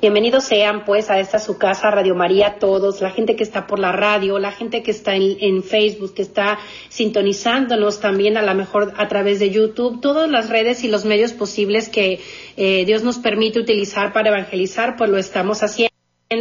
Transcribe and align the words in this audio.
Bienvenidos 0.00 0.44
sean 0.44 0.84
pues 0.84 1.08
a 1.08 1.20
esta 1.20 1.38
su 1.38 1.56
casa, 1.56 1.90
Radio 1.90 2.14
María, 2.16 2.56
todos, 2.58 3.00
la 3.00 3.10
gente 3.10 3.36
que 3.36 3.44
está 3.44 3.66
por 3.66 3.78
la 3.78 3.92
radio, 3.92 4.38
la 4.38 4.50
gente 4.50 4.82
que 4.82 4.90
está 4.90 5.14
en, 5.14 5.62
Facebook, 5.62 6.14
que 6.14 6.22
está 6.22 6.58
sintonizándonos 6.88 8.00
también 8.00 8.36
a 8.36 8.42
lo 8.42 8.54
mejor 8.54 8.92
a 8.96 9.08
través 9.08 9.38
de 9.38 9.50
YouTube, 9.50 10.00
todas 10.00 10.28
las 10.28 10.50
redes 10.50 10.82
y 10.82 10.88
los 10.88 11.04
medios 11.04 11.32
posibles 11.32 11.88
que 11.88 12.20
eh, 12.56 12.84
Dios 12.84 13.04
nos 13.04 13.18
permite 13.18 13.60
utilizar 13.60 14.12
para 14.12 14.30
evangelizar, 14.30 14.96
pues 14.96 15.10
lo 15.10 15.16
estamos 15.16 15.62
haciendo 15.62 15.90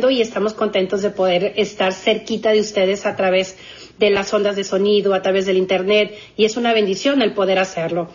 y 0.09 0.21
estamos 0.21 0.53
contentos 0.53 1.03
de 1.03 1.11
poder 1.11 1.53
estar 1.55 1.93
cerquita 1.93 2.51
de 2.51 2.59
ustedes 2.59 3.05
a 3.05 3.15
través 3.15 3.55
de 3.99 4.09
las 4.09 4.33
ondas 4.33 4.55
de 4.55 4.63
sonido, 4.63 5.13
a 5.13 5.21
través 5.21 5.45
del 5.45 5.57
Internet, 5.57 6.17
y 6.35 6.45
es 6.45 6.57
una 6.57 6.73
bendición 6.73 7.21
el 7.21 7.33
poder 7.33 7.59
hacerlo. 7.59 8.09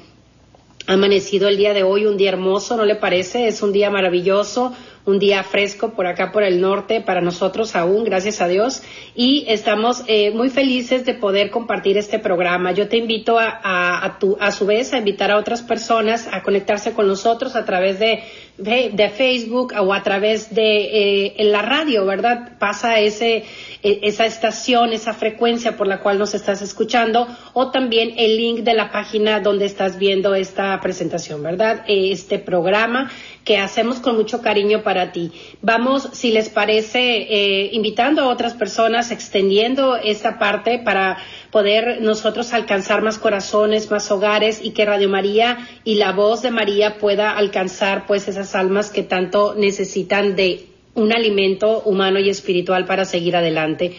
Ha 0.89 0.95
amanecido 0.95 1.49
el 1.49 1.59
día 1.59 1.75
de 1.75 1.83
hoy, 1.83 2.07
un 2.07 2.17
día 2.17 2.31
hermoso, 2.31 2.75
¿no 2.75 2.87
le 2.87 2.97
parece? 2.97 3.47
Es 3.47 3.61
un 3.61 3.73
día 3.73 3.91
maravilloso, 3.91 4.75
un 5.09 5.19
día 5.19 5.43
fresco 5.43 5.95
por 5.95 6.07
acá 6.07 6.33
por 6.33 6.43
el 6.43 6.61
norte 6.61 7.01
para 7.01 7.23
nosotros 7.23 7.75
aún, 7.75 8.05
gracias 8.05 8.43
a 8.43 8.49
Dios, 8.49 8.83
y 9.15 9.47
estamos 9.49 10.05
eh, 10.07 10.31
muy 10.33 10.51
felices 10.51 11.07
de 11.07 11.15
poder 11.15 11.51
compartir 11.51 11.97
este 11.97 12.19
programa. 12.19 12.73
Yo 12.73 12.89
te 12.89 12.99
invito 12.99 13.39
a, 13.39 13.59
a, 14.05 14.19
tu, 14.19 14.37
a 14.39 14.53
su 14.53 14.67
vez 14.67 14.93
a 14.93 14.99
invitar 14.99 15.31
a 15.31 15.39
otras 15.39 15.63
personas 15.63 16.29
a 16.31 16.43
conectarse 16.43 16.93
con 16.93 17.09
nosotros 17.09 17.57
a 17.57 17.65
través 17.65 17.99
de, 17.99 18.23
de, 18.59 19.09
Facebook 19.09 19.73
o 19.81 19.95
a 19.95 20.03
través 20.03 20.55
de 20.55 20.63
eh, 20.63 21.35
en 21.39 21.53
la 21.53 21.63
radio, 21.63 22.05
¿verdad? 22.05 22.59
Pasa 22.59 23.01
ese 23.01 23.45
e, 23.83 24.01
esa 24.03 24.27
estación, 24.27 24.93
esa 24.93 25.15
frecuencia 25.15 25.77
por 25.77 25.87
la 25.87 26.01
cual 26.01 26.19
nos 26.19 26.35
estás 26.35 26.61
escuchando 26.61 27.27
o 27.55 27.71
también 27.71 28.13
el 28.19 28.37
link 28.37 28.59
de 28.61 28.75
la 28.75 28.91
página 28.91 29.41
donde 29.41 29.65
estás 29.65 29.99
viendo 29.99 30.35
esta 30.35 30.79
presentación, 30.81 31.43
¿verdad? 31.43 31.85
Este 31.87 32.39
programa 32.39 33.11
que 33.49 33.57
hacemos 33.57 33.99
con 33.99 34.15
mucho 34.15 34.43
cariño 34.43 34.83
para 34.83 35.11
ti. 35.11 35.33
Vamos, 35.63 36.11
si 36.13 36.33
les 36.33 36.51
parece, 36.51 37.01
eh, 37.01 37.71
invitando 37.73 38.21
a 38.21 38.29
otras 38.29 38.53
personas, 38.53 39.11
extendiendo 39.11 39.97
esta 39.97 40.39
parte 40.39 40.79
para 40.79 41.17
poder 41.51 42.03
nosotros 42.03 42.53
alcanzar 42.53 43.01
más 43.01 43.17
corazones, 43.17 43.91
más 43.91 44.11
hogares 44.11 44.61
y 44.63 44.73
que 44.73 44.85
Radio 44.85 45.09
María 45.09 45.67
y 45.83 45.95
la 45.95 46.13
voz 46.13 46.43
de 46.43 46.51
María 46.51 46.99
pueda 46.99 47.31
alcanzar 47.31 48.07
pues 48.07 48.29
esas 48.29 48.55
almas 48.55 48.91
que 48.91 49.03
tanto 49.03 49.55
necesitan 49.57 50.37
de 50.37 50.67
un 50.93 51.15
alimento 51.15 51.81
humano 51.87 52.19
y 52.19 52.29
espiritual 52.29 52.85
para 52.85 53.07
seguir 53.07 53.35
adelante. 53.35 53.97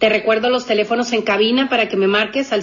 Te 0.00 0.08
recuerdo 0.08 0.48
los 0.48 0.66
teléfonos 0.66 1.12
en 1.12 1.22
cabina 1.22 1.68
para 1.68 1.86
que 1.86 1.96
me 1.96 2.06
marques 2.06 2.52
al 2.52 2.62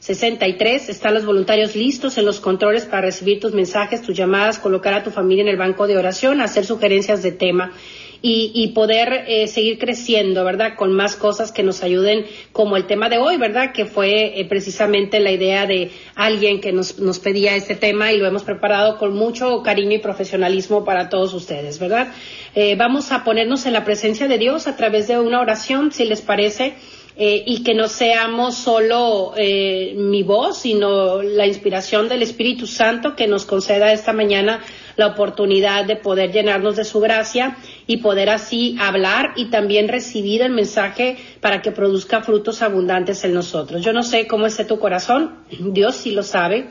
712-66-63. 0.00 0.88
Están 0.88 1.14
los 1.14 1.24
voluntarios 1.24 1.76
listos 1.76 2.18
en 2.18 2.26
los 2.26 2.40
controles 2.40 2.86
para 2.86 3.02
recibir 3.02 3.40
tus 3.40 3.52
mensajes, 3.52 4.02
tus 4.02 4.16
llamadas, 4.16 4.58
colocar 4.58 4.94
a 4.94 5.02
tu 5.02 5.10
familia 5.10 5.42
en 5.42 5.48
el 5.48 5.56
banco 5.56 5.86
de 5.86 5.96
oración, 5.96 6.40
hacer 6.40 6.64
sugerencias 6.64 7.22
de 7.22 7.32
tema 7.32 7.72
y, 8.20 8.68
poder 8.74 9.24
eh, 9.28 9.46
seguir 9.46 9.78
creciendo, 9.78 10.44
¿verdad? 10.44 10.74
Con 10.76 10.92
más 10.92 11.14
cosas 11.14 11.52
que 11.52 11.62
nos 11.62 11.82
ayuden, 11.82 12.26
como 12.52 12.76
el 12.76 12.86
tema 12.86 13.08
de 13.08 13.18
hoy, 13.18 13.36
¿verdad? 13.36 13.72
Que 13.72 13.86
fue 13.86 14.40
eh, 14.40 14.44
precisamente 14.44 15.20
la 15.20 15.30
idea 15.30 15.66
de 15.66 15.90
alguien 16.16 16.60
que 16.60 16.72
nos, 16.72 16.98
nos 16.98 17.20
pedía 17.20 17.54
este 17.54 17.76
tema 17.76 18.12
y 18.12 18.18
lo 18.18 18.26
hemos 18.26 18.42
preparado 18.42 18.98
con 18.98 19.14
mucho 19.14 19.62
cariño 19.62 19.94
y 19.94 19.98
profesionalismo 19.98 20.84
para 20.84 21.08
todos 21.08 21.32
ustedes, 21.32 21.78
¿verdad? 21.78 22.08
Eh, 22.54 22.74
vamos 22.76 23.12
a 23.12 23.22
ponernos 23.22 23.66
en 23.66 23.72
la 23.72 23.84
presencia 23.84 24.26
de 24.26 24.38
Dios 24.38 24.66
a 24.66 24.76
través 24.76 25.06
de 25.06 25.18
una 25.18 25.40
oración, 25.40 25.92
si 25.92 26.04
les 26.04 26.20
parece. 26.20 26.74
Y 27.20 27.64
que 27.64 27.74
no 27.74 27.88
seamos 27.88 28.54
solo 28.54 29.34
mi 29.36 30.22
voz, 30.22 30.58
sino 30.58 31.20
la 31.20 31.46
inspiración 31.46 32.08
del 32.08 32.22
Espíritu 32.22 32.66
Santo 32.68 33.16
que 33.16 33.26
nos 33.26 33.44
conceda 33.44 33.92
esta 33.92 34.12
mañana 34.12 34.60
la 34.94 35.08
oportunidad 35.08 35.84
de 35.84 35.96
poder 35.96 36.32
llenarnos 36.32 36.76
de 36.76 36.84
su 36.84 37.00
gracia 37.00 37.56
y 37.86 37.98
poder 37.98 38.30
así 38.30 38.76
hablar 38.80 39.32
y 39.36 39.46
también 39.46 39.88
recibir 39.88 40.42
el 40.42 40.52
mensaje 40.52 41.16
para 41.40 41.62
que 41.62 41.72
produzca 41.72 42.20
frutos 42.20 42.62
abundantes 42.62 43.24
en 43.24 43.34
nosotros. 43.34 43.84
Yo 43.84 43.92
no 43.92 44.02
sé 44.02 44.26
cómo 44.26 44.46
esté 44.46 44.64
tu 44.64 44.78
corazón, 44.78 45.38
Dios 45.50 45.96
sí 45.96 46.12
lo 46.12 46.22
sabe 46.22 46.70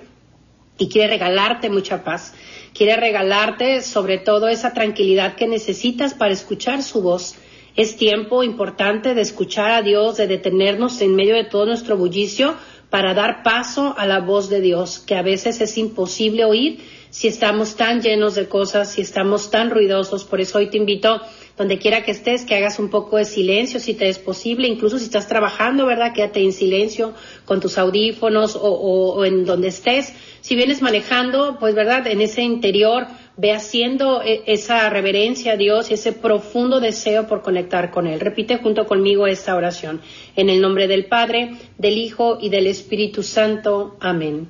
y 0.77 0.89
quiere 0.89 1.07
regalarte 1.07 1.69
mucha 1.69 2.03
paz. 2.03 2.33
Quiere 2.73 2.95
regalarte 2.97 3.81
sobre 3.81 4.17
todo 4.17 4.47
esa 4.47 4.73
tranquilidad 4.73 5.35
que 5.35 5.47
necesitas 5.47 6.13
para 6.13 6.33
escuchar 6.33 6.83
su 6.83 7.01
voz. 7.01 7.35
Es 7.77 7.95
tiempo 7.95 8.41
importante 8.41 9.13
de 9.13 9.21
escuchar 9.21 9.69
a 9.69 9.83
Dios, 9.83 10.17
de 10.17 10.25
detenernos 10.25 10.99
en 11.01 11.15
medio 11.15 11.35
de 11.35 11.43
todo 11.43 11.67
nuestro 11.67 11.95
bullicio 11.95 12.55
para 12.89 13.13
dar 13.13 13.43
paso 13.43 13.93
a 13.99 14.07
la 14.07 14.19
voz 14.19 14.49
de 14.49 14.61
Dios, 14.61 14.97
que 14.97 15.13
a 15.13 15.21
veces 15.21 15.61
es 15.61 15.77
imposible 15.77 16.43
oír 16.43 16.79
si 17.11 17.27
estamos 17.27 17.75
tan 17.75 18.01
llenos 18.01 18.33
de 18.33 18.47
cosas, 18.47 18.91
si 18.91 19.01
estamos 19.01 19.51
tan 19.51 19.69
ruidosos. 19.69 20.23
Por 20.25 20.41
eso 20.41 20.57
hoy 20.57 20.71
te 20.71 20.77
invito, 20.77 21.21
donde 21.55 21.77
quiera 21.77 22.03
que 22.03 22.09
estés, 22.09 22.45
que 22.45 22.55
hagas 22.55 22.79
un 22.79 22.89
poco 22.89 23.17
de 23.17 23.25
silencio 23.25 23.79
si 23.79 23.93
te 23.93 24.09
es 24.09 24.17
posible, 24.17 24.67
incluso 24.67 24.97
si 24.97 25.05
estás 25.05 25.27
trabajando, 25.27 25.85
¿verdad? 25.85 26.13
Quédate 26.13 26.41
en 26.41 26.53
silencio 26.53 27.13
con 27.45 27.59
tus 27.59 27.77
audífonos 27.77 28.57
o, 28.59 29.23
en 29.23 29.45
donde 29.45 29.67
estés. 29.67 30.13
Si 30.41 30.55
vienes 30.55 30.81
manejando, 30.81 31.57
pues, 31.59 31.75
¿verdad? 31.75 32.07
En 32.07 32.21
ese 32.21 32.41
interior, 32.41 33.05
ve 33.37 33.53
haciendo 33.53 34.21
e, 34.21 34.43
esa 34.47 34.89
reverencia 34.89 35.53
a 35.53 35.57
Dios 35.57 35.89
y 35.89 35.93
ese 35.93 36.11
profundo 36.11 36.79
deseo 36.79 37.27
por 37.27 37.41
conectar 37.41 37.91
con 37.91 38.07
Él. 38.07 38.19
Repite 38.19 38.57
junto 38.57 38.85
conmigo 38.85 39.27
esta 39.27 39.55
oración. 39.55 40.01
En 40.35 40.49
el 40.49 40.59
nombre 40.59 40.87
del 40.87 41.05
Padre, 41.05 41.51
del 41.77 41.97
Hijo 41.97 42.37
y 42.41 42.49
del 42.49 42.67
Espíritu 42.67 43.23
Santo. 43.23 43.95
Amén. 43.99 44.49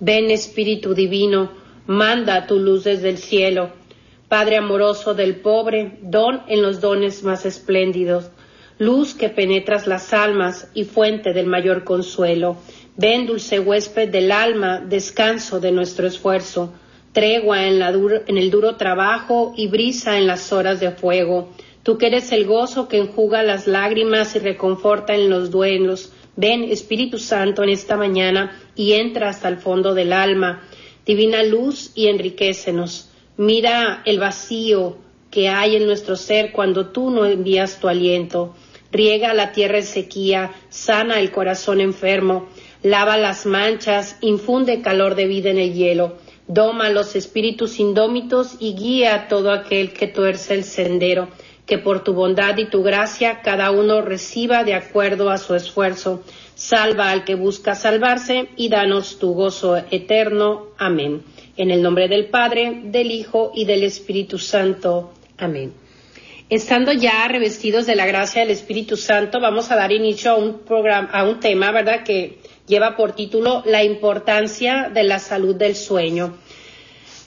Ven 0.00 0.30
Espíritu 0.30 0.94
Divino 0.94 1.50
manda 1.88 2.46
tu 2.46 2.58
luz 2.60 2.84
desde 2.84 3.08
el 3.08 3.16
cielo. 3.16 3.70
Padre 4.28 4.58
amoroso 4.58 5.14
del 5.14 5.36
pobre, 5.36 5.98
don 6.02 6.42
en 6.48 6.60
los 6.60 6.82
dones 6.82 7.22
más 7.22 7.46
espléndidos, 7.46 8.30
luz 8.78 9.14
que 9.14 9.30
penetras 9.30 9.86
las 9.86 10.12
almas 10.12 10.70
y 10.74 10.84
fuente 10.84 11.32
del 11.32 11.46
mayor 11.46 11.84
consuelo. 11.84 12.58
Ven, 12.96 13.26
dulce 13.26 13.58
huésped 13.58 14.10
del 14.10 14.32
alma, 14.32 14.80
descanso 14.80 15.60
de 15.60 15.72
nuestro 15.72 16.06
esfuerzo, 16.06 16.74
tregua 17.18 17.66
en, 17.66 17.82
en 17.82 18.38
el 18.38 18.48
duro 18.52 18.76
trabajo 18.76 19.52
y 19.56 19.66
brisa 19.66 20.18
en 20.18 20.28
las 20.28 20.52
horas 20.52 20.78
de 20.78 20.92
fuego. 20.92 21.48
Tú 21.82 21.98
que 21.98 22.06
eres 22.06 22.30
el 22.30 22.46
gozo 22.46 22.86
que 22.86 22.98
enjuga 22.98 23.42
las 23.42 23.66
lágrimas 23.66 24.36
y 24.36 24.38
reconforta 24.38 25.16
en 25.16 25.28
los 25.28 25.50
duelos. 25.50 26.12
Ven, 26.36 26.62
Espíritu 26.62 27.18
Santo, 27.18 27.64
en 27.64 27.70
esta 27.70 27.96
mañana 27.96 28.56
y 28.76 28.92
entra 28.92 29.30
hasta 29.30 29.48
el 29.48 29.56
fondo 29.56 29.94
del 29.94 30.12
alma 30.12 30.62
divina 31.04 31.42
luz 31.42 31.90
y 31.96 32.06
enriquecenos. 32.06 33.10
Mira 33.36 34.02
el 34.04 34.20
vacío 34.20 34.98
que 35.32 35.48
hay 35.48 35.74
en 35.74 35.86
nuestro 35.86 36.14
ser 36.14 36.52
cuando 36.52 36.90
tú 36.90 37.10
no 37.10 37.24
envías 37.24 37.80
tu 37.80 37.88
aliento. 37.88 38.54
Riega 38.92 39.34
la 39.34 39.50
tierra 39.50 39.78
en 39.78 39.84
sequía, 39.84 40.52
sana 40.68 41.18
el 41.18 41.32
corazón 41.32 41.80
enfermo, 41.80 42.48
lava 42.84 43.16
las 43.16 43.44
manchas, 43.44 44.18
infunde 44.20 44.82
calor 44.82 45.16
de 45.16 45.26
vida 45.26 45.50
en 45.50 45.58
el 45.58 45.74
hielo, 45.74 46.16
doma 46.48 46.90
los 46.90 47.14
espíritus 47.14 47.78
indómitos 47.78 48.56
y 48.58 48.74
guía 48.74 49.14
a 49.14 49.28
todo 49.28 49.52
aquel 49.52 49.92
que 49.92 50.08
tuerce 50.08 50.54
el 50.54 50.64
sendero, 50.64 51.28
que 51.66 51.78
por 51.78 52.02
tu 52.02 52.14
bondad 52.14 52.56
y 52.58 52.64
tu 52.64 52.82
gracia 52.82 53.42
cada 53.42 53.70
uno 53.70 54.00
reciba 54.00 54.64
de 54.64 54.74
acuerdo 54.74 55.30
a 55.30 55.38
su 55.38 55.54
esfuerzo 55.54 56.22
Salva 56.58 57.12
al 57.12 57.22
que 57.22 57.36
busca 57.36 57.76
salvarse 57.76 58.48
y 58.56 58.68
danos 58.68 59.20
tu 59.20 59.32
gozo 59.32 59.76
eterno. 59.76 60.70
Amén. 60.76 61.22
En 61.56 61.70
el 61.70 61.82
nombre 61.82 62.08
del 62.08 62.30
Padre, 62.30 62.80
del 62.86 63.12
Hijo 63.12 63.52
y 63.54 63.64
del 63.64 63.84
Espíritu 63.84 64.38
Santo. 64.38 65.12
Amén. 65.36 65.72
Estando 66.50 66.92
ya 66.92 67.28
revestidos 67.28 67.84
de 67.84 67.94
la 67.94 68.06
gracia 68.06 68.40
del 68.40 68.50
Espíritu 68.50 68.96
Santo, 68.96 69.38
vamos 69.38 69.70
a 69.70 69.76
dar 69.76 69.92
inicio 69.92 70.30
a 70.30 70.36
un 70.36 70.60
programa, 70.60 71.10
a 71.12 71.24
un 71.24 71.40
tema, 71.40 71.70
¿verdad?, 71.72 72.04
que 72.04 72.38
lleva 72.66 72.96
por 72.96 73.12
título 73.12 73.62
La 73.66 73.84
importancia 73.84 74.90
de 74.92 75.02
la 75.02 75.18
salud 75.18 75.54
del 75.56 75.76
sueño. 75.76 76.38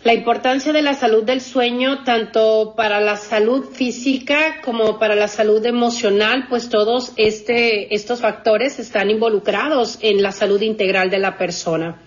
La 0.04 0.16
importancia 0.16 0.74
de 0.74 0.82
la 0.82 0.96
salud 0.96 1.24
del 1.24 1.40
sueño, 1.40 2.04
tanto 2.04 2.74
para 2.76 3.00
la 3.00 3.16
salud 3.16 3.66
física 3.66 4.60
como 4.66 4.98
para 4.98 5.14
la 5.14 5.28
salud 5.28 5.64
emocional, 5.64 6.48
pues 6.50 6.70
todos 6.70 7.14
este, 7.16 7.94
estos 7.94 8.22
factores 8.22 8.80
están 8.80 9.12
involucrados 9.12 10.00
en 10.02 10.24
la 10.24 10.32
salud 10.32 10.60
integral 10.64 11.12
de 11.12 11.20
la 11.20 11.38
persona. 11.38 12.02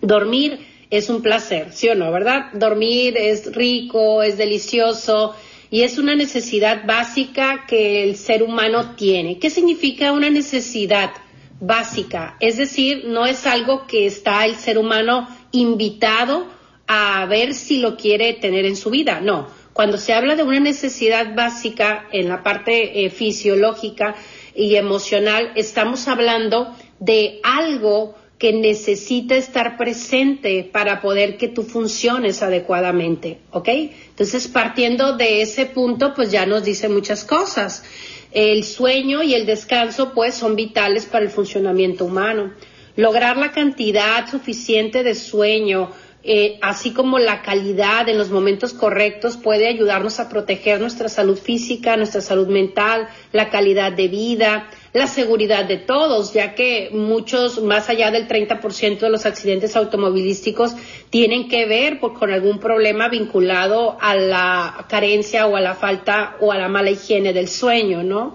Dormir 0.00 0.58
es 0.88 1.10
un 1.10 1.20
placer, 1.20 1.72
¿sí 1.72 1.90
o 1.90 1.94
no, 1.94 2.10
verdad? 2.10 2.46
Dormir 2.54 3.18
es 3.18 3.54
rico, 3.54 4.22
es 4.22 4.38
delicioso, 4.38 5.34
y 5.70 5.82
es 5.82 5.98
una 5.98 6.16
necesidad 6.16 6.84
básica 6.84 7.64
que 7.66 8.02
el 8.02 8.16
ser 8.16 8.42
humano 8.42 8.96
tiene. 8.96 9.38
¿Qué 9.38 9.50
significa 9.50 10.12
una 10.12 10.28
necesidad 10.28 11.12
básica? 11.60 12.36
Es 12.40 12.56
decir, 12.56 13.04
no 13.06 13.24
es 13.24 13.46
algo 13.46 13.86
que 13.86 14.06
está 14.06 14.44
el 14.46 14.56
ser 14.56 14.78
humano 14.78 15.28
invitado 15.52 16.48
a 16.88 17.24
ver 17.26 17.54
si 17.54 17.78
lo 17.78 17.96
quiere 17.96 18.32
tener 18.34 18.66
en 18.66 18.76
su 18.76 18.90
vida, 18.90 19.20
no. 19.20 19.46
Cuando 19.72 19.96
se 19.96 20.12
habla 20.12 20.34
de 20.34 20.42
una 20.42 20.58
necesidad 20.58 21.36
básica 21.36 22.08
en 22.10 22.28
la 22.28 22.42
parte 22.42 23.04
eh, 23.04 23.10
fisiológica 23.10 24.16
y 24.56 24.74
emocional, 24.74 25.52
estamos 25.54 26.08
hablando 26.08 26.74
de 26.98 27.40
algo 27.44 28.16
que 28.40 28.54
necesita 28.54 29.36
estar 29.36 29.76
presente 29.76 30.64
para 30.64 31.02
poder 31.02 31.36
que 31.36 31.46
tú 31.46 31.62
funciones 31.62 32.42
adecuadamente, 32.42 33.36
¿ok? 33.50 33.68
Entonces, 33.68 34.48
partiendo 34.48 35.14
de 35.18 35.42
ese 35.42 35.66
punto, 35.66 36.14
pues 36.14 36.30
ya 36.30 36.46
nos 36.46 36.64
dice 36.64 36.88
muchas 36.88 37.26
cosas. 37.26 37.84
El 38.32 38.64
sueño 38.64 39.22
y 39.22 39.34
el 39.34 39.44
descanso, 39.44 40.14
pues, 40.14 40.36
son 40.36 40.56
vitales 40.56 41.04
para 41.04 41.26
el 41.26 41.30
funcionamiento 41.30 42.06
humano. 42.06 42.54
Lograr 42.96 43.36
la 43.36 43.52
cantidad 43.52 44.26
suficiente 44.30 45.02
de 45.02 45.14
sueño, 45.16 45.90
eh, 46.22 46.58
así 46.62 46.92
como 46.92 47.18
la 47.18 47.42
calidad 47.42 48.08
en 48.08 48.16
los 48.16 48.30
momentos 48.30 48.72
correctos 48.72 49.36
puede 49.36 49.68
ayudarnos 49.68 50.18
a 50.18 50.30
proteger 50.30 50.80
nuestra 50.80 51.10
salud 51.10 51.38
física, 51.38 51.98
nuestra 51.98 52.22
salud 52.22 52.48
mental, 52.48 53.06
la 53.32 53.50
calidad 53.50 53.92
de 53.92 54.08
vida, 54.08 54.70
la 54.92 55.06
seguridad 55.06 55.64
de 55.66 55.76
todos, 55.76 56.32
ya 56.32 56.54
que 56.54 56.90
muchos, 56.92 57.62
más 57.62 57.88
allá 57.88 58.10
del 58.10 58.26
30% 58.26 58.98
de 58.98 59.10
los 59.10 59.24
accidentes 59.24 59.76
automovilísticos 59.76 60.74
tienen 61.10 61.48
que 61.48 61.66
ver 61.66 62.00
con 62.00 62.32
algún 62.32 62.58
problema 62.58 63.08
vinculado 63.08 63.96
a 64.00 64.16
la 64.16 64.86
carencia 64.88 65.46
o 65.46 65.56
a 65.56 65.60
la 65.60 65.74
falta 65.74 66.36
o 66.40 66.50
a 66.50 66.58
la 66.58 66.68
mala 66.68 66.90
higiene 66.90 67.32
del 67.32 67.48
sueño, 67.48 68.02
¿no? 68.02 68.34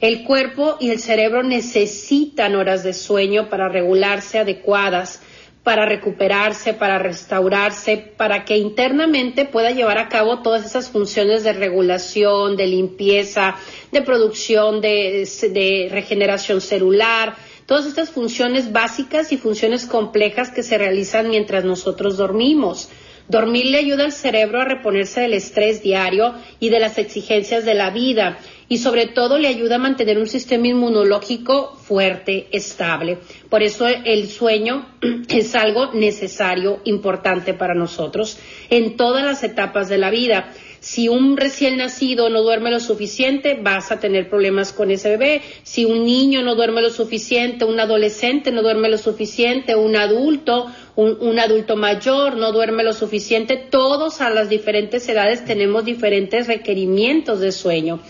El 0.00 0.24
cuerpo 0.24 0.76
y 0.80 0.90
el 0.90 1.00
cerebro 1.00 1.42
necesitan 1.42 2.56
horas 2.56 2.84
de 2.84 2.92
sueño 2.92 3.48
para 3.48 3.70
regularse 3.70 4.38
adecuadas 4.38 5.22
para 5.64 5.86
recuperarse, 5.86 6.74
para 6.74 6.98
restaurarse, 6.98 7.96
para 7.96 8.44
que 8.44 8.58
internamente 8.58 9.46
pueda 9.46 9.70
llevar 9.70 9.96
a 9.96 10.10
cabo 10.10 10.42
todas 10.42 10.64
esas 10.66 10.90
funciones 10.90 11.42
de 11.42 11.54
regulación, 11.54 12.54
de 12.56 12.66
limpieza, 12.66 13.56
de 13.90 14.02
producción, 14.02 14.82
de, 14.82 15.88
regeneración 15.90 16.60
celular, 16.60 17.36
todas 17.64 17.86
estas 17.86 18.10
funciones 18.10 18.72
básicas 18.72 19.32
y 19.32 19.38
funciones 19.38 19.86
complejas 19.86 20.50
que 20.50 20.62
se 20.62 20.76
realizan 20.76 21.30
mientras 21.30 21.64
nosotros 21.64 22.18
dormimos. 22.18 22.90
Dormir 23.26 23.64
le 23.64 23.78
ayuda 23.78 24.04
al 24.04 24.12
cerebro 24.12 24.60
a 24.60 24.66
reponerse 24.66 25.22
del 25.22 25.32
estrés 25.32 25.82
diario 25.82 26.34
y 26.60 26.68
de 26.68 26.78
las 26.78 26.98
exigencias 26.98 27.64
de 27.64 27.72
la 27.72 27.88
vida 27.88 28.36
y 28.68 28.78
sobre 28.78 29.06
todo 29.06 29.38
le 29.38 29.48
ayuda 29.48 29.76
a 29.76 29.78
mantener 29.78 30.18
un 30.18 30.26
sistema 30.26 30.68
inmunológico 30.68 31.76
fuerte, 31.76 32.48
estable. 32.52 33.18
Por 33.48 33.62
eso 33.62 33.86
el 33.86 34.28
sueño 34.28 34.86
es 35.28 35.54
algo 35.54 35.92
necesario, 35.92 36.80
importante 36.84 37.54
para 37.54 37.74
nosotros 37.74 38.38
en 38.70 38.96
todas 38.96 39.24
las 39.24 39.42
etapas 39.42 39.88
de 39.88 39.98
la 39.98 40.10
vida. 40.10 40.52
Si 40.80 41.08
un 41.08 41.38
recién 41.38 41.78
nacido 41.78 42.28
no 42.28 42.42
duerme 42.42 42.70
lo 42.70 42.78
suficiente, 42.78 43.58
vas 43.58 43.90
a 43.90 44.00
tener 44.00 44.28
problemas 44.28 44.70
con 44.70 44.90
ese 44.90 45.08
bebé. 45.16 45.40
Si 45.62 45.86
un 45.86 46.04
niño 46.04 46.42
no 46.42 46.56
duerme 46.56 46.82
lo 46.82 46.90
suficiente, 46.90 47.64
un 47.64 47.80
adolescente 47.80 48.52
no 48.52 48.60
duerme 48.60 48.90
lo 48.90 48.98
suficiente, 48.98 49.76
un 49.76 49.96
adulto, 49.96 50.66
un, 50.94 51.16
un, 51.20 51.38
adulto 51.38 51.76
mayor 51.76 52.36
no 52.36 52.52
duerme 52.52 52.84
lo 52.84 52.92
suficiente, 52.92 53.56
todos 53.56 54.20
a 54.20 54.28
las 54.28 54.50
diferentes 54.50 55.08
edades 55.08 55.46
tenemos 55.46 55.86
diferentes 55.86 56.48
requerimientos 56.48 57.40
de 57.40 57.52
sueño. 57.52 58.00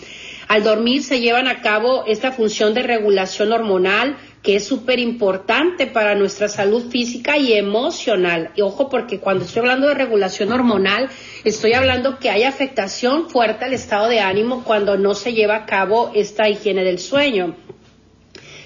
Al 0.48 0.62
dormir 0.62 1.02
se 1.02 1.20
llevan 1.20 1.48
a 1.48 1.62
cabo 1.62 2.04
esta 2.06 2.32
función 2.32 2.74
de 2.74 2.82
regulación 2.82 3.52
hormonal 3.52 4.16
que 4.44 4.56
es 4.56 4.66
súper 4.66 4.98
importante 4.98 5.86
para 5.86 6.14
nuestra 6.14 6.48
salud 6.48 6.90
física 6.90 7.38
y 7.38 7.54
emocional. 7.54 8.50
Y 8.54 8.60
ojo, 8.60 8.90
porque 8.90 9.18
cuando 9.18 9.46
estoy 9.46 9.60
hablando 9.60 9.88
de 9.88 9.94
regulación 9.94 10.52
hormonal, 10.52 11.08
estoy 11.44 11.72
hablando 11.72 12.18
que 12.18 12.28
hay 12.28 12.42
afectación 12.42 13.30
fuerte 13.30 13.64
al 13.64 13.72
estado 13.72 14.06
de 14.08 14.20
ánimo 14.20 14.62
cuando 14.62 14.98
no 14.98 15.14
se 15.14 15.32
lleva 15.32 15.56
a 15.56 15.66
cabo 15.66 16.12
esta 16.14 16.46
higiene 16.50 16.84
del 16.84 16.98
sueño. 16.98 17.56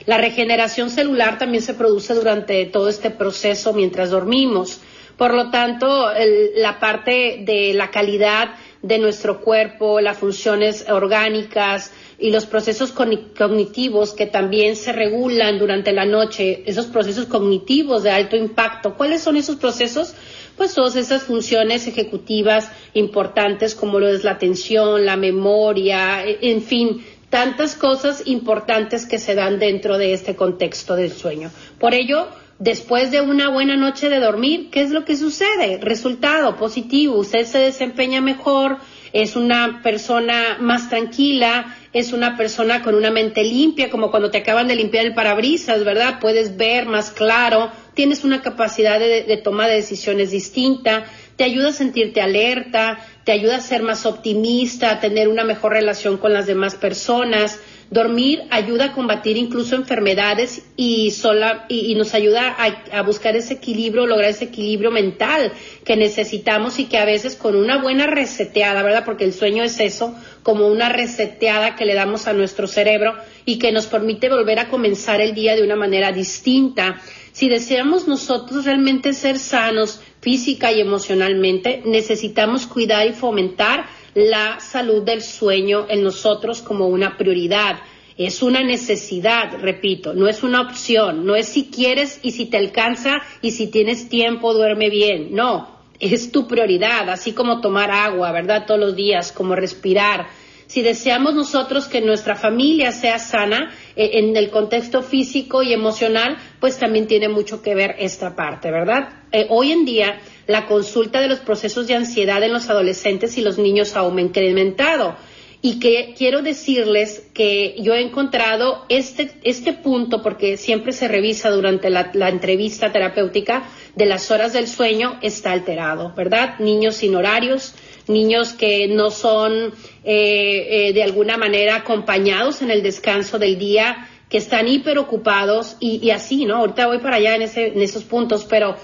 La 0.04 0.18
regeneración 0.18 0.90
celular 0.90 1.38
también 1.38 1.62
se 1.62 1.74
produce 1.74 2.12
durante 2.14 2.66
todo 2.66 2.88
este 2.88 3.10
proceso 3.10 3.72
mientras 3.72 4.10
dormimos. 4.10 4.80
Por 5.16 5.32
lo 5.32 5.50
tanto, 5.50 6.10
la 6.56 6.80
parte 6.80 7.42
de 7.42 7.72
la 7.74 7.90
calidad 7.90 8.50
de 8.82 8.98
nuestro 8.98 9.40
cuerpo, 9.40 10.00
las 10.00 10.18
funciones 10.18 10.86
orgánicas 10.88 11.92
y 12.18 12.30
los 12.30 12.46
procesos 12.46 12.92
cognitivos 12.92 14.12
que 14.12 14.26
también 14.26 14.76
se 14.76 14.92
regulan 14.92 15.58
durante 15.58 15.92
la 15.92 16.04
noche, 16.04 16.62
esos 16.66 16.86
procesos 16.86 17.26
cognitivos 17.26 18.02
de 18.02 18.10
alto 18.10 18.36
impacto. 18.36 18.94
¿Cuáles 18.94 19.22
son 19.22 19.36
esos 19.36 19.56
procesos? 19.56 20.14
Pues 20.56 20.74
todas 20.74 20.96
esas 20.96 21.22
funciones 21.22 21.86
ejecutivas 21.86 22.70
importantes 22.94 23.74
como 23.74 24.00
lo 24.00 24.08
es 24.08 24.24
la 24.24 24.32
atención, 24.32 25.04
la 25.04 25.16
memoria, 25.16 26.24
e, 26.26 26.38
en 26.42 26.62
fin, 26.62 27.04
tantas 27.30 27.74
cosas 27.74 28.22
importantes 28.26 29.06
que 29.06 29.18
se 29.18 29.34
dan 29.34 29.58
dentro 29.58 29.98
de 29.98 30.12
este 30.12 30.34
contexto 30.34 30.94
del 30.94 31.12
sueño. 31.12 31.50
Por 31.78 31.94
ello, 31.94 32.28
Después 32.58 33.12
de 33.12 33.20
una 33.20 33.50
buena 33.50 33.76
noche 33.76 34.08
de 34.08 34.18
dormir, 34.18 34.70
¿qué 34.72 34.80
es 34.82 34.90
lo 34.90 35.04
que 35.04 35.16
sucede? 35.16 35.78
Resultado 35.80 36.56
positivo, 36.56 37.16
usted 37.16 37.44
se 37.44 37.58
desempeña 37.58 38.20
mejor, 38.20 38.78
es 39.12 39.36
una 39.36 39.80
persona 39.80 40.56
más 40.58 40.88
tranquila, 40.88 41.76
es 41.92 42.12
una 42.12 42.36
persona 42.36 42.82
con 42.82 42.96
una 42.96 43.12
mente 43.12 43.44
limpia, 43.44 43.90
como 43.90 44.10
cuando 44.10 44.32
te 44.32 44.38
acaban 44.38 44.66
de 44.66 44.74
limpiar 44.74 45.06
el 45.06 45.14
parabrisas, 45.14 45.84
¿verdad? 45.84 46.18
Puedes 46.20 46.56
ver 46.56 46.86
más 46.86 47.12
claro, 47.12 47.70
tienes 47.94 48.24
una 48.24 48.42
capacidad 48.42 48.98
de, 48.98 49.36
toma 49.36 49.68
de 49.68 49.76
decisiones 49.76 50.32
distinta, 50.32 51.04
te 51.36 51.44
ayuda 51.44 51.68
a 51.68 51.72
sentirte 51.72 52.20
alerta, 52.20 52.98
te 53.22 53.30
ayuda 53.30 53.56
a 53.56 53.60
ser 53.60 53.84
más 53.84 54.04
optimista, 54.04 54.90
a 54.90 55.00
tener 55.00 55.28
una 55.28 55.44
mejor 55.44 55.74
relación 55.74 56.18
con 56.18 56.32
las 56.32 56.46
demás 56.46 56.74
personas, 56.74 57.60
Dormir 57.90 58.42
ayuda 58.50 58.86
a 58.86 58.92
combatir 58.92 59.38
incluso 59.38 59.74
enfermedades 59.74 60.62
y, 60.76 61.10
sola, 61.10 61.64
y, 61.70 61.94
nos 61.94 62.12
ayuda 62.12 62.54
a, 62.92 63.00
buscar 63.02 63.34
ese 63.34 63.54
equilibrio, 63.54 64.06
lograr 64.06 64.30
ese 64.30 64.44
equilibrio 64.44 64.90
mental 64.90 65.52
que 65.84 65.96
necesitamos 65.96 66.78
y 66.78 66.84
que 66.84 66.98
a 66.98 67.06
veces 67.06 67.34
con 67.34 67.56
una 67.56 67.80
buena 67.80 68.06
reseteada, 68.06 68.82
¿verdad? 68.82 69.06
Porque 69.06 69.24
el 69.24 69.32
sueño 69.32 69.62
es 69.64 69.80
eso, 69.80 70.14
como 70.42 70.68
una 70.68 70.90
reseteada 70.90 71.76
que 71.76 71.86
le 71.86 71.94
damos 71.94 72.26
a 72.26 72.34
nuestro 72.34 72.66
cerebro 72.66 73.14
y 73.46 73.58
que 73.58 73.72
nos 73.72 73.86
permite 73.86 74.28
volver 74.28 74.58
a 74.58 74.68
comenzar 74.68 75.22
el 75.22 75.34
día 75.34 75.56
de 75.56 75.62
una 75.62 75.76
manera 75.76 76.12
distinta. 76.12 77.00
Si 77.32 77.48
deseamos 77.48 78.06
nosotros 78.06 78.66
realmente 78.66 79.14
ser 79.14 79.38
sanos 79.38 80.02
física 80.20 80.72
y 80.72 80.80
emocionalmente, 80.80 81.82
necesitamos 81.86 82.66
cuidar 82.66 83.06
y 83.06 83.12
fomentar 83.12 83.86
la 84.18 84.60
salud 84.60 85.02
del 85.02 85.22
sueño 85.22 85.86
en 85.88 86.02
nosotros 86.02 86.62
como 86.62 86.88
una 86.88 87.16
prioridad. 87.16 87.78
Es 88.16 88.42
una 88.42 88.62
necesidad, 88.64 89.58
repito, 89.60 90.12
no 90.12 90.28
es 90.28 90.42
una 90.42 90.60
opción, 90.60 91.24
no 91.24 91.36
es 91.36 91.48
si 91.48 91.70
quieres 91.70 92.18
y 92.22 92.32
si 92.32 92.46
te 92.46 92.56
alcanza 92.56 93.22
y 93.42 93.52
si 93.52 93.68
tienes 93.68 94.08
tiempo 94.08 94.54
duerme 94.54 94.90
bien, 94.90 95.34
no, 95.34 95.78
es 96.00 96.32
tu 96.32 96.48
prioridad, 96.48 97.08
así 97.10 97.32
como 97.32 97.60
tomar 97.60 97.90
agua, 97.90 98.32
¿verdad? 98.32 98.66
Todos 98.66 98.80
los 98.80 98.96
días, 98.96 99.30
como 99.30 99.54
respirar. 99.54 100.26
Si 100.66 100.82
deseamos 100.82 101.34
nosotros 101.34 101.88
que 101.88 102.02
nuestra 102.02 102.36
familia 102.36 102.92
sea 102.92 103.18
sana 103.18 103.72
eh, 103.96 104.10
en 104.14 104.36
el 104.36 104.50
contexto 104.50 105.02
físico 105.02 105.62
y 105.62 105.72
emocional, 105.72 106.36
pues 106.60 106.78
también 106.78 107.06
tiene 107.06 107.28
mucho 107.28 107.62
que 107.62 107.74
ver 107.74 107.96
esta 107.98 108.36
parte, 108.36 108.70
¿verdad? 108.70 109.08
Eh, 109.32 109.46
hoy 109.48 109.72
en 109.72 109.86
día 109.86 110.20
la 110.48 110.66
consulta 110.66 111.20
de 111.20 111.28
los 111.28 111.40
procesos 111.40 111.86
de 111.86 111.94
ansiedad 111.94 112.42
en 112.42 112.52
los 112.52 112.70
adolescentes 112.70 113.36
y 113.36 113.42
los 113.42 113.58
niños 113.58 113.94
ha 113.94 114.08
incrementado. 114.18 115.14
Y 115.60 115.78
que 115.78 116.14
quiero 116.16 116.40
decirles 116.40 117.28
que 117.34 117.76
yo 117.80 117.92
he 117.92 118.00
encontrado 118.00 118.86
este, 118.88 119.32
este 119.42 119.74
punto, 119.74 120.22
porque 120.22 120.56
siempre 120.56 120.92
se 120.92 121.06
revisa 121.06 121.50
durante 121.50 121.90
la, 121.90 122.10
entrevista 122.28 122.92
terapéutica, 122.92 123.68
de 123.94 124.06
las 124.06 124.30
horas 124.30 124.52
del 124.54 124.68
sueño 124.68 125.18
está 125.20 125.52
alterado, 125.52 126.14
¿verdad? 126.16 126.58
Niños 126.60 126.96
sin 126.96 127.14
horarios, 127.14 127.74
niños 128.06 128.54
que 128.54 128.88
no 128.88 129.10
son 129.10 129.74
eh, 130.04 130.88
eh, 130.88 130.92
de 130.94 131.02
alguna 131.02 131.36
manera 131.36 131.76
acompañados 131.76 132.62
en 132.62 132.70
el 132.70 132.82
descanso 132.82 133.38
del 133.38 133.58
día, 133.58 134.08
que 134.30 134.38
están 134.38 134.68
hiperocupados 134.68 135.76
y, 135.80 136.00
y 136.02 136.10
así, 136.10 136.46
¿no? 136.46 136.56
Ahorita 136.56 136.86
voy 136.86 136.98
para 136.98 137.16
allá 137.16 137.34
en, 137.34 137.42
ese, 137.42 137.68
en 137.68 137.82
esos 137.82 138.04
puntos, 138.04 138.46
pero 138.48 138.76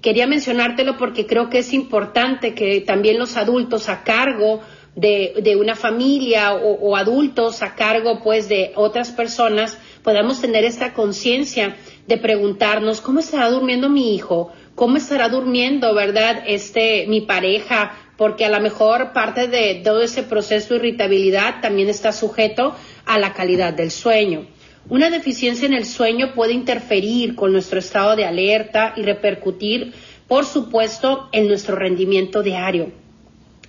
quería 0.00 0.26
mencionártelo 0.26 0.96
porque 0.96 1.26
creo 1.26 1.50
que 1.50 1.58
es 1.58 1.72
importante 1.72 2.54
que 2.54 2.80
también 2.80 3.18
los 3.18 3.36
adultos 3.36 3.88
a 3.88 4.02
cargo 4.04 4.60
de, 4.94 5.56
una 5.58 5.76
familia 5.76 6.54
o, 6.54 6.72
o, 6.74 6.96
adultos 6.96 7.62
a 7.62 7.74
cargo 7.74 8.20
pues 8.22 8.48
de 8.48 8.72
otras 8.74 9.10
personas 9.10 9.78
podamos 10.02 10.40
tener 10.40 10.64
esta 10.64 10.92
conciencia 10.92 11.76
de 12.06 12.18
preguntarnos 12.18 13.00
cómo 13.00 13.20
estará 13.20 13.50
durmiendo 13.50 13.88
mi 13.88 14.14
hijo, 14.14 14.52
cómo 14.74 14.96
estará 14.96 15.28
durmiendo, 15.28 15.94
¿verdad? 15.94 16.42
Este, 16.46 17.06
mi 17.06 17.20
pareja, 17.20 17.92
porque 18.16 18.44
a 18.44 18.50
lo 18.50 18.60
mejor 18.60 19.12
parte 19.12 19.46
de 19.46 19.80
todo 19.84 20.02
ese 20.02 20.22
proceso 20.22 20.74
de 20.74 20.80
irritabilidad 20.80 21.60
también 21.60 21.88
está 21.88 22.12
sujeto 22.12 22.74
a 23.06 23.18
la 23.18 23.32
calidad 23.32 23.72
del 23.72 23.90
sueño. 23.90 24.46
Una 24.88 25.10
deficiencia 25.10 25.66
en 25.66 25.74
el 25.74 25.84
sueño 25.84 26.32
puede 26.34 26.52
interferir 26.52 27.34
con 27.34 27.52
nuestro 27.52 27.78
estado 27.78 28.16
de 28.16 28.24
alerta 28.24 28.94
y 28.96 29.02
repercutir, 29.02 29.92
por 30.26 30.44
supuesto, 30.44 31.28
en 31.32 31.48
nuestro 31.48 31.76
rendimiento 31.76 32.42
diario. 32.42 32.90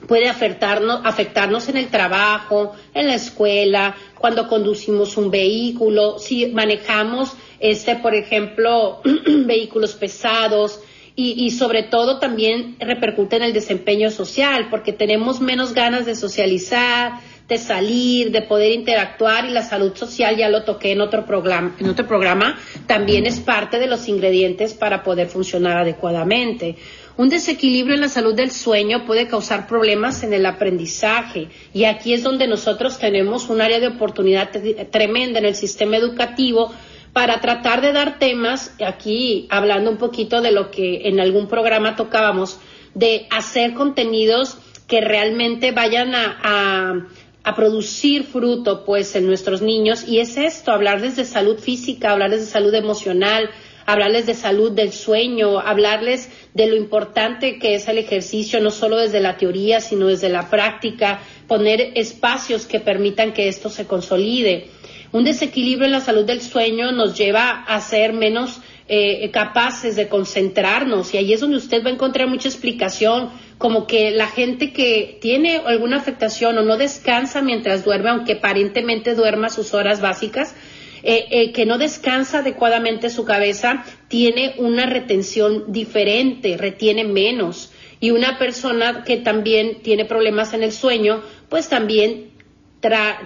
Puede 0.07 0.29
afectarnos, 0.29 1.01
afectarnos 1.03 1.69
en 1.69 1.77
el 1.77 1.89
trabajo, 1.89 2.73
en 2.93 3.07
la 3.07 3.15
escuela, 3.15 3.95
cuando 4.17 4.47
conducimos 4.47 5.15
un 5.15 5.29
vehículo, 5.29 6.17
si 6.17 6.47
manejamos, 6.47 7.33
este, 7.59 7.97
por 7.97 8.15
ejemplo, 8.15 9.01
vehículos 9.45 9.93
pesados, 9.93 10.79
y, 11.13 11.45
y, 11.45 11.51
sobre 11.51 11.83
todo 11.83 12.19
también 12.19 12.77
repercute 12.79 13.35
en 13.35 13.43
el 13.43 13.53
desempeño 13.53 14.09
social, 14.09 14.69
porque 14.69 14.93
tenemos 14.93 15.41
menos 15.41 15.73
ganas 15.73 16.05
de 16.05 16.15
socializar, 16.15 17.19
de 17.51 17.57
salir, 17.57 18.31
de 18.31 18.43
poder 18.43 18.71
interactuar 18.71 19.43
y 19.43 19.49
la 19.49 19.61
salud 19.61 19.93
social, 19.93 20.37
ya 20.37 20.47
lo 20.47 20.63
toqué 20.63 20.93
en 20.93 21.01
otro 21.01 21.25
programa, 21.25 21.75
en 21.77 21.89
otro 21.89 22.07
programa, 22.07 22.57
también 22.87 23.25
es 23.25 23.41
parte 23.41 23.77
de 23.77 23.87
los 23.87 24.07
ingredientes 24.07 24.73
para 24.73 25.03
poder 25.03 25.27
funcionar 25.27 25.77
adecuadamente. 25.77 26.77
Un 27.17 27.27
desequilibrio 27.27 27.95
en 27.95 27.99
la 27.99 28.07
salud 28.07 28.33
del 28.33 28.51
sueño 28.51 29.05
puede 29.05 29.27
causar 29.27 29.67
problemas 29.67 30.23
en 30.23 30.33
el 30.33 30.45
aprendizaje 30.45 31.49
y 31.73 31.83
aquí 31.83 32.13
es 32.13 32.23
donde 32.23 32.47
nosotros 32.47 32.99
tenemos 32.99 33.49
un 33.49 33.59
área 33.59 33.81
de 33.81 33.87
oportunidad 33.87 34.49
tremenda 34.89 35.39
en 35.39 35.45
el 35.45 35.55
sistema 35.55 35.97
educativo 35.97 36.71
para 37.11 37.41
tratar 37.41 37.81
de 37.81 37.91
dar 37.91 38.17
temas, 38.17 38.73
aquí 38.81 39.47
hablando 39.49 39.91
un 39.91 39.97
poquito 39.97 40.39
de 40.39 40.51
lo 40.51 40.71
que 40.71 41.09
en 41.09 41.19
algún 41.19 41.49
programa 41.49 41.97
tocábamos, 41.97 42.61
de 42.93 43.27
hacer 43.29 43.73
contenidos 43.73 44.57
que 44.91 44.99
realmente 44.99 45.71
vayan 45.71 46.13
a, 46.13 46.37
a 46.43 47.07
a 47.43 47.55
producir 47.55 48.23
fruto 48.23 48.85
pues 48.85 49.15
en 49.15 49.25
nuestros 49.25 49.61
niños. 49.61 50.07
Y 50.07 50.19
es 50.19 50.37
esto, 50.37 50.71
hablarles 50.71 51.15
de 51.15 51.25
salud 51.25 51.57
física, 51.59 52.11
hablarles 52.11 52.41
de 52.41 52.47
salud 52.47 52.73
emocional, 52.73 53.49
hablarles 53.85 54.25
de 54.25 54.35
salud 54.35 54.71
del 54.71 54.93
sueño, 54.93 55.59
hablarles 55.59 56.29
de 56.53 56.67
lo 56.67 56.75
importante 56.75 57.57
que 57.59 57.75
es 57.75 57.87
el 57.87 57.97
ejercicio, 57.97 58.59
no 58.59 58.69
solo 58.71 58.97
desde 58.97 59.19
la 59.19 59.37
teoría, 59.37 59.81
sino 59.81 60.07
desde 60.07 60.29
la 60.29 60.49
práctica, 60.49 61.21
poner 61.47 61.93
espacios 61.95 62.65
que 62.65 62.79
permitan 62.79 63.33
que 63.33 63.47
esto 63.47 63.69
se 63.69 63.85
consolide. 63.87 64.67
Un 65.11 65.25
desequilibrio 65.25 65.87
en 65.87 65.91
la 65.91 65.99
salud 65.99 66.23
del 66.23 66.41
sueño 66.41 66.91
nos 66.91 67.17
lleva 67.17 67.63
a 67.63 67.81
ser 67.81 68.13
menos 68.13 68.61
eh, 68.87 69.29
capaces 69.31 69.95
de 69.95 70.07
concentrarnos. 70.07 71.13
Y 71.13 71.17
ahí 71.17 71.33
es 71.33 71.41
donde 71.41 71.57
usted 71.57 71.83
va 71.83 71.89
a 71.89 71.93
encontrar 71.93 72.27
mucha 72.27 72.47
explicación 72.47 73.29
como 73.61 73.85
que 73.85 74.09
la 74.09 74.25
gente 74.25 74.73
que 74.73 75.19
tiene 75.21 75.57
alguna 75.57 75.97
afectación 75.97 76.57
o 76.57 76.63
no 76.63 76.77
descansa 76.77 77.43
mientras 77.43 77.85
duerme, 77.85 78.09
aunque 78.09 78.33
aparentemente 78.33 79.13
duerma 79.13 79.49
sus 79.49 79.75
horas 79.75 80.01
básicas, 80.01 80.55
eh, 81.03 81.27
eh, 81.29 81.51
que 81.51 81.67
no 81.67 81.77
descansa 81.77 82.39
adecuadamente 82.39 83.11
su 83.11 83.23
cabeza, 83.23 83.85
tiene 84.07 84.55
una 84.57 84.87
retención 84.87 85.71
diferente, 85.71 86.57
retiene 86.57 87.03
menos. 87.03 87.71
Y 87.99 88.09
una 88.09 88.39
persona 88.39 89.03
que 89.03 89.17
también 89.17 89.83
tiene 89.83 90.05
problemas 90.05 90.55
en 90.55 90.63
el 90.63 90.71
sueño, 90.71 91.21
pues 91.47 91.69
también 91.69 92.31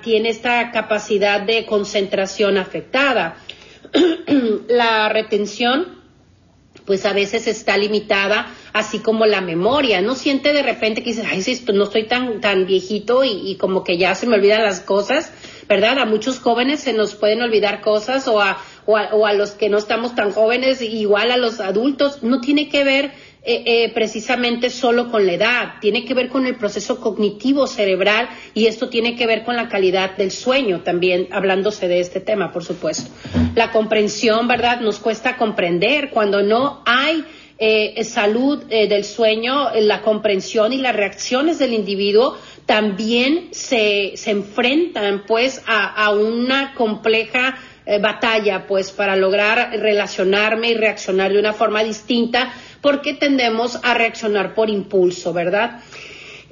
tiene 0.04 0.30
esta 0.30 0.70
capacidad 0.72 1.40
de 1.40 1.66
concentración 1.66 2.58
afectada. 2.58 3.38
la 4.68 5.08
retención 5.08 6.05
pues 6.86 7.06
a 7.06 7.14
veces 7.14 7.48
está 7.48 7.78
limitada, 7.78 8.48
así 8.74 9.00
como 9.00 9.26
la 9.26 9.42
memoria. 9.42 10.02
No 10.02 10.16
siente 10.16 10.54
de 10.54 10.62
repente 10.62 11.02
que 11.04 11.10
dices, 11.12 11.26
ay, 11.30 11.44
esto, 11.46 11.74
no 11.74 11.86
estoy 11.86 12.04
tan, 12.04 12.42
tan 12.42 12.66
viejito 12.66 13.24
y, 13.24 13.56
como 13.56 13.84
que 13.84 13.98
ya 13.98 14.16
se 14.16 14.28
me 14.28 14.36
olvidan 14.36 14.64
las 14.64 14.82
cosas, 14.82 15.32
¿verdad? 15.68 15.98
A 15.98 16.06
muchos 16.06 16.40
jóvenes 16.40 16.82
se 16.82 16.94
nos 16.94 17.16
pueden 17.16 17.42
olvidar 17.42 17.82
cosas 17.82 18.28
o 18.28 18.40
a, 18.40 18.62
o 18.86 18.98
a, 18.98 19.14
o 19.14 19.26
a 19.26 19.34
los 19.34 19.52
que 19.52 19.70
no 19.70 19.78
estamos 19.78 20.16
tan 20.16 20.32
jóvenes, 20.32 20.82
igual 20.82 21.32
a 21.32 21.38
los 21.38 21.60
adultos. 21.60 22.22
No 22.22 22.40
tiene 22.40 22.70
que 22.70 22.84
ver 22.84 23.12
eh, 23.48 23.62
eh, 23.68 23.92
precisamente 23.94 24.72
solo 24.72 25.12
con 25.12 25.28
la 25.28 25.34
edad, 25.34 25.74
tiene 25.80 26.04
que 26.04 26.16
ver 26.16 26.30
con 26.30 26.48
el 26.48 26.56
proceso 26.56 27.00
cognitivo 27.00 27.68
cerebral 27.68 28.28
y 28.56 28.66
esto 28.66 28.90
tiene 28.90 29.16
que 29.16 29.28
ver 29.28 29.44
con 29.44 29.56
la 29.56 29.70
calidad 29.70 30.18
del 30.18 30.32
sueño 30.32 30.82
también, 30.82 31.28
hablándose 31.30 31.88
de 31.88 32.00
este 32.00 32.20
tema, 32.20 32.52
por 32.52 32.64
supuesto. 32.64 33.12
La 33.54 33.72
comprensión, 33.72 34.48
¿verdad? 34.48 34.80
Nos 34.80 34.98
cuesta 34.98 35.38
comprender 35.38 36.10
cuando 36.10 36.42
no 36.42 36.82
hay 36.88 37.24
eh, 37.60 38.04
salud 38.04 38.64
del 38.64 39.04
sueño, 39.04 39.70
la 39.76 40.02
comprensión 40.02 40.74
y 40.74 40.78
las 40.78 40.96
reacciones 40.96 41.60
del 41.60 41.74
individuo 41.74 42.36
también 42.66 43.50
se, 43.52 44.14
se 44.16 44.32
enfrentan 44.32 45.24
pues 45.28 45.62
a, 45.68 46.04
a 46.04 46.10
una 46.14 46.74
compleja 46.74 47.60
batalla 48.02 48.66
pues 48.66 48.90
para 48.90 49.16
lograr 49.16 49.70
relacionarme 49.80 50.70
y 50.70 50.74
reaccionar 50.74 51.32
de 51.32 51.38
una 51.38 51.54
forma 51.54 51.84
distinta 51.84 52.52
porque 52.86 53.16
tendemos 53.16 53.80
a 53.82 53.96
reaccionar 53.96 54.54
por 54.54 54.70
impulso, 54.70 55.34
¿verdad? 55.34 55.82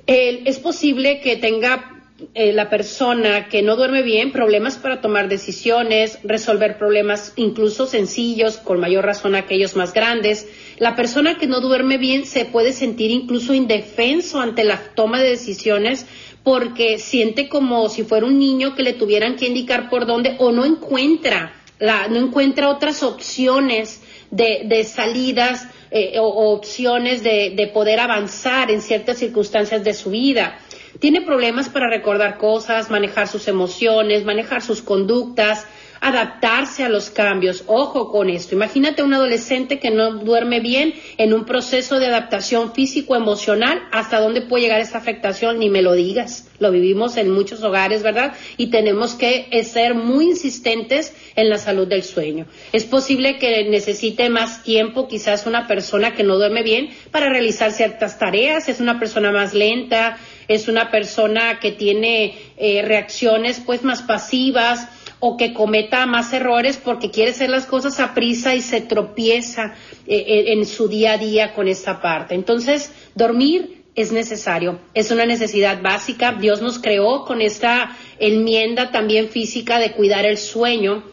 es 0.07 0.57
posible 0.57 1.21
que 1.21 1.35
tenga 1.35 2.01
eh, 2.33 2.51
la 2.53 2.71
persona 2.71 3.49
que 3.49 3.61
no 3.61 3.75
duerme 3.75 4.01
bien 4.01 4.31
problemas 4.31 4.79
para 4.79 4.99
tomar 4.99 5.29
decisiones, 5.29 6.17
resolver 6.23 6.79
problemas 6.79 7.33
incluso 7.35 7.85
sencillos, 7.85 8.57
con 8.57 8.79
mayor 8.79 9.05
razón 9.05 9.35
aquellos 9.35 9.75
más 9.75 9.93
grandes. 9.93 10.47
La 10.79 10.95
persona 10.95 11.37
que 11.37 11.45
no 11.45 11.61
duerme 11.61 11.99
bien 11.99 12.25
se 12.25 12.45
puede 12.45 12.73
sentir 12.73 13.11
incluso 13.11 13.53
indefenso 13.53 14.39
ante 14.39 14.63
la 14.63 14.79
toma 14.95 15.21
de 15.21 15.29
decisiones 15.29 16.07
porque 16.41 16.97
siente 16.97 17.47
como 17.47 17.89
si 17.89 18.05
fuera 18.05 18.25
un 18.25 18.39
niño 18.39 18.73
que 18.73 18.81
le 18.81 18.93
tuvieran 18.93 19.35
que 19.35 19.45
indicar 19.45 19.87
por 19.87 20.07
dónde 20.07 20.35
o 20.39 20.51
no 20.51 20.65
encuentra, 20.65 21.53
la, 21.77 22.07
no 22.07 22.17
encuentra 22.17 22.69
otras 22.69 23.03
opciones 23.03 24.01
de, 24.31 24.63
de 24.65 24.83
salidas 24.83 25.67
eh, 25.93 26.19
o, 26.19 26.53
opciones 26.53 27.23
de, 27.23 27.53
de 27.55 27.67
poder 27.67 27.99
avanzar 27.99 28.71
en 28.71 28.81
ciertas 28.81 29.19
circunstancias 29.19 29.83
de 29.83 29.93
su 29.93 30.09
vida. 30.09 30.57
Tiene 30.99 31.21
problemas 31.21 31.69
para 31.69 31.89
recordar 31.89 32.37
cosas, 32.37 32.89
manejar 32.89 33.27
sus 33.27 33.47
emociones, 33.47 34.25
manejar 34.25 34.61
sus 34.61 34.81
conductas, 34.81 35.67
adaptarse 36.03 36.83
a 36.83 36.89
los 36.89 37.09
cambios. 37.09 37.63
Ojo 37.65 38.11
con 38.11 38.29
esto. 38.29 38.55
Imagínate 38.55 39.03
un 39.03 39.13
adolescente 39.13 39.79
que 39.79 39.89
no 39.89 40.11
duerme 40.15 40.59
bien 40.59 40.93
en 41.17 41.33
un 41.33 41.45
proceso 41.45 41.97
de 41.97 42.07
adaptación 42.07 42.73
físico-emocional. 42.73 43.81
¿Hasta 43.91 44.19
dónde 44.19 44.41
puede 44.41 44.63
llegar 44.63 44.81
esa 44.81 44.97
afectación? 44.97 45.59
Ni 45.59 45.69
me 45.69 45.81
lo 45.81 45.93
digas. 45.93 46.49
Lo 46.59 46.71
vivimos 46.71 47.15
en 47.15 47.31
muchos 47.31 47.63
hogares, 47.63 48.03
¿verdad? 48.03 48.33
Y 48.57 48.67
tenemos 48.67 49.13
que 49.13 49.47
ser 49.63 49.95
muy 49.95 50.25
insistentes 50.25 51.13
en 51.37 51.49
la 51.49 51.57
salud 51.57 51.87
del 51.87 52.03
sueño. 52.03 52.47
Es 52.73 52.83
posible 52.83 53.37
que 53.37 53.63
necesite 53.69 54.29
más 54.29 54.61
tiempo 54.61 55.07
quizás 55.07 55.45
una 55.45 55.67
persona 55.67 56.13
que 56.15 56.23
no 56.23 56.35
duerme 56.35 56.63
bien 56.63 56.89
para 57.11 57.29
realizar 57.29 57.71
ciertas 57.71 58.19
tareas. 58.19 58.67
Es 58.67 58.81
una 58.81 58.99
persona 58.99 59.31
más 59.31 59.53
lenta, 59.53 60.17
es 60.49 60.67
una 60.67 60.91
persona 60.91 61.59
que 61.61 61.71
tiene 61.71 62.35
eh, 62.57 62.81
reacciones 62.81 63.61
pues 63.65 63.83
más 63.83 64.01
pasivas 64.01 64.89
o 65.25 65.37
que 65.37 65.53
cometa 65.53 66.05
más 66.05 66.33
errores 66.33 66.75
porque 66.75 67.09
quiere 67.09 67.31
hacer 67.31 67.49
las 67.49 67.65
cosas 67.65 68.01
a 68.01 68.13
prisa 68.13 68.55
y 68.55 68.61
se 68.61 68.81
tropieza 68.81 69.73
eh, 70.05 70.17
eh, 70.17 70.43
en 70.51 70.65
su 70.65 70.89
día 70.89 71.13
a 71.13 71.17
día 71.17 71.53
con 71.53 71.69
esta 71.69 72.01
parte. 72.01 72.35
Entonces, 72.35 72.91
dormir 73.15 73.85
es 73.95 74.11
necesario, 74.11 74.81
es 74.93 75.11
una 75.11 75.25
necesidad 75.25 75.81
básica. 75.81 76.33
Dios 76.33 76.61
nos 76.61 76.77
creó 76.77 77.23
con 77.23 77.39
esta 77.39 77.95
enmienda 78.19 78.91
también 78.91 79.29
física 79.29 79.79
de 79.79 79.93
cuidar 79.93 80.25
el 80.25 80.37
sueño. 80.37 81.05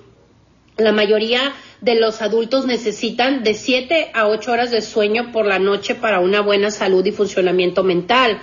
La 0.77 0.91
mayoría 0.91 1.53
de 1.81 1.95
los 1.95 2.21
adultos 2.21 2.67
necesitan 2.67 3.45
de 3.45 3.55
7 3.55 4.11
a 4.13 4.27
8 4.27 4.51
horas 4.51 4.73
de 4.73 4.83
sueño 4.83 5.31
por 5.31 5.47
la 5.47 5.61
noche 5.61 5.95
para 5.95 6.19
una 6.19 6.41
buena 6.41 6.73
salud 6.73 7.07
y 7.07 7.13
funcionamiento 7.13 7.85
mental 7.85 8.41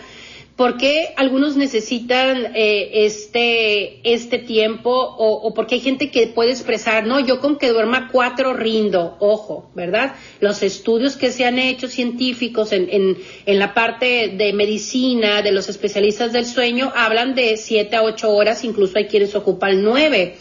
¿Por 0.58 0.78
qué 0.78 1.14
algunos 1.18 1.56
necesitan 1.56 2.54
eh, 2.56 3.06
este, 3.06 4.00
este 4.12 4.40
tiempo 4.40 4.90
o, 4.90 5.34
o 5.34 5.54
porque 5.54 5.76
hay 5.76 5.82
gente 5.82 6.10
que 6.10 6.26
puede 6.26 6.50
expresar, 6.50 7.06
no, 7.06 7.20
yo 7.20 7.40
con 7.40 7.60
que 7.60 7.70
duerma 7.70 8.10
cuatro 8.12 8.56
rindo, 8.56 9.18
ojo, 9.20 9.70
¿verdad? 9.76 10.16
Los 10.40 10.64
estudios 10.64 11.16
que 11.16 11.32
se 11.32 11.46
han 11.46 11.60
hecho 11.60 11.88
científicos 11.88 12.72
en, 12.72 12.90
en, 12.90 13.18
en 13.46 13.60
la 13.60 13.76
parte 13.76 14.30
de 14.30 14.52
medicina, 14.52 15.44
de 15.44 15.52
los 15.52 15.70
especialistas 15.70 16.34
del 16.34 16.48
sueño, 16.48 16.92
hablan 16.96 17.36
de 17.36 17.56
siete 17.58 17.96
a 17.96 18.02
ocho 18.02 18.32
horas, 18.32 18.64
incluso 18.64 18.98
hay 18.98 19.06
quienes 19.06 19.36
ocupan 19.36 19.84
nueve, 19.84 20.38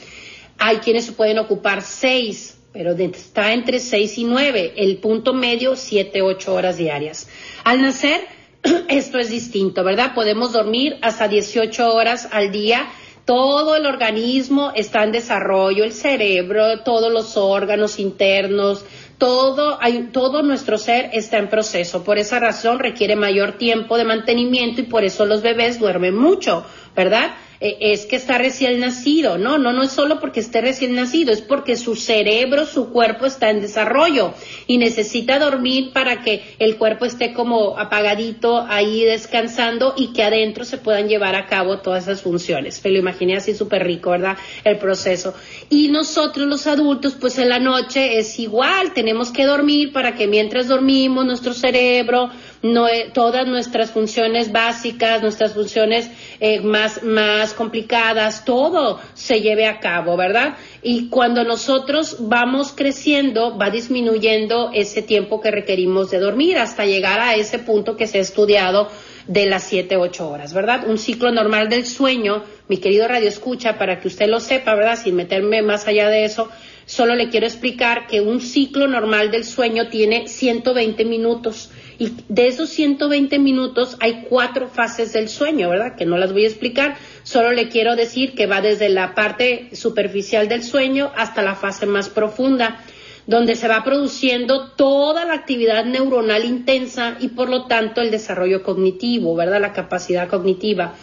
hay 0.57 0.79
quienes 0.79 1.11
pueden 1.11 1.39
ocupar 1.39 1.83
seis, 1.83 2.57
pero 2.73 2.93
está 2.93 3.53
entre 3.53 3.81
seis 3.81 4.17
y 4.17 4.25
nueve, 4.25 4.73
el 4.77 4.97
punto 4.97 5.35
medio 5.35 5.77
siete, 5.77 6.23
ocho 6.23 6.55
horas 6.55 6.79
diarias. 6.79 7.29
Al 7.65 7.83
nacer, 7.83 8.35
esto 8.89 9.19
es 9.19 9.31
distinto, 9.31 9.85
¿verdad? 9.85 10.15
Podemos 10.15 10.53
dormir 10.53 10.97
hasta 11.03 11.29
18 11.29 11.95
horas 11.95 12.29
al 12.33 12.51
día. 12.51 12.89
Todo 13.25 13.75
el 13.75 13.87
organismo 13.87 14.73
está 14.75 15.03
en 15.03 15.11
desarrollo, 15.11 15.83
el 15.83 15.93
cerebro, 15.93 16.81
todos 16.81 17.13
los 17.13 17.37
órganos 17.37 17.99
internos, 17.99 18.85
todo, 19.19 19.79
hay, 19.81 20.11
todo 20.13 20.43
nuestro 20.43 20.79
ser 20.79 21.11
está 21.13 21.39
en 21.39 21.49
proceso. 21.49 22.05
Por 22.05 22.19
esa 22.19 22.39
razón 22.39 22.79
requiere 22.79 23.17
mayor 23.17 23.53
tiempo 23.53 23.97
de 23.99 24.05
mantenimiento 24.05 24.81
y 24.81 24.85
por 24.85 25.05
eso 25.05 25.27
los 25.27 25.43
bebés 25.43 25.81
duermen 25.81 26.15
mucho, 26.15 26.65
¿verdad? 26.95 27.31
Eh, 27.61 27.77
es 27.81 28.07
que 28.07 28.17
está 28.17 28.39
recién 28.39 28.81
nacido. 28.81 29.39
No, 29.39 29.59
no, 29.59 29.73
no 29.73 29.83
es 29.83 29.93
solo 29.93 30.21
porque 30.21 30.41
esté 30.41 30.61
recién 30.61 30.95
nacido, 30.95 31.33
es 31.33 31.41
porque 31.41 31.77
su 31.77 31.97
cerebro, 31.97 32.67
su 32.67 32.91
cuerpo 32.91 33.27
está 33.27 33.51
en 33.51 33.61
desarrollo 33.61 34.35
y 34.67 34.79
necesita 34.79 35.39
dormir 35.39 35.93
para 35.93 36.23
que 36.23 36.57
el 36.59 36.77
cuerpo 36.77 37.05
esté 37.05 37.33
como 37.33 37.79
apagadito 37.79 38.61
ahí 38.69 39.05
descansando 39.05 39.95
y 39.97 40.13
que 40.13 40.23
adentro 40.23 40.65
se 40.65 40.79
puedan 40.79 41.09
llevar 41.09 41.35
a 41.35 41.47
cabo 41.47 41.79
todas 41.79 42.05
esas 42.05 42.23
funciones. 42.23 42.81
Me 42.85 42.91
lo 42.91 42.99
imaginé 42.99 43.37
así 43.37 43.55
súper 43.55 43.85
rico, 43.85 44.11
¿verdad? 44.11 44.37
El 44.65 44.79
proceso. 44.79 45.35
Y 45.71 45.89
nosotros 45.89 46.47
los 46.47 46.67
adultos, 46.67 47.17
pues 47.19 47.39
en 47.39 47.49
la 47.49 47.59
noche 47.59 48.19
es 48.19 48.39
igual, 48.39 48.93
tenemos 48.93 49.31
que 49.31 49.45
dormir 49.45 49.93
para 49.93 50.15
que 50.15 50.27
mientras 50.27 50.69
dormimos 50.69 51.25
nuestro 51.25 51.53
cerebro, 51.55 52.31
no, 52.73 52.87
todas 53.13 53.47
nuestras 53.47 53.91
funciones 53.91 54.53
básicas, 54.53 55.23
nuestras 55.23 55.53
funciones 55.53 56.11
eh, 56.41 56.61
más, 56.61 57.03
más 57.03 57.55
complicadas, 57.55 58.45
todo 58.45 59.01
se 59.15 59.41
lleve 59.41 59.67
a 59.67 59.81
cabo, 59.81 60.17
¿verdad? 60.17 60.57
Y 60.83 61.09
cuando 61.09 61.45
nosotros 61.45 62.17
vamos 62.21 62.73
creciendo, 62.73 63.57
va 63.57 63.71
disminuyendo 63.71 64.71
ese 64.73 65.03
tiempo 65.03 65.41
que 65.41 65.51
requerimos 65.51 66.11
de 66.11 66.19
dormir 66.19 66.59
hasta 66.59 66.85
llegar 66.85 67.21
a 67.21 67.35
ese 67.35 67.59
punto 67.59 67.97
que 67.97 68.07
se 68.07 68.19
ha 68.19 68.23
estudiado 68.23 68.89
de 69.27 69.47
las 69.47 69.65
7, 69.65 69.97
8 69.97 70.29
horas, 70.29 70.53
¿verdad? 70.53 70.89
Un 70.89 70.99
ciclo 70.99 71.33
normal 71.33 71.69
del 71.69 71.85
sueño, 71.87 72.45
mi 72.69 72.79
querido 72.79 73.09
Radio 73.09 73.29
Escucha, 73.29 73.77
para 73.77 74.01
que 74.01 74.09
usted 74.09 74.29
lo 74.29 74.41
sepa, 74.41 74.75
¿verdad? 74.75 74.99
Sin 75.03 75.17
meterme 75.17 75.63
más 75.63 75.87
allá 75.87 76.09
de 76.09 76.25
eso, 76.25 76.49
solo 76.87 77.15
le 77.15 77.29
quiero 77.29 77.47
explicar 77.47 78.07
que 78.07 78.21
un 78.21 78.41
ciclo 78.41 78.89
normal 78.89 79.31
del 79.31 79.45
sueño 79.45 79.89
tiene 79.89 80.29
120 80.29 81.05
minutos 81.05 81.71
y 81.99 82.13
de 82.29 82.49
esos 82.49 82.69
120 82.71 83.39
minutos 83.39 83.97
hay 84.01 84.27
cuatro 84.29 84.69
fases 84.69 85.13
del 85.13 85.29
sueño, 85.29 85.71
¿verdad? 85.71 85.97
Que 85.97 86.05
no 86.05 86.19
las 86.19 86.33
voy 86.33 86.45
a 86.45 86.49
explicar, 86.49 86.97
solo 87.23 87.53
le 87.53 87.69
quiero 87.69 87.97
decir 87.97 88.35
que 88.35 88.47
va 88.47 88.61
desde 88.61 88.89
la 88.89 89.15
parte 89.15 89.71
superficial 89.73 90.49
del 90.49 90.63
sueño 90.63 91.11
hasta 91.17 91.43
la 91.43 91.55
fase 91.55 91.87
más 91.87 92.09
profunda, 92.09 92.83
donde 93.27 93.57
se 93.57 93.67
va 93.67 93.83
produciendo 93.83 94.71
toda 94.73 95.25
la 95.25 95.35
actividad 95.35 95.85
neuronal 95.85 96.45
intensa 96.45 97.17
y 97.19 97.29
por 97.29 97.49
lo 97.49 97.65
tanto 97.65 98.01
el 98.01 98.11
desarrollo 98.11 98.63
cognitivo, 98.63 99.35
¿verdad? 99.35 99.61
La 99.61 99.73
capacidad 99.73 100.29
cognitiva. 100.29 100.95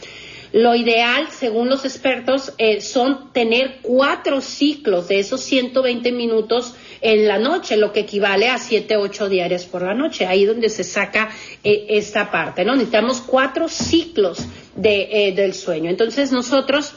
Lo 0.53 0.75
ideal, 0.75 1.29
según 1.31 1.67
los 1.67 1.83
expertos, 1.83 2.53
eh, 2.59 2.79
son 2.79 3.33
tener 3.33 3.79
cuatro 3.81 4.39
ciclos 4.39 5.07
de 5.07 5.17
esos 5.17 5.41
120 5.41 6.11
minutos 6.11 6.75
en 7.01 7.27
la 7.27 7.39
noche, 7.39 7.75
lo 7.75 7.91
que 7.91 8.01
equivale 8.01 8.49
a 8.49 8.59
7, 8.59 8.97
8 8.97 9.29
diarias 9.29 9.65
por 9.65 9.81
la 9.81 9.95
noche. 9.95 10.27
Ahí 10.27 10.45
donde 10.45 10.69
se 10.69 10.83
saca 10.83 11.31
eh, 11.63 11.87
esta 11.89 12.29
parte, 12.29 12.63
¿no? 12.65 12.73
Necesitamos 12.73 13.21
cuatro 13.21 13.67
ciclos 13.67 14.45
de, 14.75 15.09
eh, 15.11 15.31
del 15.31 15.55
sueño. 15.55 15.89
Entonces 15.89 16.31
nosotros 16.31 16.93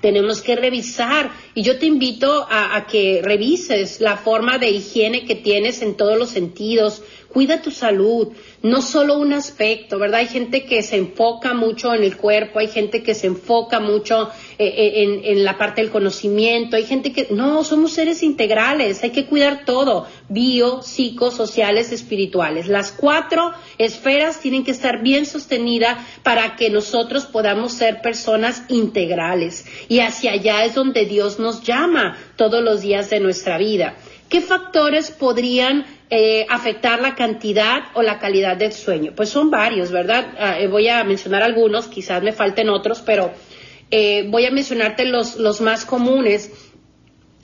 tenemos 0.00 0.42
que 0.42 0.56
revisar 0.56 1.30
y 1.54 1.62
yo 1.62 1.78
te 1.78 1.86
invito 1.86 2.44
a, 2.50 2.74
a, 2.76 2.86
que 2.88 3.20
revises 3.22 4.00
la 4.00 4.16
forma 4.16 4.58
de 4.58 4.70
higiene 4.70 5.24
que 5.24 5.36
tienes 5.36 5.80
en 5.80 5.96
todos 5.96 6.18
los 6.18 6.30
sentidos, 6.30 7.02
cuida 7.34 7.60
tu 7.60 7.72
salud, 7.72 8.28
no 8.62 8.80
solo 8.80 9.18
un 9.18 9.32
aspecto, 9.32 9.98
¿verdad? 9.98 10.20
Hay 10.20 10.28
gente 10.28 10.64
que 10.64 10.82
se 10.82 10.96
enfoca 10.96 11.52
mucho 11.52 11.92
en 11.92 12.04
el 12.04 12.16
cuerpo, 12.16 12.60
hay 12.60 12.68
gente 12.68 13.02
que 13.02 13.14
se 13.14 13.26
enfoca 13.26 13.80
mucho 13.80 14.30
eh, 14.56 14.66
eh, 14.66 15.02
en, 15.02 15.24
en, 15.24 15.44
la 15.44 15.58
parte 15.58 15.82
del 15.82 15.90
conocimiento, 15.90 16.76
hay 16.76 16.84
gente 16.84 17.12
que, 17.12 17.26
no, 17.30 17.64
somos 17.64 17.92
seres 17.92 18.22
integrales, 18.22 19.02
hay 19.02 19.10
que 19.10 19.26
cuidar 19.26 19.64
todo, 19.64 20.06
bio, 20.28 20.80
psico, 20.82 21.32
sociales, 21.32 21.90
espirituales. 21.90 22.68
Las 22.68 22.92
cuatro 22.92 23.52
esferas 23.78 24.40
tienen 24.40 24.64
que 24.64 24.70
estar 24.70 25.02
bien 25.02 25.26
sostenidas 25.26 25.98
para 26.22 26.54
que 26.54 26.70
nosotros 26.70 27.26
podamos 27.26 27.72
ser 27.72 28.00
personas 28.00 28.62
integrales. 28.68 29.66
Y 29.88 29.98
hacia 29.98 30.32
allá 30.32 30.64
es 30.64 30.74
donde 30.74 31.04
Dios 31.04 31.40
nos 31.40 31.62
llama 31.64 32.16
todos 32.36 32.62
los 32.62 32.82
días 32.82 33.10
de 33.10 33.18
nuestra 33.18 33.58
vida. 33.58 33.96
¿Qué 34.28 34.40
factores 34.40 35.10
podrían 35.10 35.84
eh, 36.16 36.46
afectar 36.48 37.00
la 37.00 37.16
cantidad 37.16 37.86
o 37.94 38.02
la 38.02 38.20
calidad 38.20 38.56
del 38.56 38.72
sueño? 38.72 39.14
Pues 39.16 39.30
son 39.30 39.50
varios, 39.50 39.90
¿verdad? 39.90 40.28
Ah, 40.38 40.60
eh, 40.60 40.68
voy 40.68 40.86
a 40.86 41.02
mencionar 41.02 41.42
algunos, 41.42 41.88
quizás 41.88 42.22
me 42.22 42.30
falten 42.30 42.68
otros, 42.68 43.00
pero 43.00 43.32
eh, 43.90 44.24
voy 44.28 44.46
a 44.46 44.52
mencionarte 44.52 45.06
los, 45.06 45.34
los 45.34 45.60
más 45.60 45.84
comunes. 45.84 46.52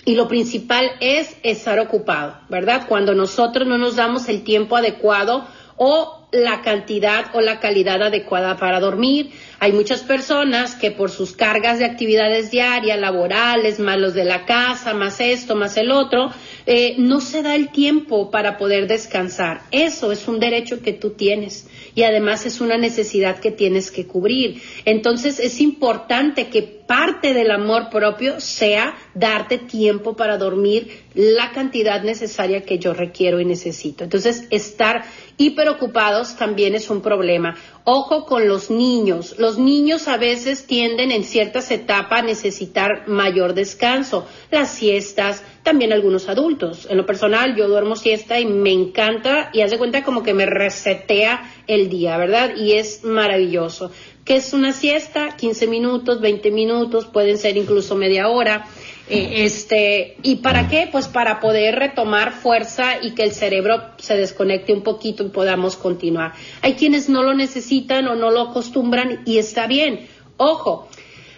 Y 0.04 0.14
lo 0.14 0.28
principal 0.28 0.88
es 1.00 1.36
estar 1.42 1.80
ocupado, 1.80 2.42
¿verdad? 2.48 2.86
Cuando 2.88 3.12
nosotros 3.12 3.66
no 3.66 3.76
nos 3.76 3.96
damos 3.96 4.28
el 4.28 4.44
tiempo 4.44 4.76
adecuado 4.76 5.48
o 5.76 6.28
la 6.32 6.60
cantidad 6.60 7.34
o 7.34 7.40
la 7.40 7.58
calidad 7.58 8.02
adecuada 8.02 8.56
para 8.56 8.80
dormir. 8.80 9.32
Hay 9.58 9.72
muchas 9.72 10.02
personas 10.02 10.74
que 10.74 10.90
por 10.90 11.10
sus 11.10 11.32
cargas 11.32 11.78
de 11.78 11.86
actividades 11.86 12.50
diarias, 12.50 12.98
laborales, 12.98 13.80
más 13.80 13.98
los 13.98 14.14
de 14.14 14.24
la 14.24 14.44
casa, 14.44 14.94
más 14.94 15.20
esto, 15.20 15.56
más 15.56 15.76
el 15.76 15.90
otro, 15.90 16.30
eh, 16.72 16.94
no 16.98 17.20
se 17.20 17.42
da 17.42 17.56
el 17.56 17.70
tiempo 17.70 18.30
para 18.30 18.56
poder 18.56 18.86
descansar. 18.86 19.62
Eso 19.72 20.12
es 20.12 20.28
un 20.28 20.38
derecho 20.38 20.82
que 20.82 20.92
tú 20.92 21.10
tienes 21.10 21.66
y 21.96 22.04
además 22.04 22.46
es 22.46 22.60
una 22.60 22.78
necesidad 22.78 23.40
que 23.40 23.50
tienes 23.50 23.90
que 23.90 24.06
cubrir. 24.06 24.62
Entonces 24.84 25.40
es 25.40 25.60
importante 25.60 26.46
que 26.46 26.79
parte 26.90 27.34
del 27.34 27.52
amor 27.52 27.88
propio 27.88 28.40
sea 28.40 28.96
darte 29.14 29.58
tiempo 29.58 30.16
para 30.16 30.36
dormir 30.38 31.04
la 31.14 31.52
cantidad 31.52 32.02
necesaria 32.02 32.64
que 32.64 32.80
yo 32.80 32.94
requiero 32.94 33.38
y 33.38 33.44
necesito. 33.44 34.02
Entonces 34.02 34.48
estar 34.50 35.04
hiperocupados 35.36 36.34
también 36.34 36.74
es 36.74 36.90
un 36.90 37.00
problema. 37.00 37.54
Ojo 37.84 38.26
con 38.26 38.48
los 38.48 38.72
niños. 38.72 39.36
Los 39.38 39.56
niños 39.56 40.08
a 40.08 40.16
veces 40.16 40.66
tienden 40.66 41.12
en 41.12 41.22
ciertas 41.22 41.70
etapas 41.70 42.22
a 42.22 42.26
necesitar 42.26 43.06
mayor 43.06 43.54
descanso. 43.54 44.26
Las 44.50 44.72
siestas, 44.72 45.44
también 45.62 45.92
algunos 45.92 46.28
adultos. 46.28 46.88
En 46.90 46.96
lo 46.96 47.06
personal, 47.06 47.54
yo 47.54 47.68
duermo 47.68 47.94
siesta 47.94 48.40
y 48.40 48.46
me 48.46 48.72
encanta 48.72 49.50
y 49.52 49.60
hace 49.60 49.78
cuenta 49.78 50.02
como 50.02 50.24
que 50.24 50.34
me 50.34 50.46
resetea 50.46 51.52
el 51.68 51.88
día, 51.88 52.16
¿verdad? 52.16 52.56
Y 52.56 52.72
es 52.72 53.04
maravilloso. 53.04 53.92
¿Qué 54.30 54.36
es 54.36 54.52
una 54.52 54.72
siesta? 54.72 55.34
15 55.36 55.66
minutos, 55.66 56.20
20 56.20 56.52
minutos, 56.52 57.06
pueden 57.06 57.36
ser 57.36 57.56
incluso 57.56 57.96
media 57.96 58.28
hora. 58.28 58.64
Eh, 59.08 59.44
este, 59.44 60.18
¿Y 60.22 60.36
para 60.36 60.68
qué? 60.68 60.88
Pues 60.92 61.08
para 61.08 61.40
poder 61.40 61.74
retomar 61.74 62.30
fuerza 62.30 63.02
y 63.02 63.16
que 63.16 63.24
el 63.24 63.32
cerebro 63.32 63.82
se 63.96 64.16
desconecte 64.16 64.72
un 64.72 64.82
poquito 64.82 65.24
y 65.24 65.30
podamos 65.30 65.74
continuar. 65.74 66.34
Hay 66.62 66.74
quienes 66.74 67.08
no 67.08 67.24
lo 67.24 67.34
necesitan 67.34 68.06
o 68.06 68.14
no 68.14 68.30
lo 68.30 68.42
acostumbran 68.42 69.22
y 69.26 69.38
está 69.38 69.66
bien. 69.66 70.06
Ojo, 70.36 70.88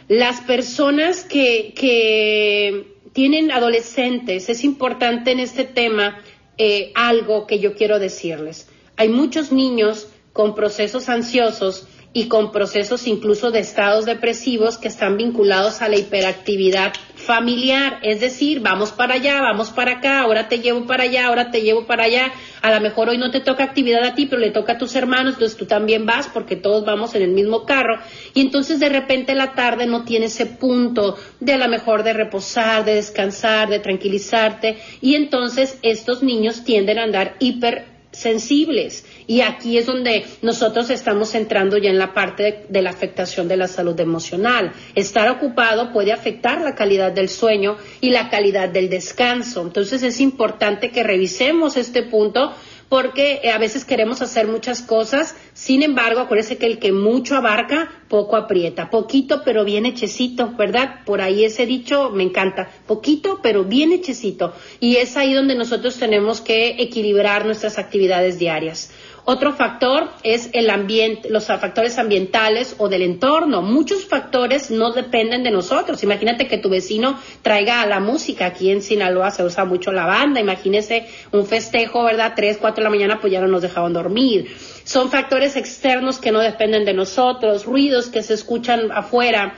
las 0.08 0.42
personas 0.42 1.24
que, 1.24 1.72
que 1.74 2.98
tienen 3.14 3.52
adolescentes, 3.52 4.50
es 4.50 4.64
importante 4.64 5.30
en 5.30 5.40
este 5.40 5.64
tema 5.64 6.20
eh, 6.58 6.92
algo 6.94 7.46
que 7.46 7.58
yo 7.58 7.74
quiero 7.74 7.98
decirles. 7.98 8.68
Hay 8.98 9.08
muchos 9.08 9.50
niños 9.50 10.08
con 10.34 10.54
procesos 10.54 11.08
ansiosos 11.08 11.86
y 12.14 12.28
con 12.28 12.52
procesos 12.52 13.06
incluso 13.06 13.50
de 13.50 13.60
estados 13.60 14.04
depresivos 14.04 14.76
que 14.76 14.88
están 14.88 15.16
vinculados 15.16 15.80
a 15.80 15.88
la 15.88 15.96
hiperactividad 15.96 16.92
familiar, 17.14 18.00
es 18.02 18.20
decir, 18.20 18.60
vamos 18.60 18.90
para 18.90 19.14
allá, 19.14 19.40
vamos 19.40 19.70
para 19.70 19.92
acá, 19.92 20.20
ahora 20.20 20.48
te 20.48 20.58
llevo 20.58 20.86
para 20.86 21.04
allá, 21.04 21.26
ahora 21.26 21.50
te 21.50 21.62
llevo 21.62 21.86
para 21.86 22.04
allá, 22.04 22.32
a 22.60 22.70
lo 22.72 22.80
mejor 22.80 23.08
hoy 23.08 23.18
no 23.18 23.30
te 23.30 23.40
toca 23.40 23.64
actividad 23.64 24.04
a 24.04 24.14
ti, 24.14 24.26
pero 24.26 24.40
le 24.40 24.50
toca 24.50 24.74
a 24.74 24.78
tus 24.78 24.94
hermanos, 24.96 25.34
entonces 25.34 25.56
tú 25.56 25.66
también 25.66 26.04
vas 26.04 26.28
porque 26.28 26.56
todos 26.56 26.84
vamos 26.84 27.14
en 27.14 27.22
el 27.22 27.30
mismo 27.30 27.64
carro. 27.64 27.98
Y 28.34 28.40
entonces 28.40 28.80
de 28.80 28.88
repente 28.88 29.34
la 29.34 29.52
tarde 29.54 29.86
no 29.86 30.04
tiene 30.04 30.26
ese 30.26 30.46
punto 30.46 31.16
de 31.40 31.52
a 31.54 31.58
lo 31.58 31.68
mejor 31.68 32.02
de 32.02 32.12
reposar, 32.12 32.84
de 32.84 32.96
descansar, 32.96 33.68
de 33.68 33.78
tranquilizarte. 33.78 34.78
Y 35.00 35.14
entonces 35.14 35.78
estos 35.82 36.22
niños 36.22 36.64
tienden 36.64 36.98
a 36.98 37.04
andar 37.04 37.36
hiper 37.38 37.91
sensibles. 38.12 39.04
Y 39.26 39.40
aquí 39.40 39.78
es 39.78 39.86
donde 39.86 40.24
nosotros 40.42 40.90
estamos 40.90 41.34
entrando 41.34 41.78
ya 41.78 41.90
en 41.90 41.98
la 41.98 42.14
parte 42.14 42.66
de, 42.68 42.82
la 42.82 42.90
afectación 42.90 43.48
de 43.48 43.56
la 43.56 43.68
salud 43.68 43.98
emocional. 43.98 44.72
Estar 44.94 45.28
ocupado 45.30 45.92
puede 45.92 46.12
afectar 46.12 46.60
la 46.60 46.74
calidad 46.74 47.12
del 47.12 47.28
sueño 47.28 47.76
y 48.00 48.10
la 48.10 48.28
calidad 48.28 48.68
del 48.68 48.88
descanso. 48.88 49.62
Entonces 49.62 50.02
es 50.02 50.20
importante 50.20 50.90
que 50.90 51.02
revisemos 51.02 51.76
este 51.76 52.02
punto 52.02 52.52
porque 52.92 53.40
eh, 53.42 53.50
a 53.50 53.56
veces 53.56 53.86
queremos 53.86 54.20
hacer 54.20 54.46
muchas 54.46 54.82
cosas, 54.82 55.34
sin 55.62 55.84
embargo, 55.84 56.18
acuérdense 56.18 56.58
que 56.58 56.66
el 56.66 56.80
que 56.80 56.90
mucho 56.90 57.36
abarca, 57.36 57.88
poco 58.08 58.34
aprieta, 58.34 58.90
poquito 58.90 59.42
pero 59.44 59.64
bien 59.64 59.86
hechecito, 59.86 60.54
¿verdad? 60.58 61.04
Por 61.04 61.20
ahí 61.20 61.44
ese 61.44 61.66
dicho 61.66 62.10
me 62.10 62.24
encanta, 62.24 62.68
poquito 62.88 63.38
pero 63.44 63.62
bien 63.62 63.92
hechecito. 63.92 64.54
Y 64.80 64.96
es 64.96 65.16
ahí 65.16 65.32
donde 65.32 65.54
nosotros 65.54 65.96
tenemos 66.00 66.40
que 66.40 66.82
equilibrar 66.82 67.46
nuestras 67.46 67.78
actividades 67.78 68.40
diarias. 68.40 68.90
Otro 69.24 69.52
factor 69.52 70.08
es 70.24 70.50
el 70.52 70.68
ambiente, 70.68 71.30
los 71.30 71.46
factores 71.46 71.96
ambientales 71.96 72.74
o 72.78 72.88
del 72.88 73.02
entorno. 73.02 73.62
Muchos 73.62 74.04
factores 74.04 74.72
no 74.72 74.90
dependen 74.90 75.44
de 75.44 75.52
nosotros. 75.52 76.02
Imagínate 76.02 76.48
que 76.48 76.58
tu 76.58 76.70
vecino 76.70 77.20
traiga 77.40 77.86
la 77.86 78.00
música. 78.00 78.46
Aquí 78.46 78.72
en 78.72 78.82
Sinaloa 78.82 79.30
se 79.30 79.44
usa 79.44 79.64
mucho 79.64 79.92
la 79.92 80.06
banda. 80.06 80.40
Imagínese 80.40 81.06
un 81.30 81.46
festejo, 81.46 82.02
¿verdad? 82.02 82.32
Tres, 82.34 82.58
cuatro 82.60 82.82
de 82.82 82.84
la 82.84 82.90
mañana, 82.90 83.20
pues 83.20 83.32
ya 83.32 83.40
no 83.40 83.46
nos 83.46 83.62
dejaban 83.62 83.92
dormir. 83.92 84.56
Son 84.84 85.10
factores 85.10 85.56
externos 85.56 86.18
que 86.18 86.32
no 86.32 86.40
dependen 86.40 86.84
de 86.84 86.94
nosotros, 86.94 87.64
ruidos 87.64 88.08
que 88.08 88.22
se 88.22 88.34
escuchan 88.34 88.90
afuera. 88.92 89.54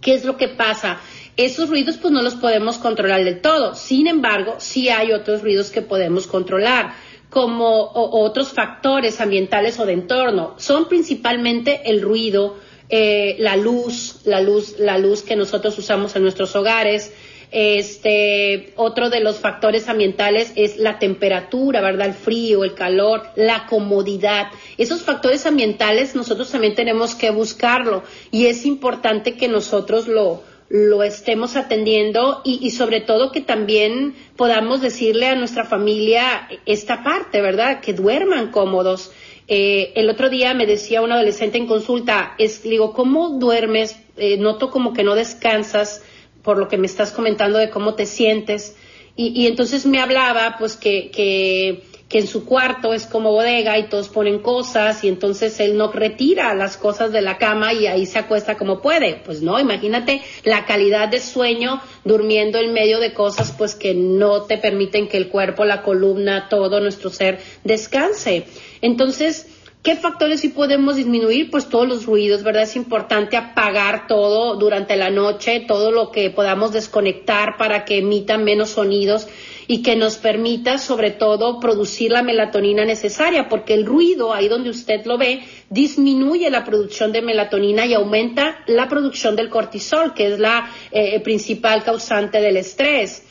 ¿Qué 0.00 0.14
es 0.14 0.24
lo 0.24 0.36
que 0.36 0.48
pasa? 0.48 0.98
Esos 1.36 1.68
ruidos 1.68 1.96
pues 1.96 2.12
no 2.12 2.22
los 2.22 2.34
podemos 2.34 2.78
controlar 2.78 3.24
del 3.24 3.40
todo. 3.40 3.74
Sin 3.74 4.06
embargo, 4.06 4.56
sí 4.58 4.88
hay 4.88 5.12
otros 5.12 5.42
ruidos 5.42 5.70
que 5.70 5.82
podemos 5.82 6.26
controlar 6.26 6.94
como 7.28 7.90
otros 7.92 8.52
factores 8.52 9.20
ambientales 9.20 9.78
o 9.78 9.86
de 9.86 9.92
entorno. 9.92 10.54
Son 10.58 10.88
principalmente 10.88 11.82
el 11.90 12.00
ruido, 12.00 12.56
eh, 12.88 13.36
la 13.38 13.56
luz, 13.56 14.20
la 14.24 14.40
luz, 14.40 14.78
la 14.78 14.96
luz 14.98 15.22
que 15.22 15.36
nosotros 15.36 15.76
usamos 15.78 16.14
en 16.16 16.22
nuestros 16.22 16.54
hogares. 16.56 17.12
Este, 17.52 18.72
otro 18.76 19.08
de 19.08 19.20
los 19.20 19.38
factores 19.38 19.88
ambientales 19.88 20.52
es 20.56 20.78
la 20.78 20.98
temperatura, 20.98 21.80
¿verdad? 21.80 22.08
El 22.08 22.14
frío, 22.14 22.64
el 22.64 22.74
calor, 22.74 23.22
la 23.36 23.66
comodidad. 23.66 24.48
Esos 24.78 25.02
factores 25.02 25.46
ambientales 25.46 26.14
nosotros 26.14 26.50
también 26.50 26.74
tenemos 26.74 27.14
que 27.14 27.30
buscarlo 27.30 28.02
y 28.30 28.46
es 28.46 28.66
importante 28.66 29.36
que 29.36 29.48
nosotros 29.48 30.08
lo, 30.08 30.42
lo 30.68 31.02
estemos 31.02 31.56
atendiendo 31.56 32.40
y, 32.44 32.70
sobre 32.72 33.00
todo 33.00 33.30
que 33.30 33.40
también 33.40 34.14
podamos 34.36 34.80
decirle 34.80 35.26
a 35.26 35.36
nuestra 35.36 35.64
familia 35.64 36.48
esta 36.66 37.04
parte, 37.04 37.40
¿verdad? 37.40 37.80
Que 37.80 37.92
duerman 37.92 38.50
cómodos. 38.50 39.12
Eh, 39.48 39.92
el 39.94 40.10
otro 40.10 40.28
día 40.28 40.54
me 40.54 40.66
decía 40.66 41.02
un 41.02 41.12
adolescente 41.12 41.56
en 41.56 41.66
consulta, 41.66 42.34
digo, 42.64 42.92
¿cómo 42.92 43.38
duermes? 43.38 43.96
Eh, 44.16 44.38
noto 44.38 44.70
como 44.70 44.92
que 44.92 45.04
no 45.04 45.14
descansas 45.14 46.02
por 46.46 46.56
lo 46.56 46.68
que 46.68 46.78
me 46.78 46.86
estás 46.86 47.10
comentando 47.10 47.58
de 47.58 47.68
cómo 47.68 47.94
te 47.94 48.06
sientes. 48.06 48.74
Y, 49.16 49.42
y 49.42 49.46
entonces 49.46 49.84
me 49.84 50.00
hablaba, 50.00 50.56
pues, 50.58 50.76
que, 50.76 51.10
que 51.10 51.82
que 52.08 52.18
en 52.20 52.26
su 52.28 52.44
cuarto 52.44 52.94
es 52.94 53.06
como 53.06 53.32
bodega 53.32 53.78
y 53.78 53.88
todos 53.88 54.08
ponen 54.08 54.38
cosas 54.38 55.02
y 55.02 55.08
entonces 55.08 55.58
él 55.58 55.76
no 55.76 55.90
retira 55.90 56.54
las 56.54 56.76
cosas 56.76 57.10
de 57.10 57.20
la 57.20 57.36
cama 57.36 57.72
y 57.72 57.88
ahí 57.88 58.06
se 58.06 58.20
acuesta 58.20 58.56
como 58.56 58.80
puede. 58.80 59.20
Pues 59.24 59.42
no, 59.42 59.58
imagínate 59.58 60.22
la 60.44 60.66
calidad 60.66 61.08
de 61.08 61.20
sueño 61.20 61.80
durmiendo 62.04 62.58
en 62.58 62.72
medio 62.72 63.00
de 63.00 63.12
cosas 63.12 63.52
pues 63.56 63.74
que 63.74 63.94
no 63.94 64.42
te 64.42 64.56
permiten 64.58 65.08
que 65.08 65.16
el 65.16 65.28
cuerpo, 65.28 65.64
la 65.64 65.82
columna, 65.82 66.48
todo 66.48 66.80
nuestro 66.80 67.10
ser 67.10 67.40
descanse. 67.64 68.46
Entonces, 68.82 69.48
¿Qué 69.86 69.94
factores 69.94 70.40
sí 70.40 70.48
podemos 70.48 70.96
disminuir? 70.96 71.48
Pues 71.48 71.68
todos 71.68 71.86
los 71.86 72.06
ruidos, 72.06 72.42
¿verdad? 72.42 72.64
Es 72.64 72.74
importante 72.74 73.36
apagar 73.36 74.08
todo 74.08 74.56
durante 74.56 74.96
la 74.96 75.10
noche, 75.10 75.60
todo 75.60 75.92
lo 75.92 76.10
que 76.10 76.28
podamos 76.28 76.72
desconectar 76.72 77.56
para 77.56 77.84
que 77.84 77.98
emitan 77.98 78.42
menos 78.42 78.70
sonidos 78.70 79.28
y 79.68 79.84
que 79.84 79.94
nos 79.94 80.16
permita 80.16 80.78
sobre 80.78 81.12
todo 81.12 81.60
producir 81.60 82.10
la 82.10 82.24
melatonina 82.24 82.84
necesaria, 82.84 83.48
porque 83.48 83.74
el 83.74 83.86
ruido, 83.86 84.34
ahí 84.34 84.48
donde 84.48 84.70
usted 84.70 85.06
lo 85.06 85.18
ve, 85.18 85.44
disminuye 85.70 86.50
la 86.50 86.64
producción 86.64 87.12
de 87.12 87.22
melatonina 87.22 87.86
y 87.86 87.94
aumenta 87.94 88.64
la 88.66 88.88
producción 88.88 89.36
del 89.36 89.50
cortisol, 89.50 90.14
que 90.14 90.32
es 90.32 90.40
la 90.40 90.68
eh, 90.90 91.20
principal 91.20 91.84
causante 91.84 92.40
del 92.40 92.56
estrés. 92.56 93.22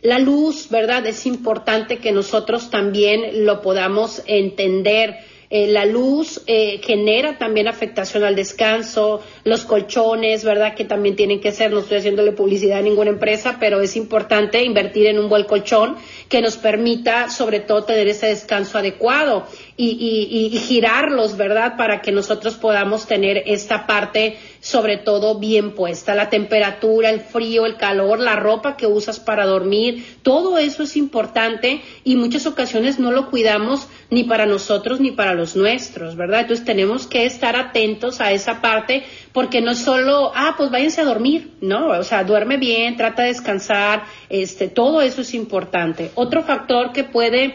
La 0.00 0.20
luz, 0.20 0.68
¿verdad? 0.70 1.04
Es 1.08 1.26
importante 1.26 1.98
que 1.98 2.12
nosotros 2.12 2.70
también 2.70 3.44
lo 3.44 3.60
podamos 3.62 4.22
entender 4.26 5.33
eh, 5.50 5.66
la 5.66 5.84
luz 5.84 6.42
eh, 6.46 6.80
genera 6.82 7.38
también 7.38 7.68
afectación 7.68 8.24
al 8.24 8.34
descanso, 8.34 9.22
los 9.44 9.64
colchones, 9.64 10.44
¿verdad? 10.44 10.74
Que 10.74 10.84
también 10.84 11.16
tienen 11.16 11.40
que 11.40 11.52
ser, 11.52 11.72
no 11.72 11.80
estoy 11.80 11.98
haciéndole 11.98 12.32
publicidad 12.32 12.78
a 12.78 12.82
ninguna 12.82 13.10
empresa, 13.10 13.56
pero 13.60 13.80
es 13.80 13.96
importante 13.96 14.62
invertir 14.62 15.06
en 15.06 15.18
un 15.18 15.28
buen 15.28 15.44
colchón 15.44 15.96
que 16.28 16.40
nos 16.40 16.56
permita 16.56 17.30
sobre 17.30 17.60
todo 17.60 17.84
tener 17.84 18.08
ese 18.08 18.26
descanso 18.28 18.78
adecuado 18.78 19.46
y, 19.76 20.50
y, 20.52 20.58
girarlos, 20.58 21.36
¿verdad? 21.36 21.76
Para 21.76 22.00
que 22.00 22.12
nosotros 22.12 22.54
podamos 22.54 23.06
tener 23.06 23.42
esta 23.46 23.86
parte 23.86 24.36
sobre 24.64 24.96
todo 24.96 25.38
bien 25.38 25.72
puesta. 25.72 26.14
La 26.14 26.30
temperatura, 26.30 27.10
el 27.10 27.20
frío, 27.20 27.66
el 27.66 27.76
calor, 27.76 28.18
la 28.18 28.34
ropa 28.34 28.78
que 28.78 28.86
usas 28.86 29.20
para 29.20 29.44
dormir, 29.44 30.16
todo 30.22 30.56
eso 30.56 30.84
es 30.84 30.96
importante 30.96 31.82
y 32.02 32.16
muchas 32.16 32.46
ocasiones 32.46 32.98
no 32.98 33.12
lo 33.12 33.28
cuidamos 33.28 33.88
ni 34.08 34.24
para 34.24 34.46
nosotros 34.46 35.00
ni 35.00 35.10
para 35.10 35.34
los 35.34 35.54
nuestros, 35.54 36.16
¿verdad? 36.16 36.40
Entonces 36.40 36.64
tenemos 36.64 37.06
que 37.06 37.26
estar 37.26 37.56
atentos 37.56 38.22
a 38.22 38.32
esa 38.32 38.62
parte 38.62 39.04
porque 39.32 39.60
no 39.60 39.74
solo, 39.74 40.32
ah, 40.34 40.54
pues 40.56 40.70
váyanse 40.70 41.02
a 41.02 41.04
dormir, 41.04 41.50
¿no? 41.60 41.88
O 41.88 42.02
sea, 42.02 42.24
duerme 42.24 42.56
bien, 42.56 42.96
trata 42.96 43.20
de 43.20 43.28
descansar, 43.28 44.04
este, 44.30 44.68
todo 44.68 45.02
eso 45.02 45.20
es 45.20 45.34
importante. 45.34 46.10
Otro 46.14 46.42
factor 46.42 46.90
que 46.92 47.04
puede 47.04 47.52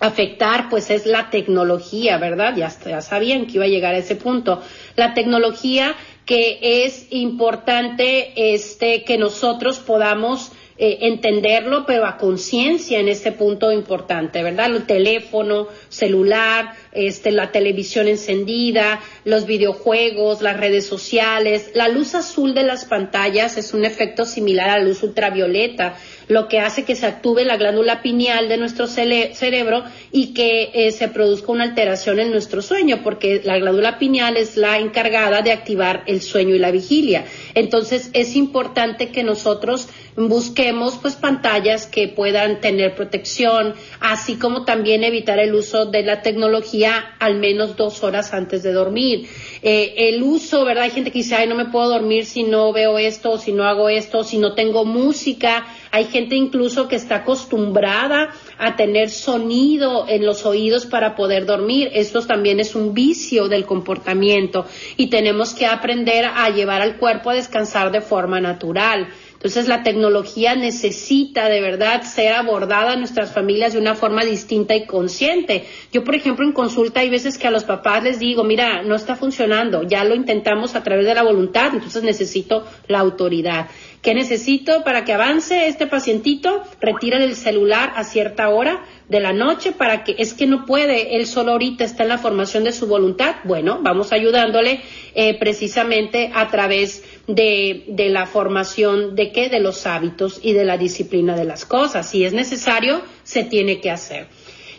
afectar 0.00 0.68
pues 0.68 0.90
es 0.90 1.06
la 1.06 1.30
tecnología, 1.30 2.18
¿verdad? 2.18 2.54
Ya, 2.56 2.70
ya 2.86 3.00
sabían 3.00 3.46
que 3.46 3.54
iba 3.54 3.64
a 3.64 3.68
llegar 3.68 3.94
a 3.94 3.98
ese 3.98 4.16
punto. 4.16 4.62
La 4.96 5.14
tecnología 5.14 5.94
que 6.28 6.58
es 6.84 7.06
importante 7.08 8.54
este 8.54 9.02
que 9.02 9.16
nosotros 9.16 9.78
podamos 9.78 10.52
eh, 10.76 10.98
entenderlo, 11.08 11.86
pero 11.86 12.04
a 12.04 12.18
conciencia 12.18 13.00
en 13.00 13.08
este 13.08 13.32
punto 13.32 13.72
importante, 13.72 14.42
¿verdad? 14.42 14.66
El 14.66 14.84
teléfono, 14.84 15.68
celular, 15.88 16.74
este, 16.92 17.32
la 17.32 17.50
televisión 17.50 18.08
encendida, 18.08 19.00
los 19.24 19.46
videojuegos, 19.46 20.42
las 20.42 20.58
redes 20.58 20.86
sociales. 20.86 21.70
La 21.72 21.88
luz 21.88 22.14
azul 22.14 22.54
de 22.54 22.62
las 22.62 22.84
pantallas 22.84 23.56
es 23.56 23.72
un 23.72 23.86
efecto 23.86 24.26
similar 24.26 24.68
a 24.68 24.78
la 24.78 24.84
luz 24.84 25.02
ultravioleta 25.02 25.96
lo 26.28 26.46
que 26.48 26.60
hace 26.60 26.84
que 26.84 26.94
se 26.94 27.06
actúe 27.06 27.40
la 27.44 27.56
glándula 27.56 28.02
pineal 28.02 28.48
de 28.48 28.58
nuestro 28.58 28.86
cerebro 28.86 29.84
y 30.12 30.34
que 30.34 30.70
eh, 30.74 30.92
se 30.92 31.08
produzca 31.08 31.52
una 31.52 31.64
alteración 31.64 32.20
en 32.20 32.30
nuestro 32.30 32.62
sueño, 32.62 33.00
porque 33.02 33.40
la 33.44 33.58
glándula 33.58 33.98
pineal 33.98 34.36
es 34.36 34.56
la 34.56 34.78
encargada 34.78 35.42
de 35.42 35.52
activar 35.52 36.04
el 36.06 36.20
sueño 36.20 36.54
y 36.54 36.58
la 36.58 36.70
vigilia. 36.70 37.24
Entonces 37.54 38.10
es 38.12 38.36
importante 38.36 39.08
que 39.08 39.24
nosotros 39.24 39.88
busquemos 40.26 40.98
pues 41.00 41.14
pantallas 41.14 41.86
que 41.86 42.08
puedan 42.08 42.60
tener 42.60 42.96
protección, 42.96 43.74
así 44.00 44.36
como 44.36 44.64
también 44.64 45.04
evitar 45.04 45.38
el 45.38 45.54
uso 45.54 45.86
de 45.86 46.02
la 46.02 46.22
tecnología 46.22 47.14
al 47.20 47.36
menos 47.36 47.76
dos 47.76 48.02
horas 48.02 48.34
antes 48.34 48.64
de 48.64 48.72
dormir. 48.72 49.28
Eh, 49.62 49.94
el 50.08 50.22
uso, 50.22 50.64
¿verdad? 50.64 50.84
Hay 50.84 50.90
gente 50.90 51.12
que 51.12 51.18
dice, 51.18 51.36
ay, 51.36 51.46
no 51.46 51.54
me 51.54 51.66
puedo 51.66 51.88
dormir 51.88 52.26
si 52.26 52.42
no 52.42 52.72
veo 52.72 52.98
esto, 52.98 53.38
si 53.38 53.52
no 53.52 53.64
hago 53.64 53.88
esto, 53.88 54.24
si 54.24 54.38
no 54.38 54.54
tengo 54.54 54.84
música. 54.84 55.66
Hay 55.90 56.04
gente 56.04 56.34
incluso 56.34 56.88
que 56.88 56.96
está 56.96 57.16
acostumbrada 57.16 58.30
a 58.58 58.76
tener 58.76 59.10
sonido 59.10 60.06
en 60.08 60.26
los 60.26 60.44
oídos 60.44 60.86
para 60.86 61.14
poder 61.14 61.46
dormir. 61.46 61.90
Esto 61.92 62.22
también 62.22 62.60
es 62.60 62.74
un 62.74 62.92
vicio 62.92 63.48
del 63.48 63.66
comportamiento 63.66 64.66
y 64.96 65.08
tenemos 65.08 65.54
que 65.54 65.66
aprender 65.66 66.24
a 66.24 66.50
llevar 66.50 66.82
al 66.82 66.96
cuerpo 66.96 67.30
a 67.30 67.34
descansar 67.34 67.92
de 67.92 68.00
forma 68.00 68.40
natural. 68.40 69.08
Entonces 69.38 69.68
la 69.68 69.84
tecnología 69.84 70.56
necesita 70.56 71.48
de 71.48 71.60
verdad 71.60 72.02
ser 72.02 72.32
abordada 72.32 72.94
en 72.94 72.98
nuestras 72.98 73.32
familias 73.32 73.72
de 73.72 73.78
una 73.78 73.94
forma 73.94 74.24
distinta 74.24 74.74
y 74.74 74.84
consciente. 74.84 75.64
Yo, 75.92 76.02
por 76.02 76.16
ejemplo, 76.16 76.44
en 76.44 76.52
consulta 76.52 77.00
hay 77.00 77.08
veces 77.08 77.38
que 77.38 77.46
a 77.46 77.52
los 77.52 77.62
papás 77.62 78.02
les 78.02 78.18
digo, 78.18 78.42
mira, 78.42 78.82
no 78.82 78.96
está 78.96 79.14
funcionando, 79.14 79.84
ya 79.84 80.02
lo 80.02 80.16
intentamos 80.16 80.74
a 80.74 80.82
través 80.82 81.06
de 81.06 81.14
la 81.14 81.22
voluntad, 81.22 81.70
entonces 81.72 82.02
necesito 82.02 82.64
la 82.88 82.98
autoridad. 82.98 83.68
¿Qué 84.08 84.14
necesito 84.14 84.84
para 84.84 85.04
que 85.04 85.12
avance 85.12 85.66
este 85.66 85.86
pacientito? 85.86 86.62
Retira 86.80 87.22
el 87.22 87.36
celular 87.36 87.92
a 87.94 88.04
cierta 88.04 88.48
hora 88.48 88.82
de 89.06 89.20
la 89.20 89.34
noche 89.34 89.72
para 89.72 90.02
que 90.02 90.16
es 90.16 90.32
que 90.32 90.46
no 90.46 90.64
puede, 90.64 91.16
él 91.16 91.26
solo 91.26 91.52
ahorita 91.52 91.84
está 91.84 92.04
en 92.04 92.08
la 92.08 92.16
formación 92.16 92.64
de 92.64 92.72
su 92.72 92.86
voluntad. 92.86 93.36
Bueno, 93.44 93.80
vamos 93.82 94.10
ayudándole 94.14 94.80
eh, 95.14 95.38
precisamente 95.38 96.30
a 96.34 96.48
través 96.48 97.04
de, 97.26 97.84
de 97.88 98.08
la 98.08 98.24
formación 98.24 99.14
de 99.14 99.30
qué, 99.30 99.50
de 99.50 99.60
los 99.60 99.84
hábitos 99.86 100.40
y 100.42 100.54
de 100.54 100.64
la 100.64 100.78
disciplina 100.78 101.36
de 101.36 101.44
las 101.44 101.66
cosas. 101.66 102.08
Si 102.08 102.24
es 102.24 102.32
necesario, 102.32 103.02
se 103.24 103.44
tiene 103.44 103.78
que 103.82 103.90
hacer. 103.90 104.28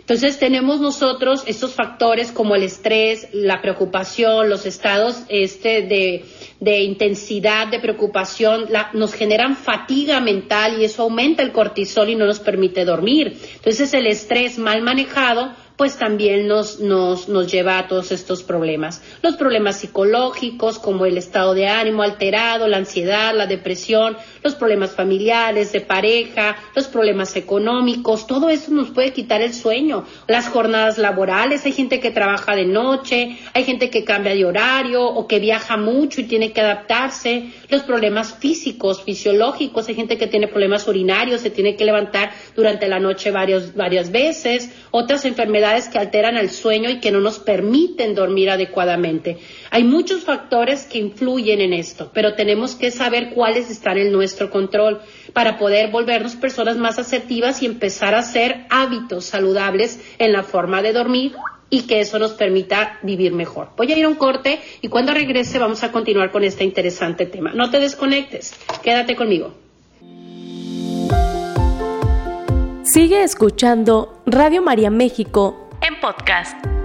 Entonces 0.10 0.40
tenemos 0.40 0.82
nosotros 0.82 1.44
estos 1.46 1.76
factores 1.76 2.32
como 2.32 2.56
el 2.56 2.64
estrés, 2.64 3.28
la 3.32 3.62
preocupación, 3.62 4.50
los 4.50 4.66
estados 4.66 5.22
este 5.30 5.84
de, 5.84 6.82
intensidad, 6.82 7.68
de 7.68 7.80
preocupación, 7.80 8.66
nos 8.94 9.14
generan 9.14 9.56
fatiga 9.56 10.20
mental 10.20 10.82
y 10.82 10.86
eso 10.86 11.04
aumenta 11.04 11.44
el 11.44 11.52
cortisol 11.52 12.10
y 12.10 12.16
no 12.16 12.26
nos 12.26 12.40
permite 12.40 12.86
dormir. 12.86 13.38
Entonces 13.58 13.94
el 13.94 14.08
estrés 14.08 14.58
mal 14.58 14.82
manejado 14.82 15.52
pues 15.80 15.96
también 15.98 16.46
nos, 16.46 16.82
nos, 16.82 17.30
nos 17.30 17.50
lleva 17.50 17.78
a 17.78 17.88
todos 17.88 18.12
estos 18.12 18.44
problemas. 18.44 19.02
Los 19.22 19.38
problemas 19.38 19.78
psicológicos 19.78 20.78
como 20.78 21.06
el 21.06 21.18
estado 21.18 21.54
de 21.54 21.70
ánimo 21.70 22.04
alterado, 22.04 22.68
la 22.68 22.76
ansiedad, 22.76 23.34
la 23.34 23.46
depresión, 23.46 24.18
los 24.44 24.56
problemas 24.56 24.92
familiares, 24.92 25.72
de 25.72 25.82
pareja, 25.82 26.58
los 26.76 26.88
problemas 26.88 27.36
económicos, 27.36 28.28
todo 28.28 28.50
eso 28.50 28.72
nos 28.72 28.92
puede 28.92 29.12
quitar 29.12 29.42
el 29.42 29.54
sueño. 29.54 30.06
Las 30.28 30.48
jornadas 30.48 30.98
laborales, 30.98 31.66
hay 31.66 31.74
gente 31.74 32.00
que 32.00 32.12
trabaja 32.12 32.56
de 32.56 32.66
noche, 32.66 33.38
hay 33.54 33.64
gente 33.64 33.90
que 33.90 34.04
cambia 34.04 34.34
de 34.34 34.46
horario 34.46 35.06
o 35.06 35.28
que 35.28 35.40
viaja 35.40 35.78
mucho 35.78 36.22
y 36.22 36.26
tiene 36.26 36.52
que 36.52 36.62
adaptarse, 36.62 37.52
los 37.70 37.84
problemas 37.84 38.36
físicos, 38.40 39.04
fisiológicos, 39.04 39.88
hay 39.88 39.96
gente 39.96 40.18
que 40.18 40.28
tiene 40.28 40.48
problemas 40.48 40.88
urinarios, 40.88 41.42
se 41.42 41.50
tiene 41.50 41.76
que 41.76 41.86
levantar 41.86 42.32
durante 42.56 42.88
la 42.88 43.00
noche 43.00 43.32
varios, 43.32 43.76
varias 43.76 44.12
veces, 44.12 44.72
otras 44.92 45.26
enfermedades 45.26 45.88
que 45.90 46.00
alteran 46.00 46.38
el 46.38 46.50
sueño 46.50 46.90
y 46.90 47.00
que 47.00 47.12
no 47.12 47.20
nos 47.20 47.40
permiten 47.40 48.16
dormir 48.16 48.50
adecuadamente. 48.50 49.38
Hay 49.72 49.84
muchos 49.84 50.24
factores 50.24 50.86
que 50.86 50.98
influyen 51.00 51.62
en 51.62 51.74
esto, 51.74 52.12
pero 52.14 52.34
tenemos 52.34 52.76
que 52.76 52.92
saber 52.92 53.32
cuáles 53.32 53.70
están 53.70 53.98
en 53.98 54.12
nuestro 54.12 54.29
control 54.50 55.00
para 55.34 55.58
poder 55.58 55.92
volvernos 55.92 56.36
personas 56.36 56.78
más 56.78 57.00
asertivas 57.00 57.62
y 57.62 57.66
empezar 57.66 58.16
a 58.16 58.20
hacer 58.20 58.66
hábitos 58.70 59.26
saludables 59.26 60.00
en 60.18 60.34
la 60.34 60.44
forma 60.44 60.82
de 60.82 60.94
dormir 60.94 61.36
y 61.70 61.84
que 61.84 62.00
eso 62.00 62.20
nos 62.20 62.32
permita 62.32 63.00
vivir 63.04 63.34
mejor. 63.34 63.70
Voy 63.78 63.92
a 63.92 63.98
ir 63.98 64.06
a 64.06 64.10
un 64.10 64.16
corte 64.16 64.60
y 64.82 64.88
cuando 64.88 65.14
regrese 65.14 65.60
vamos 65.60 65.84
a 65.84 65.92
continuar 65.92 66.32
con 66.32 66.44
este 66.44 66.64
interesante 66.64 67.26
tema. 67.26 67.52
No 67.54 67.70
te 67.70 67.80
desconectes, 67.80 68.54
quédate 68.84 69.16
conmigo. 69.16 69.54
Sigue 72.84 73.24
escuchando 73.24 74.22
Radio 74.26 74.64
María 74.64 74.90
México 74.90 75.70
en 75.82 76.00
podcast. 76.00 76.79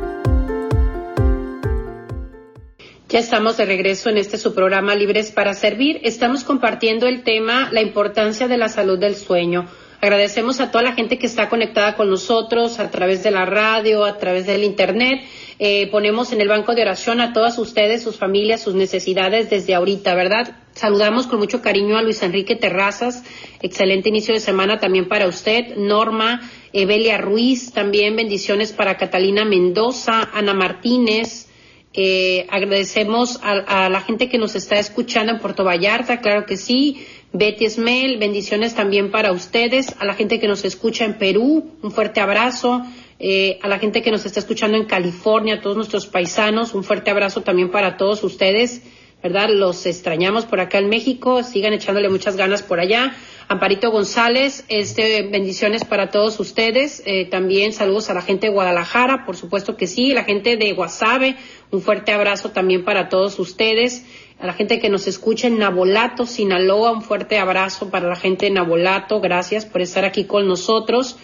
Ya 3.15 3.21
estamos 3.21 3.57
de 3.57 3.65
regreso 3.65 4.11
en 4.11 4.19
este 4.19 4.39
su 4.39 4.57
programa 4.57 4.97
Libres 4.97 5.31
para 5.31 5.55
Servir. 5.55 6.01
Estamos 6.03 6.43
compartiendo 6.43 7.07
el 7.07 7.23
tema 7.23 7.69
la 7.71 7.81
importancia 7.81 8.49
de 8.49 8.59
la 8.59 8.69
salud 8.69 8.99
del 8.99 9.15
sueño. 9.15 9.69
Agradecemos 10.01 10.59
a 10.59 10.73
toda 10.73 10.83
la 10.83 10.95
gente 10.95 11.17
que 11.17 11.29
está 11.29 11.49
conectada 11.49 11.95
con 11.95 12.11
nosotros 12.11 12.81
a 12.81 12.91
través 12.91 13.23
de 13.23 13.31
la 13.31 13.45
radio, 13.47 14.05
a 14.05 14.19
través 14.19 14.47
del 14.47 14.65
internet. 14.65 15.23
Eh, 15.61 15.87
ponemos 15.93 16.33
en 16.33 16.41
el 16.41 16.49
banco 16.49 16.75
de 16.75 16.83
oración 16.83 17.21
a 17.21 17.33
todas 17.33 17.57
ustedes, 17.57 18.03
sus 18.03 18.17
familias, 18.17 18.63
sus 18.63 18.75
necesidades 18.75 19.49
desde 19.49 19.77
ahorita, 19.77 20.17
¿verdad? 20.17 20.57
Saludamos 20.73 21.29
con 21.29 21.39
mucho 21.39 21.63
cariño 21.63 21.97
a 21.97 22.03
Luis 22.03 22.21
Enrique 22.25 22.57
Terrazas. 22.57 23.23
Excelente 23.63 24.09
inicio 24.09 24.35
de 24.35 24.41
semana 24.41 24.81
también 24.81 25.07
para 25.07 25.29
usted. 25.29 25.77
Norma, 25.77 26.51
Evelia 26.73 27.19
Ruiz, 27.19 27.71
también 27.71 28.17
bendiciones 28.17 28.73
para 28.73 28.97
Catalina 28.97 29.45
Mendoza, 29.45 30.31
Ana 30.35 30.53
Martínez. 30.53 31.49
Eh, 31.97 32.47
agradecemos 32.51 33.39
a, 33.43 33.85
a, 33.85 33.89
la 33.89 34.01
gente 34.01 34.29
que 34.29 34.37
nos 34.37 34.57
está 34.57 34.79
escuchando 34.81 35.33
en 35.33 35.39
Puerto 35.39 35.63
Vallarta, 35.65 36.21
claro 36.21 36.45
que 36.45 36.57
sí. 36.57 37.07
Betty 37.33 37.69
Smell, 37.69 38.19
bendiciones 38.19 38.75
también 38.75 39.11
para 39.11 39.33
ustedes, 39.33 39.95
a 39.99 40.05
la 40.05 40.15
gente 40.15 40.39
que 40.39 40.47
nos 40.47 40.65
escucha 40.65 41.05
en 41.05 41.19
Perú, 41.19 41.77
un 41.83 41.91
fuerte 41.91 42.21
abrazo, 42.21 42.83
eh, 43.19 43.59
a 43.63 43.69
la 43.69 43.79
gente 43.79 44.03
que 44.03 44.11
nos 44.11 44.25
está 44.27 44.41
escuchando 44.41 44.77
en 44.77 44.85
California, 44.85 45.55
a 45.55 45.61
todos 45.61 45.77
nuestros 45.77 46.07
paisanos, 46.07 46.75
un 46.75 46.85
fuerte 46.85 47.11
abrazo 47.11 47.43
también 47.43 47.71
para 47.71 47.97
todos 47.97 48.23
ustedes, 48.23 48.83
¿verdad? 49.23 49.49
Los 49.51 49.87
extrañamos 49.87 50.47
por 50.47 50.61
acá 50.61 50.79
en 50.79 50.89
México, 50.89 51.43
sigan 51.43 51.73
echándole 51.73 52.09
muchas 52.09 52.37
ganas 52.37 52.63
por 52.63 52.81
allá. 52.81 53.17
Amparito 53.49 53.91
González, 53.91 54.65
este, 54.69 55.23
bendiciones 55.23 55.85
para 55.85 56.11
todos 56.11 56.41
ustedes. 56.41 57.03
Eh, 57.05 57.27
también 57.27 57.73
saludos 57.73 58.11
a 58.11 58.15
la 58.15 58.23
gente 58.23 58.47
de 58.47 58.53
Guadalajara, 58.53 59.25
por 59.27 59.37
supuesto 59.37 59.77
que 59.77 59.87
sí, 59.87 60.13
la 60.13 60.25
gente 60.25 60.57
de 60.57 60.73
Guasave, 60.73 61.37
un 61.71 61.81
fuerte 61.81 62.13
abrazo 62.13 62.51
también 62.51 62.85
para 62.85 63.09
todos 63.09 63.39
ustedes 63.39 64.05
a 64.39 64.47
la 64.47 64.53
gente 64.53 64.79
que 64.79 64.91
nos 64.91 65.07
escucha 65.07 65.47
en 65.47 65.59
Nabolato, 65.59 66.27
Sinaloa, 66.27 66.91
un 66.91 67.03
fuerte 67.03 67.39
abrazo 67.39 67.91
para 67.91 68.09
la 68.09 68.17
gente 68.17 68.47
de 68.47 68.53
Nabolato, 68.53 69.21
gracias 69.21 69.65
por 69.65 69.81
estar 69.81 70.05
aquí 70.05 70.25
con 70.25 70.47
nosotros. 70.47 71.17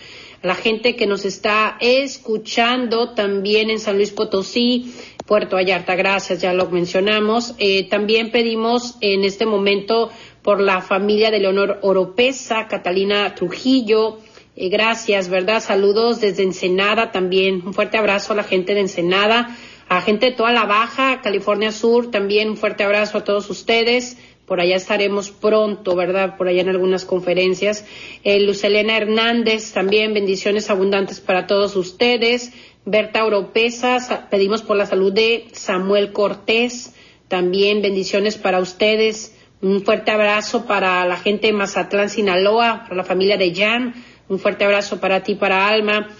A 0.42 0.46
la 0.46 0.55
gente 0.55 0.96
que 0.96 1.07
nos 1.07 1.26
está 1.26 1.76
escuchando 1.81 3.11
también 3.11 3.68
en 3.68 3.79
San 3.79 3.96
Luis 3.96 4.11
Potosí, 4.11 4.94
Puerto 5.26 5.57
Vallarta, 5.57 5.96
gracias, 5.96 6.40
ya 6.40 6.55
lo 6.55 6.70
mencionamos. 6.70 7.55
Eh, 7.59 7.88
también 7.90 8.31
pedimos 8.31 8.96
en 9.03 9.24
este 9.24 9.44
momento 9.44 10.11
por 10.40 10.61
la 10.61 10.81
familia 10.81 11.31
de 11.31 11.40
Leonor 11.40 11.79
Oropesa, 11.83 12.68
Catalina 12.68 13.35
Trujillo, 13.35 14.18
eh, 14.57 14.70
gracias, 14.70 15.29
¿verdad? 15.29 15.61
Saludos 15.61 16.20
desde 16.20 16.44
Ensenada 16.44 17.12
también. 17.12 17.62
Un 17.66 17.74
fuerte 17.74 17.98
abrazo 17.98 18.33
a 18.33 18.37
la 18.37 18.44
gente 18.44 18.72
de 18.72 18.81
Ensenada 18.81 19.55
a 19.90 20.00
gente 20.03 20.26
de 20.26 20.33
toda 20.37 20.53
la 20.53 20.66
Baja, 20.66 21.20
California 21.20 21.72
Sur, 21.72 22.12
también 22.12 22.48
un 22.48 22.57
fuerte 22.57 22.85
abrazo 22.85 23.18
a 23.18 23.24
todos 23.24 23.50
ustedes. 23.50 24.16
Por 24.46 24.61
allá 24.61 24.76
estaremos 24.76 25.33
pronto, 25.33 25.96
¿verdad? 25.96 26.37
Por 26.37 26.46
allá 26.46 26.61
en 26.61 26.68
algunas 26.68 27.05
conferencias. 27.05 27.85
Eh, 28.22 28.38
Lucelena 28.38 28.96
Hernández, 28.96 29.72
también 29.72 30.14
bendiciones 30.14 30.70
abundantes 30.70 31.18
para 31.18 31.48
todos 31.48 31.74
ustedes. 31.74 32.53
Berta 32.85 33.24
Oropesa, 33.24 34.29
pedimos 34.31 34.62
por 34.62 34.76
la 34.76 34.87
salud 34.87 35.12
de 35.12 35.48
Samuel 35.50 36.12
Cortés, 36.12 36.94
también 37.26 37.83
bendiciones 37.83 38.38
para 38.38 38.61
ustedes. 38.61 39.37
Un 39.61 39.83
fuerte 39.83 40.12
abrazo 40.12 40.66
para 40.66 41.05
la 41.05 41.16
gente 41.16 41.48
de 41.48 41.53
Mazatlán, 41.53 42.11
Sinaloa, 42.11 42.85
para 42.85 42.94
la 42.94 43.05
familia 43.05 43.37
de 43.37 43.53
Jan. 43.53 43.94
Un 44.29 44.38
fuerte 44.38 44.64
abrazo 44.64 45.00
para 45.00 45.24
ti, 45.24 45.35
para 45.35 45.66
Alma. 45.66 46.11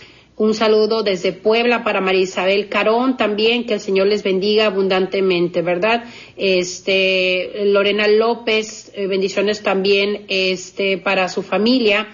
Un 0.41 0.55
saludo 0.55 1.03
desde 1.03 1.33
Puebla 1.33 1.85
para 1.85 2.01
María 2.01 2.23
Isabel 2.23 2.71
Carón 2.71 3.19
también, 3.19 3.67
que 3.67 3.75
el 3.75 3.81
Señor 3.81 4.07
les 4.07 4.23
bendiga 4.23 4.65
abundantemente, 4.65 5.61
¿verdad? 5.61 6.05
Este, 6.35 7.67
Lorena 7.67 8.09
López, 8.09 8.91
eh, 8.95 9.07
bendiciones 9.07 9.63
también, 9.63 10.25
este, 10.29 10.97
para 10.97 11.29
su 11.29 11.43
familia. 11.43 12.09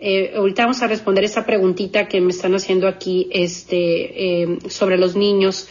Eh, 0.00 0.32
ahorita 0.34 0.62
vamos 0.62 0.80
a 0.80 0.86
responder 0.86 1.24
esa 1.24 1.44
preguntita 1.44 2.08
que 2.08 2.22
me 2.22 2.30
están 2.30 2.54
haciendo 2.54 2.88
aquí, 2.88 3.28
este, 3.30 4.44
eh, 4.44 4.58
sobre 4.70 4.96
los 4.96 5.14
niños. 5.14 5.68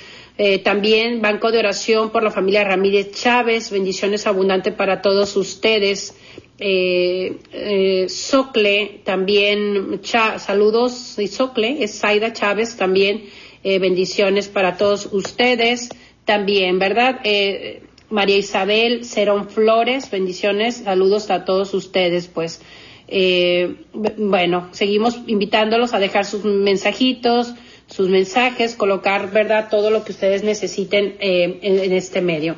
también 0.63 1.21
Banco 1.21 1.49
de 1.49 1.59
Oración 1.59 2.11
por 2.11 2.21
la 2.21 2.29
familia 2.29 2.65
Ramírez 2.65 3.13
Chávez, 3.13 3.71
bendiciones 3.71 4.27
abundantes 4.27 4.75
para 4.75 5.01
todos 5.01 5.35
ustedes 5.37 6.13
eh, 6.57 7.37
eh, 7.51 8.07
Socle, 8.07 9.01
también 9.03 9.99
saludos 10.03 11.19
y 11.19 11.27
Socle, 11.27 11.83
es 11.83 11.99
Zaida 11.99 12.31
Chávez, 12.31 12.77
también 12.77 13.25
eh, 13.63 13.79
bendiciones 13.79 14.47
para 14.47 14.77
todos 14.77 15.09
ustedes, 15.11 15.89
también, 16.23 16.79
¿verdad? 16.79 17.19
Eh, 17.23 17.83
María 18.09 18.37
Isabel 18.37 19.03
Cerón 19.03 19.49
Flores, 19.49 20.09
bendiciones, 20.09 20.77
saludos 20.77 21.29
a 21.29 21.43
todos 21.43 21.73
ustedes, 21.73 22.27
pues. 22.27 22.61
Bueno, 24.17 24.69
seguimos 24.71 25.19
invitándolos 25.27 25.93
a 25.93 25.99
dejar 25.99 26.25
sus 26.25 26.43
mensajitos, 26.43 27.53
sus 27.87 28.09
mensajes, 28.09 28.75
colocar, 28.75 29.31
¿verdad? 29.31 29.67
Todo 29.69 29.91
lo 29.91 30.03
que 30.03 30.11
ustedes 30.11 30.43
necesiten 30.43 31.15
en, 31.19 31.59
en 31.61 31.93
este 31.93 32.21
medio. 32.21 32.55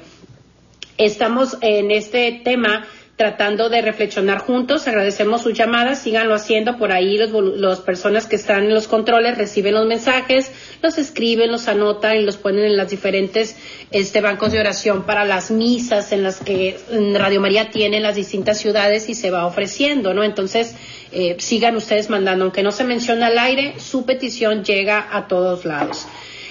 Estamos 0.98 1.58
en 1.62 1.92
este 1.92 2.42
tema 2.44 2.88
tratando 3.18 3.70
de 3.70 3.82
reflexionar 3.82 4.38
juntos. 4.38 4.88
Agradecemos 4.88 5.42
sus 5.42 5.54
llamadas, 5.54 6.00
síganlo 6.00 6.36
haciendo 6.36 6.78
por 6.78 6.92
ahí. 6.92 7.18
Los, 7.18 7.32
las 7.58 7.80
personas 7.80 8.28
que 8.28 8.36
están 8.36 8.66
en 8.66 8.76
los 8.76 8.88
controles 8.88 9.38
reciben 9.38 9.74
los 9.74 9.88
mensajes, 9.88 10.52
los 10.84 11.00
escriben, 11.00 11.52
los 11.52 11.68
anotan 11.68 12.18
y 12.18 12.22
los 12.22 12.38
ponen 12.38 12.66
en 12.66 12.78
las 12.78 12.92
diferentes 12.92 13.58
este, 13.90 14.22
bancos 14.22 14.52
de 14.52 14.60
oración 14.60 15.04
para 15.04 15.26
las 15.26 15.50
misas 15.50 16.12
en 16.12 16.22
las 16.22 16.40
que 16.40 16.80
Radio 17.16 17.42
María 17.42 17.72
tiene 17.72 17.98
en 17.98 18.04
las 18.04 18.16
distintas 18.16 18.60
ciudades 18.60 19.10
y 19.10 19.16
se 19.16 19.32
va 19.32 19.48
ofreciendo, 19.48 20.14
¿no? 20.14 20.24
Entonces, 20.24 20.76
eh, 21.12 21.36
sigan 21.40 21.76
ustedes 21.76 22.12
mandando, 22.12 22.46
aunque 22.46 22.62
no 22.62 22.72
se 22.72 22.84
menciona 22.84 23.28
al 23.28 23.40
aire, 23.40 23.80
su 23.80 24.06
petición 24.06 24.64
llega 24.64 25.08
a 25.12 25.28
todos 25.28 25.66
lados. 25.66 26.06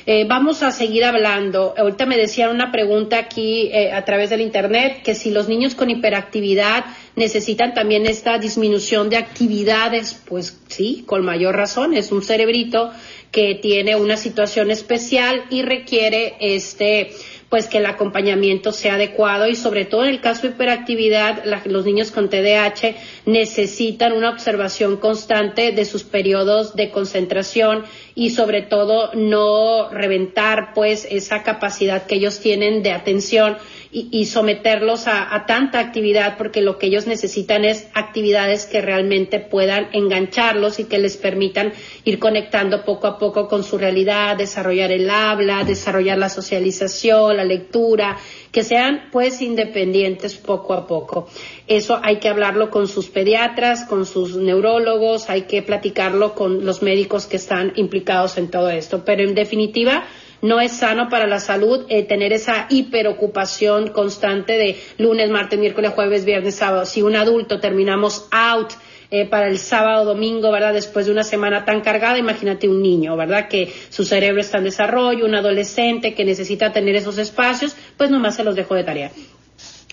Eh, 0.08 0.24
vamos 0.24 0.62
a 0.62 0.70
seguir 0.70 1.04
hablando. 1.04 1.74
Ahorita 1.76 2.06
me 2.06 2.16
decían 2.16 2.50
una 2.50 2.70
pregunta 2.70 3.18
aquí 3.18 3.70
eh, 3.72 3.90
a 3.92 4.04
través 4.04 4.30
del 4.30 4.40
Internet, 4.40 5.02
que 5.02 5.16
si 5.16 5.32
los 5.32 5.48
niños 5.48 5.74
con 5.74 5.90
hiperactividad 5.90 6.84
necesitan 7.16 7.74
también 7.74 8.06
esta 8.06 8.38
disminución 8.38 9.10
de 9.10 9.16
actividades, 9.16 10.22
pues 10.28 10.60
sí, 10.68 11.02
con 11.06 11.24
mayor 11.24 11.56
razón. 11.56 11.92
Es 11.92 12.12
un 12.12 12.22
cerebrito 12.22 12.92
que 13.32 13.56
tiene 13.56 13.96
una 13.96 14.16
situación 14.16 14.70
especial 14.70 15.44
y 15.50 15.62
requiere 15.62 16.36
este 16.38 17.10
pues 17.48 17.68
que 17.68 17.78
el 17.78 17.86
acompañamiento 17.86 18.72
sea 18.72 18.94
adecuado 18.94 19.46
y 19.46 19.54
sobre 19.54 19.84
todo 19.84 20.04
en 20.04 20.10
el 20.10 20.20
caso 20.20 20.42
de 20.42 20.48
hiperactividad, 20.48 21.44
los 21.66 21.84
niños 21.84 22.10
con 22.10 22.28
TDAH 22.28 22.96
necesitan 23.24 24.12
una 24.12 24.30
observación 24.30 24.96
constante 24.96 25.72
de 25.72 25.84
sus 25.84 26.02
periodos 26.02 26.74
de 26.74 26.90
concentración 26.90 27.84
y 28.14 28.30
sobre 28.30 28.62
todo 28.62 29.10
no 29.14 29.90
reventar 29.90 30.72
pues 30.74 31.06
esa 31.08 31.42
capacidad 31.42 32.06
que 32.06 32.16
ellos 32.16 32.40
tienen 32.40 32.82
de 32.82 32.92
atención 32.92 33.58
y, 33.98 34.26
someterlos 34.26 35.06
a, 35.06 35.44
tanta 35.46 35.78
actividad 35.80 36.36
porque 36.36 36.60
lo 36.60 36.76
que 36.76 36.88
ellos 36.88 37.06
necesitan 37.06 37.64
es 37.64 37.88
actividades 37.94 38.66
que 38.66 38.82
realmente 38.82 39.38
puedan 39.38 39.88
engancharlos 39.92 40.78
y 40.78 40.84
que 40.84 40.98
les 40.98 41.16
permitan 41.16 41.72
ir 42.04 42.18
conectando 42.18 42.84
poco 42.84 43.06
a 43.06 43.18
poco 43.18 43.48
con 43.48 43.64
su 43.64 43.78
realidad, 43.78 44.36
desarrollar 44.36 44.92
el 44.92 45.08
habla, 45.08 45.64
desarrollar 45.64 46.18
la 46.18 46.28
socialización, 46.28 47.38
la 47.38 47.44
lectura, 47.44 48.18
que 48.52 48.64
sean 48.64 49.08
pues 49.12 49.40
independientes 49.40 50.36
poco 50.36 50.74
a 50.74 50.86
poco. 50.86 51.30
Eso 51.66 51.98
hay 52.02 52.16
que 52.16 52.28
hablarlo 52.28 52.70
con 52.70 52.88
sus 52.88 53.08
pediatras, 53.08 53.84
con 53.84 54.04
sus 54.04 54.36
neurólogos, 54.36 55.30
hay 55.30 55.42
que 55.42 55.62
platicarlo 55.62 56.34
con 56.34 56.66
los 56.66 56.82
médicos 56.82 57.24
que 57.24 57.36
están 57.36 57.72
implicados 57.76 58.36
en 58.36 58.50
todo 58.50 58.68
esto. 58.68 59.06
Pero 59.06 59.22
en 59.22 59.34
definitiva, 59.34 60.04
no 60.46 60.60
es 60.60 60.72
sano 60.72 61.08
para 61.08 61.26
la 61.26 61.40
salud 61.40 61.84
eh, 61.88 62.02
tener 62.04 62.32
esa 62.32 62.66
hiperocupación 62.70 63.88
constante 63.88 64.54
de 64.54 64.80
lunes, 64.98 65.30
martes, 65.30 65.58
miércoles, 65.58 65.92
jueves, 65.94 66.24
viernes, 66.24 66.54
sábado. 66.54 66.86
Si 66.86 67.02
un 67.02 67.16
adulto 67.16 67.60
terminamos 67.60 68.28
out 68.30 68.72
eh, 69.10 69.24
para 69.26 69.48
el 69.48 69.58
sábado, 69.58 70.04
domingo, 70.04 70.50
¿verdad? 70.50 70.72
Después 70.72 71.06
de 71.06 71.12
una 71.12 71.22
semana 71.22 71.64
tan 71.64 71.80
cargada, 71.80 72.18
imagínate 72.18 72.68
un 72.68 72.82
niño, 72.82 73.16
¿verdad? 73.16 73.48
Que 73.48 73.72
su 73.88 74.04
cerebro 74.04 74.40
está 74.40 74.58
en 74.58 74.64
desarrollo, 74.64 75.26
un 75.26 75.34
adolescente 75.34 76.14
que 76.14 76.24
necesita 76.24 76.72
tener 76.72 76.96
esos 76.96 77.18
espacios, 77.18 77.76
pues 77.96 78.10
nomás 78.10 78.36
se 78.36 78.44
los 78.44 78.56
dejo 78.56 78.74
de 78.74 78.84
tarea. 78.84 79.12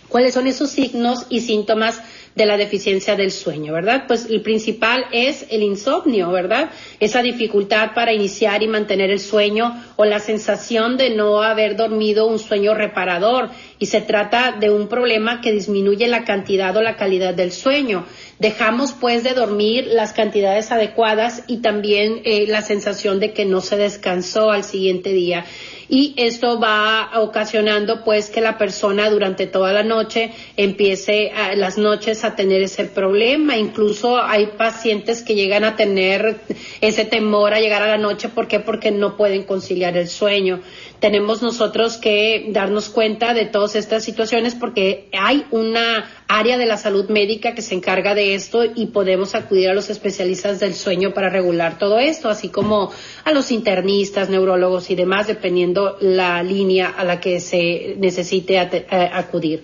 ¿Cuáles 0.09 0.33
son 0.33 0.47
esos 0.47 0.69
signos 0.69 1.25
y 1.29 1.41
síntomas 1.41 1.99
de 2.35 2.45
la 2.45 2.57
deficiencia 2.57 3.15
del 3.15 3.31
sueño, 3.31 3.73
¿verdad? 3.73 4.05
Pues 4.07 4.25
el 4.29 4.41
principal 4.41 5.05
es 5.11 5.45
el 5.51 5.61
insomnio, 5.61 6.31
¿verdad? 6.31 6.71
Esa 6.99 7.21
dificultad 7.21 7.91
para 7.93 8.13
iniciar 8.13 8.63
y 8.63 8.67
mantener 8.67 9.11
el 9.11 9.19
sueño 9.19 9.79
o 9.97 10.05
la 10.05 10.19
sensación 10.19 10.97
de 10.97 11.11
no 11.11 11.43
haber 11.43 11.75
dormido 11.75 12.25
un 12.25 12.39
sueño 12.39 12.73
reparador. 12.73 13.49
Y 13.77 13.85
se 13.85 14.01
trata 14.01 14.55
de 14.59 14.69
un 14.69 14.87
problema 14.87 15.41
que 15.41 15.51
disminuye 15.51 16.07
la 16.07 16.23
cantidad 16.23 16.75
o 16.75 16.81
la 16.81 16.95
calidad 16.95 17.33
del 17.33 17.51
sueño. 17.51 18.05
Dejamos 18.39 18.93
pues 18.93 19.23
de 19.23 19.33
dormir 19.33 19.87
las 19.87 20.13
cantidades 20.13 20.71
adecuadas 20.71 21.43
y 21.47 21.57
también 21.57 22.21
eh, 22.23 22.45
la 22.47 22.61
sensación 22.61 23.19
de 23.19 23.33
que 23.33 23.45
no 23.45 23.61
se 23.61 23.77
descansó 23.77 24.49
al 24.49 24.63
siguiente 24.63 25.13
día 25.13 25.45
y 25.93 26.15
esto 26.17 26.59
va 26.59 27.11
ocasionando 27.21 28.03
pues 28.03 28.31
que 28.31 28.41
la 28.41 28.57
persona 28.57 29.11
durante 29.11 29.45
toda 29.45 29.71
la 29.73 29.83
noche 29.83 30.31
empiece 30.57 31.29
a, 31.29 31.55
las 31.55 31.77
noches 31.77 32.23
a 32.23 32.35
tener 32.35 32.63
ese 32.63 32.85
problema. 32.85 33.57
Incluso 33.57 34.19
hay 34.19 34.47
pacientes 34.57 35.21
que 35.21 35.35
llegan 35.35 35.63
a 35.63 35.75
tener 35.75 36.39
ese 36.81 37.05
temor 37.05 37.53
a 37.53 37.59
llegar 37.59 37.83
a 37.83 37.87
la 37.87 37.99
noche. 37.99 38.29
¿Por 38.29 38.47
qué? 38.47 38.59
Porque 38.59 38.89
no 38.89 39.15
pueden 39.15 39.43
conciliar 39.43 39.95
el 39.95 40.07
sueño 40.07 40.61
tenemos 41.03 41.41
nosotros 41.41 41.97
que 41.97 42.45
darnos 42.51 42.87
cuenta 42.87 43.33
de 43.33 43.45
todas 43.45 43.75
estas 43.75 44.05
situaciones 44.05 44.55
porque 44.55 45.09
hay 45.11 45.45
una 45.51 46.09
área 46.27 46.57
de 46.57 46.65
la 46.65 46.77
salud 46.77 47.09
médica 47.09 47.53
que 47.53 47.61
se 47.61 47.75
encarga 47.75 48.15
de 48.15 48.35
esto 48.35 48.63
y 48.63 48.87
podemos 48.87 49.35
acudir 49.35 49.69
a 49.69 49.73
los 49.73 49.89
especialistas 49.89 50.59
del 50.59 50.73
sueño 50.73 51.13
para 51.13 51.29
regular 51.29 51.77
todo 51.77 51.99
esto, 51.99 52.29
así 52.29 52.49
como 52.49 52.91
a 53.23 53.31
los 53.31 53.51
internistas, 53.51 54.29
neurólogos 54.29 54.89
y 54.89 54.95
demás, 54.95 55.27
dependiendo 55.27 55.97
la 56.01 56.41
línea 56.43 56.89
a 56.89 57.03
la 57.03 57.19
que 57.19 57.39
se 57.39 57.95
necesite 57.97 58.55
eh, 58.55 58.85
acudir. 58.89 59.63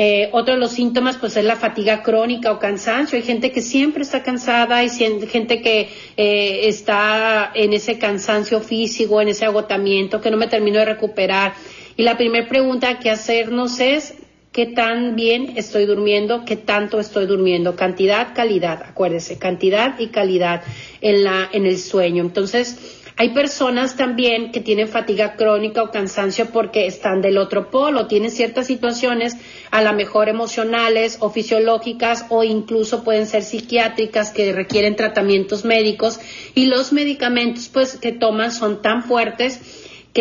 Eh, 0.00 0.28
otro 0.30 0.54
de 0.54 0.60
los 0.60 0.70
síntomas 0.70 1.16
pues 1.16 1.36
es 1.36 1.44
la 1.44 1.56
fatiga 1.56 2.04
crónica 2.04 2.52
o 2.52 2.60
cansancio. 2.60 3.16
Hay 3.16 3.24
gente 3.24 3.50
que 3.50 3.60
siempre 3.60 4.02
está 4.04 4.22
cansada, 4.22 4.76
hay 4.76 4.90
gente 4.90 5.60
que 5.60 5.88
eh, 6.16 6.68
está 6.68 7.50
en 7.52 7.72
ese 7.72 7.98
cansancio 7.98 8.60
físico, 8.60 9.20
en 9.20 9.26
ese 9.26 9.44
agotamiento, 9.44 10.20
que 10.20 10.30
no 10.30 10.36
me 10.36 10.46
termino 10.46 10.78
de 10.78 10.84
recuperar. 10.84 11.54
Y 11.96 12.04
la 12.04 12.16
primera 12.16 12.48
pregunta 12.48 13.00
que 13.00 13.10
hacernos 13.10 13.80
es 13.80 14.14
qué 14.58 14.66
tan 14.66 15.14
bien 15.14 15.52
estoy 15.54 15.86
durmiendo, 15.86 16.44
qué 16.44 16.56
tanto 16.56 16.98
estoy 16.98 17.26
durmiendo, 17.26 17.76
cantidad, 17.76 18.34
calidad, 18.34 18.82
acuérdese, 18.82 19.38
cantidad 19.38 20.00
y 20.00 20.08
calidad 20.08 20.64
en 21.00 21.22
la 21.22 21.48
en 21.52 21.64
el 21.64 21.78
sueño. 21.78 22.24
Entonces, 22.24 22.98
hay 23.16 23.28
personas 23.28 23.96
también 23.96 24.50
que 24.50 24.60
tienen 24.60 24.88
fatiga 24.88 25.36
crónica 25.36 25.84
o 25.84 25.92
cansancio 25.92 26.46
porque 26.46 26.88
están 26.88 27.22
del 27.22 27.38
otro 27.38 27.70
polo, 27.70 28.08
tienen 28.08 28.32
ciertas 28.32 28.66
situaciones 28.66 29.36
a 29.70 29.80
lo 29.80 29.92
mejor 29.92 30.28
emocionales 30.28 31.18
o 31.20 31.30
fisiológicas 31.30 32.26
o 32.28 32.42
incluso 32.42 33.04
pueden 33.04 33.28
ser 33.28 33.44
psiquiátricas 33.44 34.32
que 34.32 34.52
requieren 34.52 34.96
tratamientos 34.96 35.64
médicos 35.64 36.18
y 36.56 36.66
los 36.66 36.92
medicamentos 36.92 37.68
pues 37.68 37.96
que 37.96 38.10
toman 38.10 38.50
son 38.50 38.82
tan 38.82 39.04
fuertes 39.04 39.60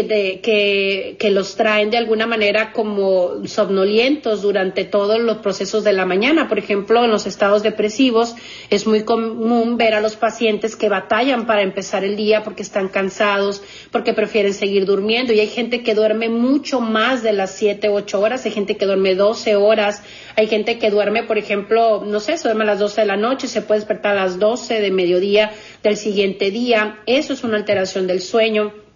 que, 0.06 1.16
que, 1.18 1.30
los 1.32 1.56
traen 1.56 1.90
de 1.90 1.98
alguna 1.98 2.28
manera 2.28 2.72
como 2.74 3.46
somnolientos 3.46 4.42
durante 4.42 4.86
todos 4.86 5.20
los 5.20 5.38
procesos 5.38 5.84
de 5.84 5.94
la 5.94 6.06
mañana. 6.06 6.48
Por 6.48 6.60
ejemplo, 6.60 7.04
en 7.04 7.12
los 7.12 7.26
estados 7.26 7.64
depresivos 7.64 8.36
es 8.70 8.86
muy 8.86 9.04
común 9.04 9.78
ver 9.78 9.94
a 9.94 10.02
los 10.02 10.16
pacientes 10.16 10.76
que 10.76 10.90
batallan 10.90 11.46
para 11.46 11.62
empezar 11.62 12.04
el 12.04 12.16
día 12.16 12.44
porque 12.44 12.64
están 12.64 12.88
cansados, 12.88 13.62
porque 13.92 14.14
prefieren 14.14 14.54
seguir 14.54 14.86
durmiendo. 14.86 15.34
Y 15.34 15.40
hay 15.40 15.48
gente 15.48 15.84
que 15.84 15.96
duerme 15.96 16.30
mucho 16.30 16.80
más 16.80 17.24
de 17.24 17.34
las 17.34 17.52
7, 17.56 17.90
8 17.90 18.20
horas, 18.20 18.46
hay 18.46 18.52
gente 18.52 18.78
que 18.78 18.86
duerme 18.86 19.16
12 19.16 19.56
horas, 19.56 20.04
hay 20.36 20.48
gente 20.48 20.78
que 20.80 20.90
duerme, 20.90 21.24
por 21.24 21.38
ejemplo, 21.38 22.04
no 22.06 22.20
sé, 22.20 22.38
se 22.38 22.44
duerme 22.44 22.64
a 22.64 22.68
las 22.68 22.80
12 22.80 23.02
de 23.02 23.08
la 23.08 23.18
noche, 23.18 23.48
se 23.48 23.62
puede 23.62 23.80
despertar 23.80 24.18
a 24.18 24.24
las 24.26 24.40
12 24.40 24.82
de 24.82 24.92
mediodía 24.92 25.52
del 25.84 25.98
siguiente 25.98 26.52
día. 26.52 27.00
Eso 27.06 27.34
es 27.34 27.44
una 27.44 27.58
alteración 27.58 28.08
del 28.08 28.22
sueño 28.22 28.87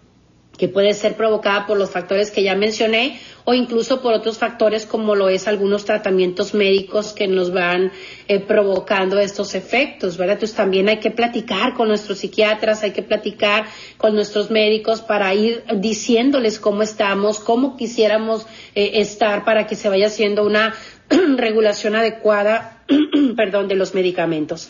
que 0.62 0.68
puede 0.68 0.94
ser 0.94 1.16
provocada 1.16 1.66
por 1.66 1.76
los 1.76 1.90
factores 1.90 2.30
que 2.30 2.44
ya 2.44 2.54
mencioné 2.54 3.20
o 3.46 3.56
incluso 3.56 4.00
por 4.00 4.14
otros 4.14 4.38
factores 4.38 4.86
como 4.86 5.16
lo 5.16 5.28
es 5.28 5.48
algunos 5.48 5.86
tratamientos 5.86 6.54
médicos 6.54 7.14
que 7.14 7.28
nos 7.28 7.52
van 7.52 7.92
eh, 8.28 8.40
provocando 8.40 9.18
estos 9.18 9.56
efectos, 9.56 10.18
¿verdad? 10.18 10.36
Entonces 10.36 10.56
también 10.56 10.88
hay 10.88 11.00
que 11.00 11.10
platicar 11.10 11.74
con 11.74 11.88
nuestros 11.88 12.20
psiquiatras, 12.20 12.84
hay 12.84 12.92
que 12.92 13.02
platicar 13.02 13.66
con 13.98 14.14
nuestros 14.14 14.52
médicos 14.52 15.02
para 15.02 15.34
ir 15.34 15.64
diciéndoles 15.78 16.60
cómo 16.60 16.84
estamos, 16.84 17.40
cómo 17.40 17.76
quisiéramos 17.76 18.46
eh, 18.76 18.92
estar 19.02 19.44
para 19.44 19.66
que 19.66 19.76
se 19.76 19.90
vaya 19.90 20.06
haciendo 20.06 20.46
una 20.46 20.76
regulación 21.38 21.96
adecuada, 21.96 22.84
perdón, 23.36 23.68
de 23.68 23.74
los 23.74 23.96
medicamentos. 23.96 24.70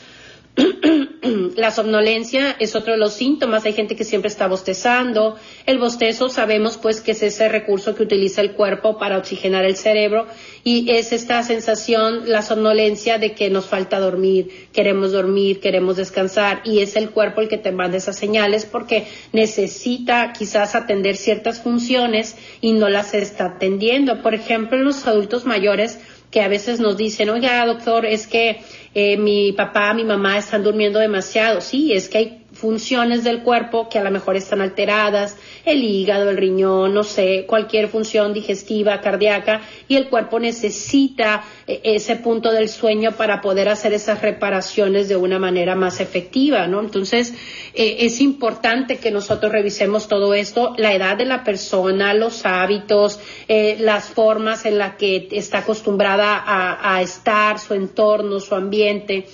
la 1.55 1.71
somnolencia 1.71 2.55
es 2.59 2.75
otro 2.75 2.93
de 2.93 2.99
los 2.99 3.13
síntomas. 3.13 3.65
Hay 3.65 3.73
gente 3.73 3.95
que 3.95 4.03
siempre 4.03 4.27
está 4.29 4.47
bostezando. 4.47 5.37
El 5.65 5.79
bostezo 5.79 6.29
sabemos 6.29 6.77
pues 6.77 7.01
que 7.01 7.11
es 7.11 7.23
ese 7.23 7.47
recurso 7.49 7.95
que 7.95 8.03
utiliza 8.03 8.41
el 8.41 8.53
cuerpo 8.53 8.97
para 8.97 9.17
oxigenar 9.17 9.65
el 9.65 9.75
cerebro 9.75 10.27
y 10.63 10.91
es 10.91 11.11
esta 11.11 11.41
sensación, 11.43 12.29
la 12.29 12.41
somnolencia 12.41 13.17
de 13.17 13.33
que 13.33 13.49
nos 13.49 13.65
falta 13.65 13.99
dormir, 13.99 14.67
queremos 14.73 15.11
dormir, 15.11 15.59
queremos 15.59 15.97
descansar 15.97 16.61
y 16.63 16.79
es 16.79 16.95
el 16.95 17.09
cuerpo 17.11 17.41
el 17.41 17.47
que 17.47 17.57
te 17.57 17.71
manda 17.71 17.97
esas 17.97 18.17
señales 18.17 18.65
porque 18.65 19.07
necesita 19.31 20.33
quizás 20.33 20.75
atender 20.75 21.17
ciertas 21.17 21.61
funciones 21.61 22.35
y 22.61 22.73
no 22.73 22.89
las 22.89 23.13
está 23.13 23.45
atendiendo. 23.45 24.21
Por 24.21 24.35
ejemplo, 24.35 24.77
en 24.77 24.85
los 24.85 25.07
adultos 25.07 25.45
mayores 25.45 25.99
que 26.31 26.41
a 26.41 26.47
veces 26.47 26.79
nos 26.79 26.97
dicen, 26.97 27.29
oiga, 27.29 27.65
doctor, 27.65 28.05
es 28.05 28.25
que 28.25 28.61
eh, 28.95 29.17
mi 29.17 29.51
papá, 29.51 29.93
mi 29.93 30.05
mamá 30.05 30.37
están 30.37 30.63
durmiendo 30.63 30.97
demasiado. 30.97 31.61
Sí, 31.61 31.93
es 31.93 32.09
que 32.09 32.17
hay 32.17 32.40
funciones 32.61 33.23
del 33.23 33.41
cuerpo 33.41 33.89
que 33.89 33.97
a 33.97 34.03
lo 34.03 34.11
mejor 34.11 34.35
están 34.35 34.61
alteradas, 34.61 35.35
el 35.65 35.83
hígado, 35.83 36.29
el 36.29 36.37
riñón, 36.37 36.93
no 36.93 37.03
sé, 37.03 37.45
cualquier 37.47 37.87
función 37.87 38.33
digestiva, 38.33 39.01
cardíaca, 39.01 39.61
y 39.87 39.95
el 39.95 40.09
cuerpo 40.09 40.39
necesita 40.39 41.43
eh, 41.65 41.81
ese 41.83 42.17
punto 42.17 42.51
del 42.51 42.69
sueño 42.69 43.13
para 43.13 43.41
poder 43.41 43.67
hacer 43.67 43.93
esas 43.93 44.21
reparaciones 44.21 45.09
de 45.09 45.15
una 45.15 45.39
manera 45.39 45.73
más 45.73 45.99
efectiva, 45.99 46.67
¿no? 46.67 46.81
Entonces, 46.81 47.33
eh, 47.73 47.97
es 48.01 48.21
importante 48.21 48.97
que 48.97 49.09
nosotros 49.09 49.51
revisemos 49.51 50.07
todo 50.07 50.35
esto, 50.35 50.75
la 50.77 50.93
edad 50.93 51.17
de 51.17 51.25
la 51.25 51.43
persona, 51.43 52.13
los 52.13 52.45
hábitos, 52.45 53.19
eh, 53.47 53.77
las 53.79 54.05
formas 54.05 54.65
en 54.65 54.77
las 54.77 54.97
que 54.97 55.27
está 55.31 55.59
acostumbrada 55.59 56.37
a, 56.37 56.95
a 56.95 57.01
estar, 57.01 57.57
su 57.57 57.73
entorno, 57.73 58.39
su 58.39 58.53
ambiente. 58.53 59.25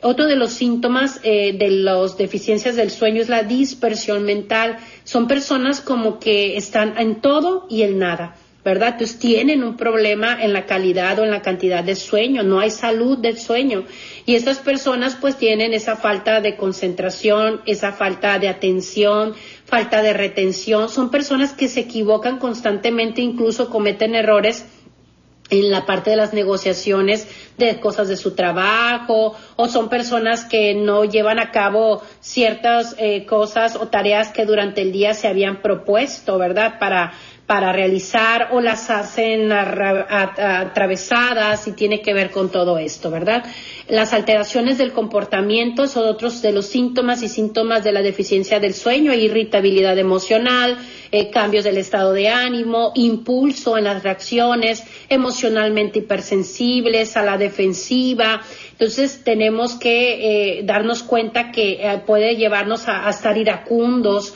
Otro 0.00 0.26
de 0.26 0.36
los 0.36 0.52
síntomas 0.52 1.20
eh, 1.24 1.56
de 1.58 1.70
las 1.70 2.16
deficiencias 2.16 2.76
del 2.76 2.90
sueño 2.90 3.20
es 3.20 3.28
la 3.28 3.42
dispersión 3.42 4.24
mental. 4.24 4.78
Son 5.04 5.26
personas 5.26 5.80
como 5.80 6.20
que 6.20 6.56
están 6.56 6.96
en 6.98 7.20
todo 7.20 7.66
y 7.68 7.82
en 7.82 7.98
nada. 7.98 8.36
¿verdad? 8.64 8.90
Entonces 8.92 9.18
tienen 9.18 9.64
un 9.64 9.78
problema 9.78 10.42
en 10.42 10.52
la 10.52 10.66
calidad 10.66 11.18
o 11.18 11.24
en 11.24 11.30
la 11.30 11.40
cantidad 11.40 11.82
de 11.82 11.94
sueño, 11.94 12.42
no 12.42 12.60
hay 12.60 12.70
salud 12.70 13.16
del 13.16 13.38
sueño. 13.38 13.84
Y 14.26 14.34
estas 14.34 14.58
personas 14.58 15.16
pues 15.18 15.36
tienen 15.38 15.72
esa 15.72 15.96
falta 15.96 16.42
de 16.42 16.56
concentración, 16.56 17.62
esa 17.64 17.92
falta 17.92 18.38
de 18.38 18.48
atención, 18.48 19.34
falta 19.64 20.02
de 20.02 20.12
retención. 20.12 20.90
Son 20.90 21.10
personas 21.10 21.54
que 21.54 21.68
se 21.68 21.80
equivocan 21.80 22.38
constantemente, 22.38 23.22
incluso 23.22 23.70
cometen 23.70 24.14
errores 24.14 24.66
en 25.50 25.70
la 25.70 25.86
parte 25.86 26.10
de 26.10 26.16
las 26.16 26.32
negociaciones 26.32 27.26
de 27.56 27.80
cosas 27.80 28.08
de 28.08 28.16
su 28.16 28.34
trabajo 28.34 29.34
o 29.56 29.68
son 29.68 29.88
personas 29.88 30.44
que 30.44 30.74
no 30.74 31.04
llevan 31.04 31.38
a 31.38 31.50
cabo 31.50 32.02
ciertas 32.20 32.94
eh, 32.98 33.26
cosas 33.26 33.76
o 33.76 33.88
tareas 33.88 34.30
que 34.30 34.44
durante 34.44 34.82
el 34.82 34.92
día 34.92 35.14
se 35.14 35.28
habían 35.28 35.62
propuesto, 35.62 36.38
¿verdad? 36.38 36.78
Para 36.78 37.12
para 37.48 37.72
realizar 37.72 38.50
o 38.52 38.60
las 38.60 38.90
hacen 38.90 39.50
atravesadas 39.50 41.66
y 41.66 41.72
tiene 41.72 42.02
que 42.02 42.12
ver 42.12 42.30
con 42.30 42.52
todo 42.52 42.76
esto, 42.76 43.10
¿verdad? 43.10 43.42
Las 43.88 44.12
alteraciones 44.12 44.76
del 44.76 44.92
comportamiento 44.92 45.86
son 45.86 46.08
otros 46.08 46.42
de 46.42 46.52
los 46.52 46.66
síntomas 46.66 47.22
y 47.22 47.30
síntomas 47.30 47.84
de 47.84 47.92
la 47.92 48.02
deficiencia 48.02 48.60
del 48.60 48.74
sueño, 48.74 49.14
irritabilidad 49.14 49.96
emocional, 49.96 50.76
eh, 51.10 51.30
cambios 51.30 51.64
del 51.64 51.78
estado 51.78 52.12
de 52.12 52.28
ánimo, 52.28 52.92
impulso 52.94 53.78
en 53.78 53.84
las 53.84 54.02
reacciones, 54.02 54.84
emocionalmente 55.08 56.00
hipersensibles, 56.00 57.16
a 57.16 57.22
la 57.22 57.38
defensiva. 57.38 58.42
Entonces 58.72 59.24
tenemos 59.24 59.76
que 59.76 60.58
eh, 60.58 60.62
darnos 60.64 61.02
cuenta 61.02 61.50
que 61.50 61.78
eh, 61.80 62.02
puede 62.06 62.36
llevarnos 62.36 62.88
a 62.88 63.08
estar 63.08 63.38
iracundos 63.38 64.34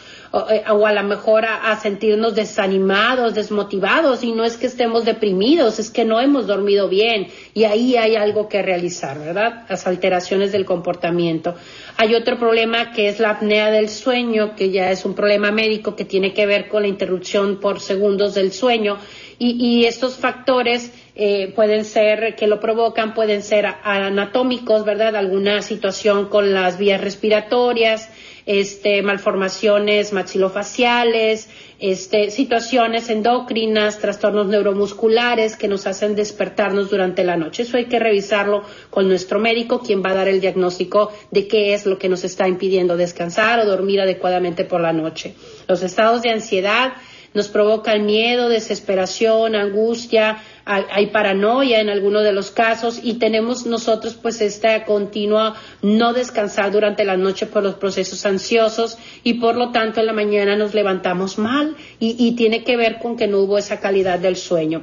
eh, 0.51 0.65
o, 0.71 0.87
a 0.87 0.93
lo 0.93 1.03
mejor 1.03 1.45
a, 1.45 1.79
sentirnos 1.79 2.35
desanimados, 2.35 3.35
desmotivados, 3.35 4.25
y 4.25 4.33
no 4.33 4.45
es 4.45 4.57
que 4.57 4.67
estemos 4.67 5.05
deprimidos, 5.05 5.79
es 5.79 5.91
que 5.91 6.07
no 6.07 6.21
hemos 6.21 6.47
dormido 6.47 6.89
bien, 6.89 7.29
y 7.53 7.65
ahí 7.65 7.97
hay 7.97 8.17
algo 8.17 8.49
que 8.49 8.63
realizar, 8.63 9.19
¿verdad? 9.19 9.67
Las 9.69 9.87
alteraciones 9.87 10.51
del 10.51 10.65
comportamiento. 10.65 11.55
Hay 11.99 12.15
otro 12.15 12.39
problema 12.39 12.93
que 12.93 13.11
es 13.11 13.21
la 13.21 13.31
apnea 13.31 13.71
del 13.71 13.91
sueño, 13.91 14.57
que 14.57 14.71
ya 14.71 14.91
es 14.91 15.05
un 15.05 15.15
problema 15.15 15.51
médico 15.51 15.97
que 15.97 16.07
tiene 16.07 16.33
que 16.33 16.47
ver 16.47 16.69
con 16.69 16.83
la 16.83 16.89
interrupción 16.89 17.61
por 17.61 17.81
segundos 17.81 18.35
del 18.35 18.53
sueño, 18.53 18.97
y, 19.45 19.87
estos 19.87 20.17
factores 20.17 20.93
eh, 21.17 21.53
pueden 21.57 21.85
ser 21.85 22.37
que 22.37 22.47
lo 22.47 22.61
provocan, 22.61 23.13
pueden 23.13 23.43
ser 23.43 23.67
anatómicos, 23.83 24.85
¿verdad? 24.85 25.17
Alguna 25.17 25.63
situación 25.63 26.29
con 26.29 26.55
las 26.55 26.79
vías 26.79 27.01
respiratorias, 27.01 28.09
este, 28.47 29.03
malformaciones 29.03 30.13
maxilofaciales, 30.13 31.49
este, 31.79 32.31
situaciones 32.31 33.11
endocrinas, 33.11 33.99
trastornos 33.99 34.47
neuromusculares 34.47 35.57
que 35.57 35.69
nos 35.69 35.87
hacen 35.87 36.15
despertarnos 36.15 36.91
durante 36.91 37.25
la 37.25 37.37
noche. 37.37 37.63
Eso 37.63 37.77
hay 37.77 37.87
que 37.87 37.99
revisarlo 37.99 38.63
con 38.91 39.09
nuestro 39.09 39.39
médico, 39.39 39.81
quien 39.81 40.03
va 40.03 40.11
a 40.11 40.15
dar 40.15 40.29
el 40.29 40.41
diagnóstico 40.41 41.13
de 41.31 41.49
qué 41.49 41.75
es 41.75 41.87
lo 41.87 41.99
que 41.99 42.09
nos 42.09 42.25
está 42.25 42.49
impidiendo 42.49 42.97
descansar 42.97 43.61
o 43.61 43.67
dormir 43.67 44.01
adecuadamente 44.01 44.65
por 44.65 44.81
la 44.81 44.93
noche. 44.93 45.35
Los 45.69 45.83
estados 45.83 46.23
de 46.23 46.31
ansiedad 46.31 46.95
nos 47.35 47.49
provocan 47.49 48.05
miedo, 48.05 48.49
desesperación, 48.49 49.55
angustia, 49.55 50.43
hay 50.65 51.07
paranoia 51.07 51.81
en 51.81 51.89
algunos 51.89 52.23
de 52.23 52.33
los 52.33 52.51
casos 52.51 53.01
y 53.03 53.15
tenemos 53.15 53.67
nosotros 53.67 54.15
pues 54.15 54.41
esta 54.41 54.85
continua 54.85 55.55
no 55.83 56.13
descansar 56.13 56.71
durante 56.71 57.05
la 57.05 57.17
noche 57.17 57.47
por 57.47 57.63
los 57.63 57.75
procesos 57.75 58.25
ansiosos 58.27 58.97
y 59.25 59.35
por 59.35 59.57
lo 59.57 59.71
tanto 59.73 60.01
en 60.01 60.07
la 60.07 60.13
mañana 60.13 60.57
nos 60.57 60.75
levantamos 60.75 61.39
mal 61.39 61.77
y, 61.99 62.33
tiene 62.33 62.65
que 62.65 62.77
ver 62.77 62.99
con 62.99 63.17
que 63.17 63.27
no 63.27 63.41
hubo 63.41 63.59
esa 63.59 63.81
calidad 63.81 64.19
del 64.19 64.37
sueño. 64.37 64.83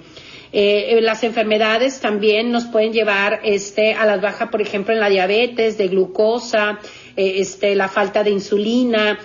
Eh, 0.51 0.99
las 1.01 1.23
enfermedades 1.23 1.99
también 1.99 2.51
nos 2.51 2.65
pueden 2.65 2.91
llevar 2.91 3.41
este, 3.43 3.93
a 3.93 4.05
las 4.05 4.21
bajas, 4.21 4.49
por 4.49 4.61
ejemplo, 4.61 4.93
en 4.93 4.99
la 4.99 5.09
diabetes, 5.09 5.77
de 5.77 5.88
glucosa, 5.88 6.80
eh, 7.15 7.36
este, 7.38 7.75
la 7.75 7.88
falta 7.88 8.23
de 8.23 8.32
insulina, 8.32 9.19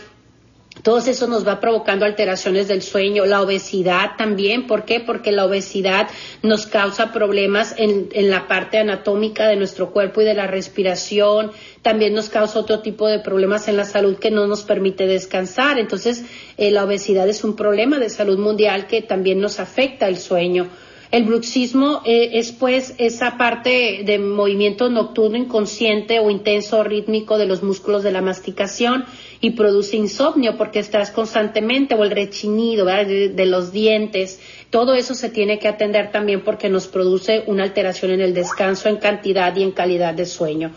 todo 0.82 0.98
eso 0.98 1.26
nos 1.28 1.46
va 1.46 1.60
provocando 1.60 2.04
alteraciones 2.04 2.68
del 2.68 2.82
sueño, 2.82 3.24
la 3.24 3.40
obesidad 3.40 4.16
también. 4.18 4.66
¿Por 4.66 4.84
qué? 4.84 5.00
Porque 5.00 5.32
la 5.32 5.46
obesidad 5.46 6.08
nos 6.42 6.66
causa 6.66 7.12
problemas 7.12 7.74
en, 7.78 8.08
la 8.28 8.48
parte 8.48 8.78
anatómica 8.78 9.46
de 9.46 9.56
nuestro 9.56 9.92
cuerpo 9.92 10.20
y 10.20 10.24
de 10.24 10.34
la 10.34 10.46
respiración. 10.46 11.52
También 11.82 12.12
nos 12.12 12.28
causa 12.28 12.58
otro 12.58 12.80
tipo 12.80 13.06
de 13.06 13.20
problemas 13.20 13.68
en 13.68 13.76
la 13.76 13.84
salud 13.84 14.16
que 14.16 14.30
no 14.30 14.46
nos 14.46 14.62
permite 14.62 15.06
descansar. 15.06 15.78
Entonces, 15.78 16.24
eh, 16.58 16.70
la 16.70 16.84
obesidad 16.84 17.28
es 17.28 17.44
un 17.44 17.56
problema 17.56 17.98
de 17.98 18.10
salud 18.10 18.38
mundial 18.38 18.86
que 18.86 19.00
también 19.00 19.40
nos 19.40 19.60
afecta 19.60 20.08
el 20.08 20.18
sueño. 20.18 20.68
El 21.14 21.26
bruxismo 21.26 22.02
eh, 22.04 22.30
es 22.40 22.50
pues 22.50 22.94
esa 22.98 23.36
parte 23.36 24.02
de 24.04 24.18
movimiento 24.18 24.90
nocturno 24.90 25.36
inconsciente 25.36 26.18
o 26.18 26.28
intenso 26.28 26.82
rítmico 26.82 27.38
de 27.38 27.46
los 27.46 27.62
músculos 27.62 28.02
de 28.02 28.10
la 28.10 28.20
masticación 28.20 29.04
y 29.45 29.51
produce 29.51 29.99
insomnio 29.99 30.57
porque 30.57 30.78
estás 30.78 31.11
constantemente 31.11 31.95
o 31.95 32.03
el 32.03 32.12
rechinido 32.12 32.86
de, 32.86 33.45
los 33.45 33.72
dientes. 33.72 34.40
Todo 34.70 34.95
eso 34.95 35.14
se 35.14 35.28
tiene 35.28 35.59
que 35.59 35.68
atender 35.68 36.11
también 36.11 36.40
porque 36.40 36.70
nos 36.70 36.86
produce 36.86 37.45
una 37.47 37.64
alteración 37.64 38.12
en 38.12 38.22
el 38.22 38.32
descanso, 38.32 38.88
en 38.88 38.97
cantidad 38.97 39.55
y 39.55 39.62
en 39.62 39.72
calidad 39.72 40.14
de 40.14 40.24
sueño. 40.24 40.70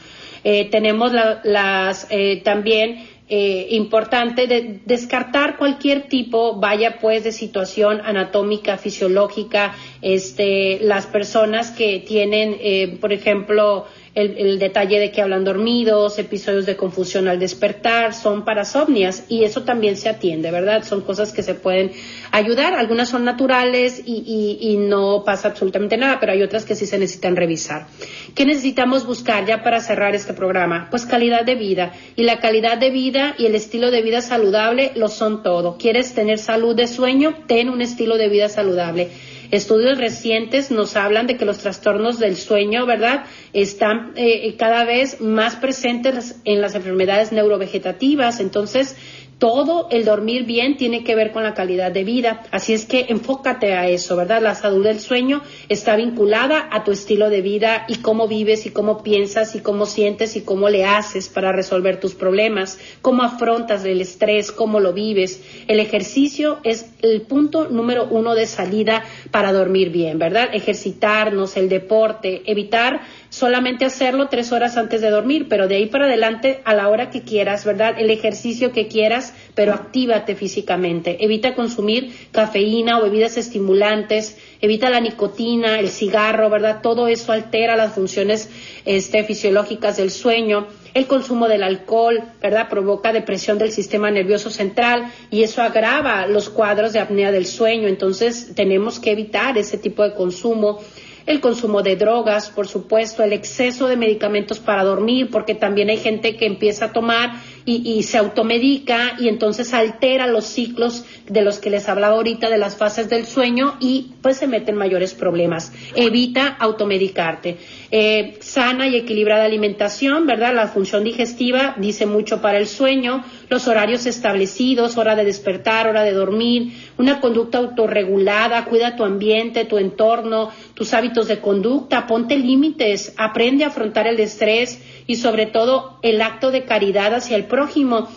Eh, 0.44 0.66
tenemos 0.70 1.14
las 1.46 2.08
eh, 2.10 2.42
también 2.44 3.08
eh, 3.30 3.68
importante 3.72 4.48
de 4.48 4.80
descartar 4.86 5.58
cualquier 5.58 6.04
tipo, 6.08 6.62
vaya 6.62 6.98
pues, 7.02 7.26
de 7.26 7.34
situación 7.34 8.00
anatómica, 8.06 8.78
fisiológica, 8.78 9.76
este, 10.02 10.80
las 10.82 11.08
personas 11.08 11.72
que 11.72 12.00
tienen, 12.00 12.56
eh, 12.62 12.98
por 13.02 13.12
ejemplo, 13.12 13.86
el, 14.18 14.58
detalle 14.58 15.00
de 15.00 15.12
que 15.12 15.22
hablan 15.22 15.44
dormidos, 15.44 16.18
episodios 16.18 16.66
de 16.66 16.76
confusión 16.76 17.28
al 17.28 17.38
despertar, 17.38 18.16
son 18.16 18.44
parasomnias 18.44 19.26
y 19.30 19.44
eso 19.44 19.62
también 19.62 19.96
se 19.96 20.10
atiende, 20.10 20.50
¿verdad? 20.50 20.84
Son 20.84 21.02
cosas 21.02 21.32
que 21.32 21.44
se 21.44 21.54
pueden 21.54 21.92
ayudar, 22.32 22.74
algunas 22.74 23.10
son 23.10 23.26
naturales 23.26 24.02
y, 24.04 24.58
y, 24.60 24.78
no 24.78 25.24
pasa 25.24 25.50
absolutamente 25.50 25.98
nada, 25.98 26.20
pero 26.20 26.32
hay 26.32 26.42
otras 26.42 26.66
que 26.66 26.74
sí 26.74 26.88
se 26.88 26.98
necesitan 26.98 27.36
revisar. 27.36 27.88
¿Qué 28.34 28.46
necesitamos 28.46 29.06
buscar 29.06 29.46
ya 29.46 29.62
para 29.62 29.82
cerrar 29.82 30.16
este 30.16 30.34
programa? 30.34 30.88
Pues 30.90 31.06
calidad 31.06 31.46
de 31.46 31.56
vida 31.56 31.94
y 32.16 32.24
la 32.24 32.40
calidad 32.40 32.80
de 32.80 32.90
vida 32.90 33.36
y 33.38 33.46
el 33.46 33.54
estilo 33.54 33.92
de 33.92 34.02
vida 34.02 34.22
saludable 34.22 34.94
lo 34.96 35.10
son 35.10 35.44
todo. 35.44 35.78
¿Quieres 35.78 36.16
tener 36.16 36.40
salud 36.40 36.76
de 36.76 36.88
sueño? 36.88 37.36
Ten 37.48 37.70
un 37.70 37.82
estilo 37.82 38.18
de 38.18 38.30
vida 38.30 38.50
saludable. 38.50 39.10
Estudios 39.52 39.98
recientes 39.98 40.72
nos 40.72 40.96
hablan 40.96 41.28
de 41.28 41.38
que 41.38 41.46
los 41.46 41.60
trastornos 41.60 42.20
del 42.20 42.36
sueño, 42.36 42.86
¿verdad?, 42.86 43.26
están 43.54 44.12
eh, 44.16 44.56
cada 44.58 44.84
vez 44.84 45.22
más 45.22 45.56
presentes 45.56 46.36
en 46.44 46.62
las 46.62 46.76
enfermedades 46.76 47.32
neurovegetativas. 47.32 48.40
Entonces, 48.40 48.96
todo 49.40 49.88
el 49.92 50.04
dormir 50.04 50.46
bien 50.46 50.78
tiene 50.78 51.04
que 51.04 51.14
ver 51.14 51.32
con 51.32 51.44
la 51.44 51.54
calidad 51.54 51.92
de 51.92 52.04
vida. 52.04 52.44
Así 52.52 52.74
es 52.74 52.86
que 52.86 53.06
enfócate 53.10 53.74
a 53.74 53.88
eso, 53.88 54.16
¿verdad? 54.16 54.42
La 54.42 54.56
salud 54.56 54.84
del 54.84 55.00
sueño 55.00 55.44
está 55.70 55.96
vinculada 55.96 56.68
a 56.72 56.84
tu 56.84 56.92
estilo 56.92 57.30
de 57.30 57.42
vida 57.42 57.86
y 57.88 57.98
cómo 57.98 58.28
vives 58.28 58.66
y 58.66 58.72
cómo 58.72 59.04
piensas 59.04 59.56
y 59.56 59.60
cómo 59.60 59.86
sientes 59.86 60.36
y 60.36 60.42
cómo 60.42 60.70
le 60.70 60.86
haces 60.86 61.30
para 61.30 61.52
resolver 61.52 62.00
tus 62.00 62.16
problemas, 62.16 62.80
cómo 63.04 63.22
afrontas 63.22 63.86
el 63.86 64.02
estrés, 64.02 64.52
cómo 64.52 64.80
lo 64.80 64.94
vives. 64.94 65.44
El 65.68 65.80
ejercicio 65.80 66.58
es 66.64 66.88
el 67.02 67.22
punto 67.22 67.70
número 67.70 68.08
uno 68.10 68.34
de 68.34 68.48
salida 68.48 69.04
para 69.30 69.54
dormir 69.54 69.92
bien, 69.92 70.18
¿verdad? 70.18 70.50
Ejercitarnos, 70.52 71.58
el 71.58 71.70
deporte, 71.70 72.42
evitar 72.48 73.02
solamente 73.30 73.86
hacerlo 73.86 74.28
tres 74.30 74.52
horas 74.52 74.78
antes 74.78 75.02
de 75.02 75.10
dormir, 75.10 75.48
pero 75.50 75.68
de 75.68 75.76
ahí 75.76 75.86
para 75.88 76.06
adelante 76.06 76.62
a 76.66 76.74
la 76.74 76.90
hora 76.90 77.10
que 77.10 77.22
quieras, 77.22 77.66
¿verdad? 77.66 77.96
El 77.98 78.10
ejercicio 78.10 78.72
que 78.72 78.88
quieras, 78.88 79.34
pero 79.56 79.74
actívate 79.74 80.36
físicamente. 80.36 81.24
Evita 81.24 81.56
consumir 81.56 82.14
cafeína 82.32 83.00
o 83.00 83.04
bebidas 83.04 83.38
estimulantes, 83.38 84.38
evita 84.62 84.90
la 84.90 85.00
nicotina, 85.00 85.80
el 85.80 85.90
cigarro, 85.90 86.50
¿verdad? 86.50 86.82
Todo 86.82 87.08
eso 87.08 87.32
altera 87.32 87.76
las 87.76 87.94
funciones 87.94 88.50
este, 88.86 89.24
fisiológicas 89.24 89.98
del 89.98 90.12
sueño. 90.12 90.68
El 90.94 91.06
consumo 91.06 91.48
del 91.48 91.62
alcohol, 91.62 92.24
¿verdad? 92.42 92.70
Provoca 92.70 93.14
depresión 93.14 93.60
del 93.60 93.72
sistema 93.72 94.10
nervioso 94.10 94.50
central 94.50 95.12
y 95.30 95.44
eso 95.44 95.62
agrava 95.62 96.26
los 96.26 96.50
cuadros 96.50 96.92
de 96.92 97.00
apnea 97.00 97.32
del 97.32 97.46
sueño. 97.46 97.88
Entonces, 97.88 98.56
tenemos 98.56 99.00
que 99.00 99.12
evitar 99.12 99.58
ese 99.60 99.78
tipo 99.78 100.02
de 100.02 100.16
consumo 100.16 100.80
el 101.28 101.42
consumo 101.42 101.84
de 101.84 101.98
drogas, 101.98 102.50
por 102.50 102.68
supuesto, 102.68 103.22
el 103.22 103.34
exceso 103.34 103.88
de 103.88 103.98
medicamentos 103.98 104.60
para 104.60 104.84
dormir, 104.84 105.30
porque 105.30 105.54
también 105.54 105.90
hay 105.90 105.98
gente 105.98 106.38
que 106.38 106.46
empieza 106.46 106.86
a 106.86 106.94
tomar 106.94 107.34
y, 107.70 108.02
se 108.04 108.18
automedica 108.18 109.18
y 109.20 109.28
entonces 109.28 109.74
altera 109.74 110.26
los 110.26 110.46
ciclos 110.46 111.04
de 111.28 111.42
los 111.42 111.60
que 111.60 111.70
les 111.70 111.90
hablaba 111.90 112.16
ahorita 112.16 112.50
de 112.50 112.58
las 112.58 112.78
fases 112.78 113.10
del 113.10 113.26
sueño 113.26 113.76
y 113.82 114.14
pues 114.22 114.38
se 114.38 114.48
meten 114.48 114.78
mayores 114.78 115.14
problemas. 115.14 115.74
Evita 115.94 116.48
automedicarte. 116.48 117.58
Eh, 117.92 118.38
sana 118.40 118.88
y 118.88 118.96
equilibrada 118.96 119.44
alimentación, 119.44 120.26
¿verdad? 120.26 120.56
La 120.56 120.68
función 120.68 121.04
digestiva 121.04 121.76
dice 121.78 122.06
mucho 122.06 122.42
para 122.42 122.58
el 122.58 122.68
sueño, 122.68 123.26
los 123.50 123.68
horarios 123.68 124.06
establecidos, 124.06 124.96
hora 124.96 125.18
de 125.18 125.26
despertar, 125.26 125.88
hora 125.88 126.04
de 126.04 126.14
dormir, 126.14 126.72
una 126.98 127.20
conducta 127.20 127.58
autorregulada, 127.58 128.64
cuida 128.64 128.96
tu 128.96 129.04
ambiente, 129.04 129.66
tu 129.66 129.78
entorno, 129.78 130.52
tus 130.74 130.94
hábitos 130.94 131.28
de 131.28 131.40
conducta, 131.40 132.08
ponte 132.08 132.38
límites, 132.38 133.14
aprende 133.18 133.66
a 133.66 133.68
afrontar 133.68 134.08
el 134.08 134.22
estrés 134.22 134.82
y 135.08 135.16
sobre 135.16 135.46
todo 135.46 135.98
el 136.04 136.22
acto 136.22 136.52
de 136.52 136.66
caridad 136.66 137.16
hacia 137.16 137.38
el 137.38 137.46
prójimo 137.46 138.08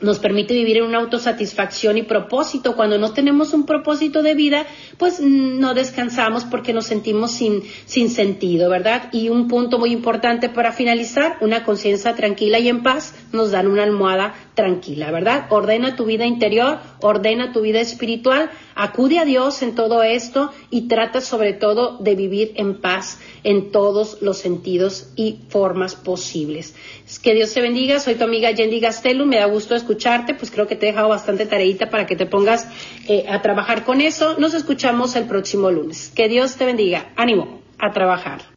nos 0.00 0.18
permite 0.18 0.52
vivir 0.52 0.78
en 0.78 0.84
una 0.84 0.98
autosatisfacción 0.98 1.96
y 1.96 2.02
propósito. 2.02 2.76
Cuando 2.76 2.98
no 2.98 3.12
tenemos 3.12 3.54
un 3.54 3.64
propósito 3.64 4.22
de 4.22 4.34
vida, 4.34 4.66
pues 4.98 5.20
no 5.20 5.72
descansamos 5.72 6.44
porque 6.44 6.74
nos 6.74 6.86
sentimos 6.86 7.30
sin, 7.30 7.62
sin 7.86 8.10
sentido, 8.10 8.68
¿verdad? 8.68 9.08
Y 9.12 9.30
un 9.30 9.48
punto 9.48 9.78
muy 9.78 9.92
importante 9.92 10.48
para 10.50 10.72
finalizar, 10.72 11.38
una 11.40 11.64
conciencia 11.64 12.14
tranquila 12.14 12.58
y 12.58 12.68
en 12.68 12.82
paz 12.82 13.14
nos 13.32 13.52
dan 13.52 13.68
una 13.68 13.84
almohada 13.84 14.34
tranquila, 14.56 15.12
¿verdad? 15.12 15.46
Ordena 15.50 15.94
tu 15.94 16.06
vida 16.06 16.26
interior, 16.26 16.78
ordena 17.00 17.52
tu 17.52 17.60
vida 17.60 17.78
espiritual, 17.78 18.50
acude 18.74 19.20
a 19.20 19.24
Dios 19.24 19.62
en 19.62 19.76
todo 19.76 20.02
esto 20.02 20.50
y 20.70 20.88
trata 20.88 21.20
sobre 21.20 21.52
todo 21.52 21.98
de 21.98 22.16
vivir 22.16 22.52
en 22.56 22.80
paz 22.80 23.20
en 23.44 23.70
todos 23.70 24.20
los 24.22 24.38
sentidos 24.38 25.12
y 25.14 25.40
formas 25.50 25.94
posibles. 25.94 26.74
Que 27.22 27.34
Dios 27.34 27.52
te 27.52 27.60
bendiga, 27.60 28.00
soy 28.00 28.16
tu 28.16 28.24
amiga 28.24 28.50
Yendi 28.50 28.80
Gastelum, 28.80 29.28
me 29.28 29.36
da 29.36 29.46
gusto 29.46 29.76
escucharte, 29.76 30.34
pues 30.34 30.50
creo 30.50 30.66
que 30.66 30.74
te 30.74 30.86
he 30.86 30.90
dejado 30.90 31.10
bastante 31.10 31.46
tareita 31.46 31.90
para 31.90 32.06
que 32.06 32.16
te 32.16 32.26
pongas 32.26 32.66
eh, 33.06 33.26
a 33.28 33.42
trabajar 33.42 33.84
con 33.84 34.00
eso. 34.00 34.36
Nos 34.38 34.54
escuchamos 34.54 35.14
el 35.14 35.26
próximo 35.26 35.70
lunes. 35.70 36.10
Que 36.16 36.28
Dios 36.28 36.56
te 36.56 36.64
bendiga, 36.64 37.12
ánimo 37.14 37.60
a 37.78 37.92
trabajar. 37.92 38.56